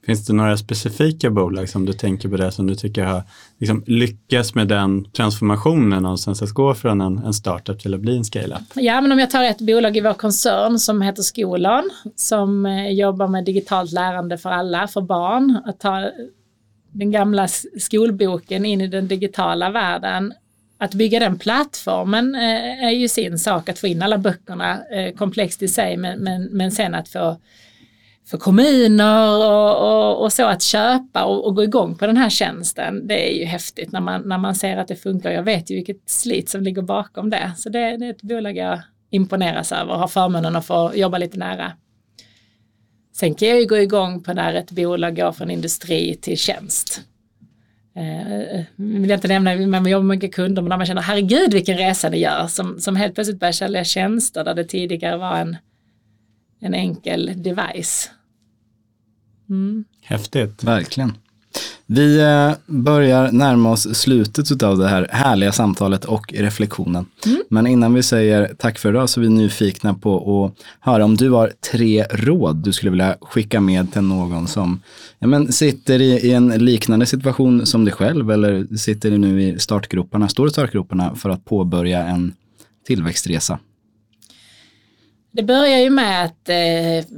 Finns 0.06 0.26
det 0.26 0.34
några 0.34 0.58
specifika 0.58 1.30
bolag 1.30 1.70
som 1.70 1.86
du 1.86 1.94
tänker 1.94 2.30
på 2.30 2.38
det 2.38 2.52
som 2.52 2.68
du 2.68 2.76
tycker 2.76 3.04
har 3.04 3.24
liksom 3.60 3.84
lyckats 3.88 4.56
med 4.56 4.68
den 4.68 5.06
transformationen 5.06 6.06
och 6.06 6.20
sen 6.20 6.36
gå 6.54 6.76
från 6.76 7.02
en, 7.02 7.18
en 7.18 7.34
startup 7.34 7.80
till 7.80 7.94
att 7.94 8.00
bli 8.00 8.18
en 8.18 8.24
scale-up? 8.24 8.62
Ja, 8.74 9.02
men 9.02 9.12
om 9.12 9.20
jag 9.20 9.32
tar 9.32 9.44
ett 9.44 9.62
bolag 9.62 9.98
i 9.98 10.02
vår 10.02 10.14
koncern 10.14 10.80
som 10.80 11.02
heter 11.02 11.22
Skolan 11.22 11.90
som 12.16 12.66
eh, 12.66 12.92
jobbar 12.92 13.28
med 13.28 13.46
digitalt 13.46 13.92
lärande 13.92 14.38
för 14.38 14.50
alla, 14.50 14.88
för 14.88 15.02
barn. 15.02 15.58
Att 15.66 15.80
ta 15.80 16.12
den 16.92 17.12
gamla 17.12 17.48
skolboken 17.80 18.66
in 18.66 18.82
i 18.82 18.88
den 18.88 19.08
digitala 19.08 19.70
världen 19.70 20.34
att 20.78 20.94
bygga 20.94 21.20
den 21.20 21.40
plattformen 21.40 22.36
eh, 22.36 22.86
är 22.86 22.92
ju 22.92 23.08
sin 23.08 23.40
sak, 23.40 23.70
att 23.70 23.80
få 23.80 23.88
in 23.88 24.02
alla 24.02 24.18
böckerna, 24.18 24.80
eh, 24.92 25.16
komplext 25.16 25.62
i 25.62 25.68
sig, 25.68 25.98
men, 25.98 26.20
men, 26.20 26.44
men 26.44 26.72
sen 26.72 26.96
att 26.96 27.10
få 27.10 27.38
för 28.28 28.38
kommuner 28.38 29.30
och, 29.30 29.88
och, 29.88 30.24
och, 30.24 30.34
så 30.34 30.46
att 30.46 30.62
köpa 30.62 31.24
och, 31.24 31.46
och, 31.46 31.56
gå 31.56 31.64
igång 31.64 31.96
på 31.96 32.08
den 32.08 32.18
här 32.18 32.30
tjänsten. 32.30 33.08
Det 33.08 33.32
är 33.32 33.40
ju 33.40 33.46
häftigt 33.46 33.92
när 33.92 34.02
man, 34.02 34.22
när 34.22 34.38
man 34.38 34.56
ser 34.56 34.78
att 34.78 34.88
det 34.88 34.96
funkar. 34.96 35.32
Jag 35.32 35.44
vet 35.44 35.72
ju 35.72 35.76
vilket 35.76 36.10
slit 36.10 36.50
som 36.50 36.62
ligger 36.62 36.82
bakom 36.82 37.30
det. 37.30 37.52
Så 37.58 37.70
det, 37.70 37.98
det 37.98 38.06
är 38.06 38.10
ett 38.10 38.22
bolag 38.22 38.58
jag 38.58 38.82
imponeras 39.10 39.72
över 39.72 39.94
och 39.94 40.00
har 40.00 40.08
förmånen 40.08 40.56
att 40.56 40.66
få 40.66 40.92
jobba 40.96 41.18
lite 41.18 41.38
nära. 41.38 41.72
Sen 43.14 43.36
kan 43.36 43.48
jag 43.48 43.60
ju 43.60 43.66
gå 43.66 43.78
igång 43.78 44.24
på 44.24 44.34
när 44.34 44.54
ett 44.54 44.72
bolag 44.72 45.16
går 45.16 45.32
från 45.32 45.52
industri 45.52 46.18
till 46.22 46.38
tjänst. 46.38 47.02
Eh, 47.96 48.64
vill 48.76 49.10
jag 49.10 49.18
inte 49.18 49.28
nämna, 49.28 49.68
man 49.68 49.86
jobbar 49.86 50.04
med 50.04 50.18
mycket 50.18 50.36
kunder 50.36 50.62
men 50.62 50.70
när 50.70 50.78
man 50.78 50.86
känner 50.86 51.02
herregud 51.02 51.54
vilken 51.54 51.78
resa 51.78 52.10
det 52.10 52.18
gör 52.18 52.48
som, 52.48 52.80
som 52.80 52.96
helt 52.96 53.16
plötsligt 53.16 53.40
börjar 53.40 53.52
sälja 53.52 53.84
tjänster 53.84 54.44
där 54.44 54.54
det 54.54 54.64
tidigare 54.64 55.18
var 55.18 55.38
en 55.38 55.58
en 56.66 56.74
enkel 56.74 57.32
device. 57.36 58.10
Mm. 59.50 59.86
Häftigt. 60.02 60.64
Verkligen. 60.64 61.14
Vi 61.88 62.22
eh, 62.22 62.52
börjar 62.66 63.32
närma 63.32 63.72
oss 63.72 63.96
slutet 63.96 64.64
av 64.64 64.78
det 64.78 64.88
här 64.88 65.08
härliga 65.12 65.52
samtalet 65.52 66.06
och 66.06 66.34
reflektionen. 66.34 67.06
Mm. 67.26 67.44
Men 67.50 67.68
innan 67.68 67.94
vi 67.94 68.04
säger 68.04 68.56
tack 68.58 68.80
för 68.80 68.90
idag 68.90 69.10
så 69.10 69.20
är 69.20 69.22
vi 69.22 69.30
nyfikna 69.30 69.94
på 69.94 70.46
att 70.46 70.66
höra 70.80 71.06
om 71.06 71.16
du 71.16 71.30
har 71.30 71.52
tre 71.72 72.04
råd 72.04 72.56
du 72.56 72.74
skulle 72.74 72.92
vilja 72.92 73.18
skicka 73.22 73.62
med 73.62 73.94
till 73.94 74.02
någon 74.02 74.48
som 74.48 74.82
ja, 75.20 75.28
men 75.28 75.52
sitter 75.52 76.02
i, 76.02 76.12
i 76.12 76.34
en 76.34 76.48
liknande 76.48 77.06
situation 77.06 77.66
som 77.66 77.86
dig 77.86 77.94
själv 77.94 78.32
eller 78.32 78.78
sitter 78.78 79.12
nu 79.12 79.42
i 79.44 79.60
startgroparna, 79.60 80.30
står 80.30 80.48
i 80.48 80.52
startgroparna 80.52 81.16
för 81.16 81.30
att 81.30 81.46
påbörja 81.46 82.04
en 82.04 82.34
tillväxtresa. 82.88 83.60
Det 85.36 85.44
börjar 85.44 85.78
ju 85.78 85.90
med 85.90 86.26
att 86.26 86.50
eh, 86.50 87.10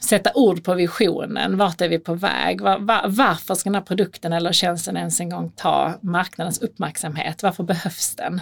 sätta 0.00 0.30
ord 0.34 0.64
på 0.64 0.74
visionen. 0.74 1.56
Vart 1.56 1.80
är 1.80 1.88
vi 1.88 1.98
på 1.98 2.14
väg? 2.14 2.60
Var, 2.60 2.78
var, 2.78 3.02
varför 3.06 3.54
ska 3.54 3.70
den 3.70 3.74
här 3.74 3.82
produkten 3.82 4.32
eller 4.32 4.52
tjänsten 4.52 4.96
ens 4.96 5.20
en 5.20 5.30
gång 5.30 5.52
ta 5.56 5.98
marknadens 6.02 6.62
uppmärksamhet? 6.62 7.42
Varför 7.42 7.64
behövs 7.64 8.16
den? 8.16 8.40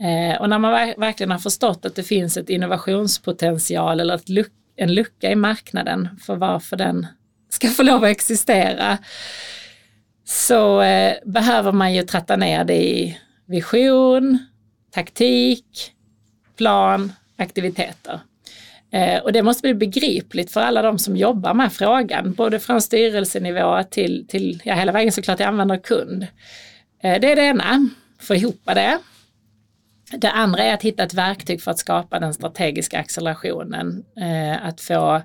Eh, 0.00 0.40
och 0.40 0.48
när 0.48 0.58
man 0.58 0.72
ver 0.72 0.94
verkligen 0.98 1.30
har 1.30 1.38
förstått 1.38 1.84
att 1.84 1.94
det 1.94 2.02
finns 2.02 2.36
ett 2.36 2.48
innovationspotential 2.48 4.00
eller 4.00 4.14
ett 4.14 4.28
luck 4.28 4.52
en 4.76 4.94
lucka 4.94 5.30
i 5.30 5.34
marknaden 5.34 6.08
för 6.22 6.36
varför 6.36 6.76
den 6.76 7.06
ska 7.50 7.68
få 7.68 7.82
lov 7.82 8.04
att 8.04 8.10
existera 8.10 8.98
så 10.24 10.80
eh, 10.82 11.14
behöver 11.24 11.72
man 11.72 11.94
ju 11.94 12.02
tratta 12.02 12.36
ner 12.36 12.64
det 12.64 12.84
i 12.84 13.18
vision, 13.46 14.38
taktik, 14.90 15.92
plan 16.56 17.12
aktiviteter. 17.42 18.20
Eh, 18.92 19.18
och 19.22 19.32
det 19.32 19.42
måste 19.42 19.62
bli 19.62 19.74
begripligt 19.74 20.52
för 20.52 20.60
alla 20.60 20.82
de 20.82 20.98
som 20.98 21.16
jobbar 21.16 21.54
med 21.54 21.72
frågan, 21.72 22.32
både 22.32 22.60
från 22.60 22.82
styrelsenivå 22.82 23.82
till, 23.90 24.26
till 24.28 24.62
ja, 24.64 24.74
hela 24.74 24.92
vägen 24.92 25.12
såklart 25.12 25.36
till 25.36 25.46
användare 25.46 25.78
och 25.78 25.84
kund. 25.84 26.22
Eh, 27.02 27.20
det 27.20 27.32
är 27.32 27.36
det 27.36 27.42
ena, 27.42 27.88
få 28.20 28.34
ihop 28.34 28.60
det. 28.64 28.98
Det 30.16 30.30
andra 30.30 30.62
är 30.62 30.74
att 30.74 30.82
hitta 30.82 31.02
ett 31.02 31.14
verktyg 31.14 31.62
för 31.62 31.70
att 31.70 31.78
skapa 31.78 32.20
den 32.20 32.34
strategiska 32.34 32.98
accelerationen, 32.98 34.04
eh, 34.16 34.66
att 34.66 34.80
få 34.80 35.22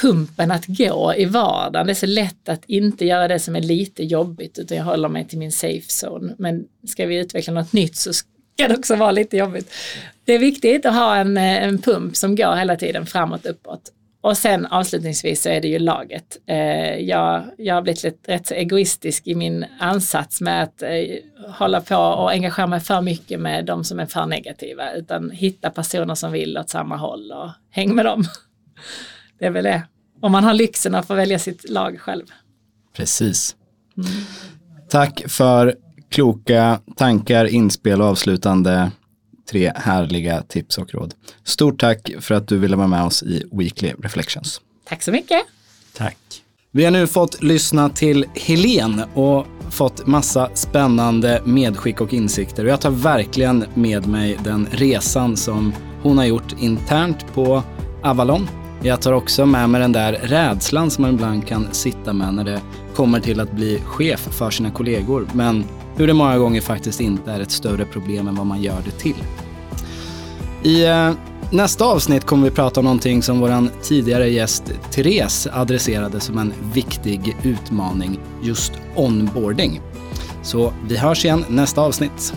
pumpen 0.00 0.50
att 0.50 0.66
gå 0.66 1.14
i 1.16 1.24
vardagen. 1.24 1.86
Det 1.86 1.92
är 1.92 1.94
så 1.94 2.06
lätt 2.06 2.48
att 2.48 2.64
inte 2.66 3.06
göra 3.06 3.28
det 3.28 3.38
som 3.38 3.56
är 3.56 3.60
lite 3.60 4.04
jobbigt 4.04 4.58
utan 4.58 4.76
jag 4.76 4.84
håller 4.84 5.08
mig 5.08 5.28
till 5.28 5.38
min 5.38 5.52
safe 5.52 6.06
zone. 6.06 6.34
Men 6.38 6.64
ska 6.86 7.06
vi 7.06 7.18
utveckla 7.18 7.52
något 7.52 7.72
nytt 7.72 7.96
så 7.96 8.12
kan 8.56 8.76
också 8.76 8.96
vara 8.96 9.10
lite 9.10 9.36
jobbigt. 9.36 9.72
Det 10.24 10.32
är 10.32 10.38
viktigt 10.38 10.86
att 10.86 10.94
ha 10.94 11.16
en, 11.16 11.36
eh, 11.36 11.64
en 11.64 11.78
pump 11.78 12.16
som 12.16 12.36
går 12.36 12.54
hela 12.54 12.76
tiden 12.76 13.06
framåt, 13.06 13.46
uppåt. 13.46 13.92
Och 14.22 14.38
sen 14.38 14.66
avslutningsvis 14.66 15.42
så 15.42 15.48
är 15.48 15.60
det 15.60 15.68
ju 15.68 15.78
laget. 15.78 16.38
Eh, 16.46 16.98
jag, 16.98 17.44
jag 17.58 17.74
har 17.74 17.82
blivit 17.82 18.02
lite, 18.02 18.32
rätt 18.32 18.46
så 18.46 18.54
egoistisk 18.54 19.26
i 19.26 19.34
min 19.34 19.64
ansats 19.78 20.40
med 20.40 20.62
att 20.62 20.82
eh, 20.82 20.90
hålla 21.48 21.80
på 21.80 21.96
och 21.96 22.30
engagera 22.30 22.66
mig 22.66 22.80
för 22.80 23.00
mycket 23.00 23.40
med 23.40 23.64
de 23.64 23.84
som 23.84 24.00
är 24.00 24.06
för 24.06 24.26
negativa, 24.26 24.92
utan 24.92 25.30
hitta 25.30 25.70
personer 25.70 26.14
som 26.14 26.32
vill 26.32 26.58
åt 26.58 26.70
samma 26.70 26.96
håll 26.96 27.32
och 27.32 27.50
häng 27.70 27.94
med 27.94 28.04
dem. 28.04 28.24
Det 29.38 29.46
är 29.46 29.50
väl 29.50 29.64
det. 29.64 29.82
Om 30.20 30.32
man 30.32 30.44
har 30.44 30.54
lyxen 30.54 30.94
att 30.94 31.06
få 31.06 31.14
välja 31.14 31.38
sitt 31.38 31.70
lag 31.70 32.00
själv. 32.00 32.26
Precis. 32.96 33.56
Mm. 33.96 34.10
Tack 34.88 35.22
för 35.28 35.74
kloka 36.12 36.80
tankar, 36.96 37.44
inspel 37.44 38.00
och 38.00 38.06
avslutande 38.06 38.90
tre 39.50 39.72
härliga 39.76 40.42
tips 40.42 40.78
och 40.78 40.94
råd. 40.94 41.14
Stort 41.44 41.80
tack 41.80 42.10
för 42.20 42.34
att 42.34 42.48
du 42.48 42.58
ville 42.58 42.76
vara 42.76 42.86
med 42.86 43.04
oss 43.04 43.22
i 43.22 43.44
Weekly 43.52 43.92
Reflections. 44.02 44.60
Tack 44.84 45.02
så 45.02 45.12
mycket. 45.12 45.42
Tack. 45.96 46.16
Vi 46.70 46.84
har 46.84 46.90
nu 46.90 47.06
fått 47.06 47.42
lyssna 47.42 47.88
till 47.88 48.24
Helen 48.34 49.02
och 49.14 49.46
fått 49.70 50.06
massa 50.06 50.50
spännande 50.54 51.42
medskick 51.44 52.00
och 52.00 52.14
insikter. 52.14 52.64
Jag 52.64 52.80
tar 52.80 52.90
verkligen 52.90 53.64
med 53.74 54.06
mig 54.06 54.38
den 54.44 54.68
resan 54.70 55.36
som 55.36 55.72
hon 56.02 56.18
har 56.18 56.24
gjort 56.24 56.54
internt 56.60 57.34
på 57.34 57.62
Avalon 58.02 58.48
Jag 58.82 59.02
tar 59.02 59.12
också 59.12 59.46
med 59.46 59.70
mig 59.70 59.80
den 59.80 59.92
där 59.92 60.12
rädslan 60.12 60.90
som 60.90 61.02
man 61.02 61.14
ibland 61.14 61.46
kan 61.46 61.68
sitta 61.72 62.12
med 62.12 62.34
när 62.34 62.44
det 62.44 62.60
kommer 62.94 63.20
till 63.20 63.40
att 63.40 63.52
bli 63.52 63.80
chef 63.84 64.20
för 64.20 64.50
sina 64.50 64.70
kollegor. 64.70 65.28
Men 65.32 65.64
hur 66.02 66.06
det 66.06 66.14
många 66.14 66.38
gånger 66.38 66.60
faktiskt 66.60 67.00
inte 67.00 67.32
är 67.32 67.40
ett 67.40 67.50
större 67.50 67.84
problem 67.84 68.28
än 68.28 68.34
vad 68.34 68.46
man 68.46 68.62
gör 68.62 68.82
det 68.84 68.90
till. 68.90 69.14
I 70.62 70.84
eh, 70.84 71.12
nästa 71.50 71.84
avsnitt 71.84 72.24
kommer 72.24 72.44
vi 72.44 72.50
prata 72.50 72.80
om 72.80 72.84
någonting 72.84 73.22
som 73.22 73.40
vår 73.40 73.82
tidigare 73.82 74.28
gäst 74.28 74.72
Therese 74.90 75.48
adresserade 75.52 76.20
som 76.20 76.38
en 76.38 76.52
viktig 76.74 77.36
utmaning, 77.42 78.20
just 78.42 78.72
onboarding. 78.96 79.80
Så 80.42 80.72
vi 80.88 80.96
hörs 80.96 81.24
igen 81.24 81.44
nästa 81.48 81.80
avsnitt. 81.80 82.34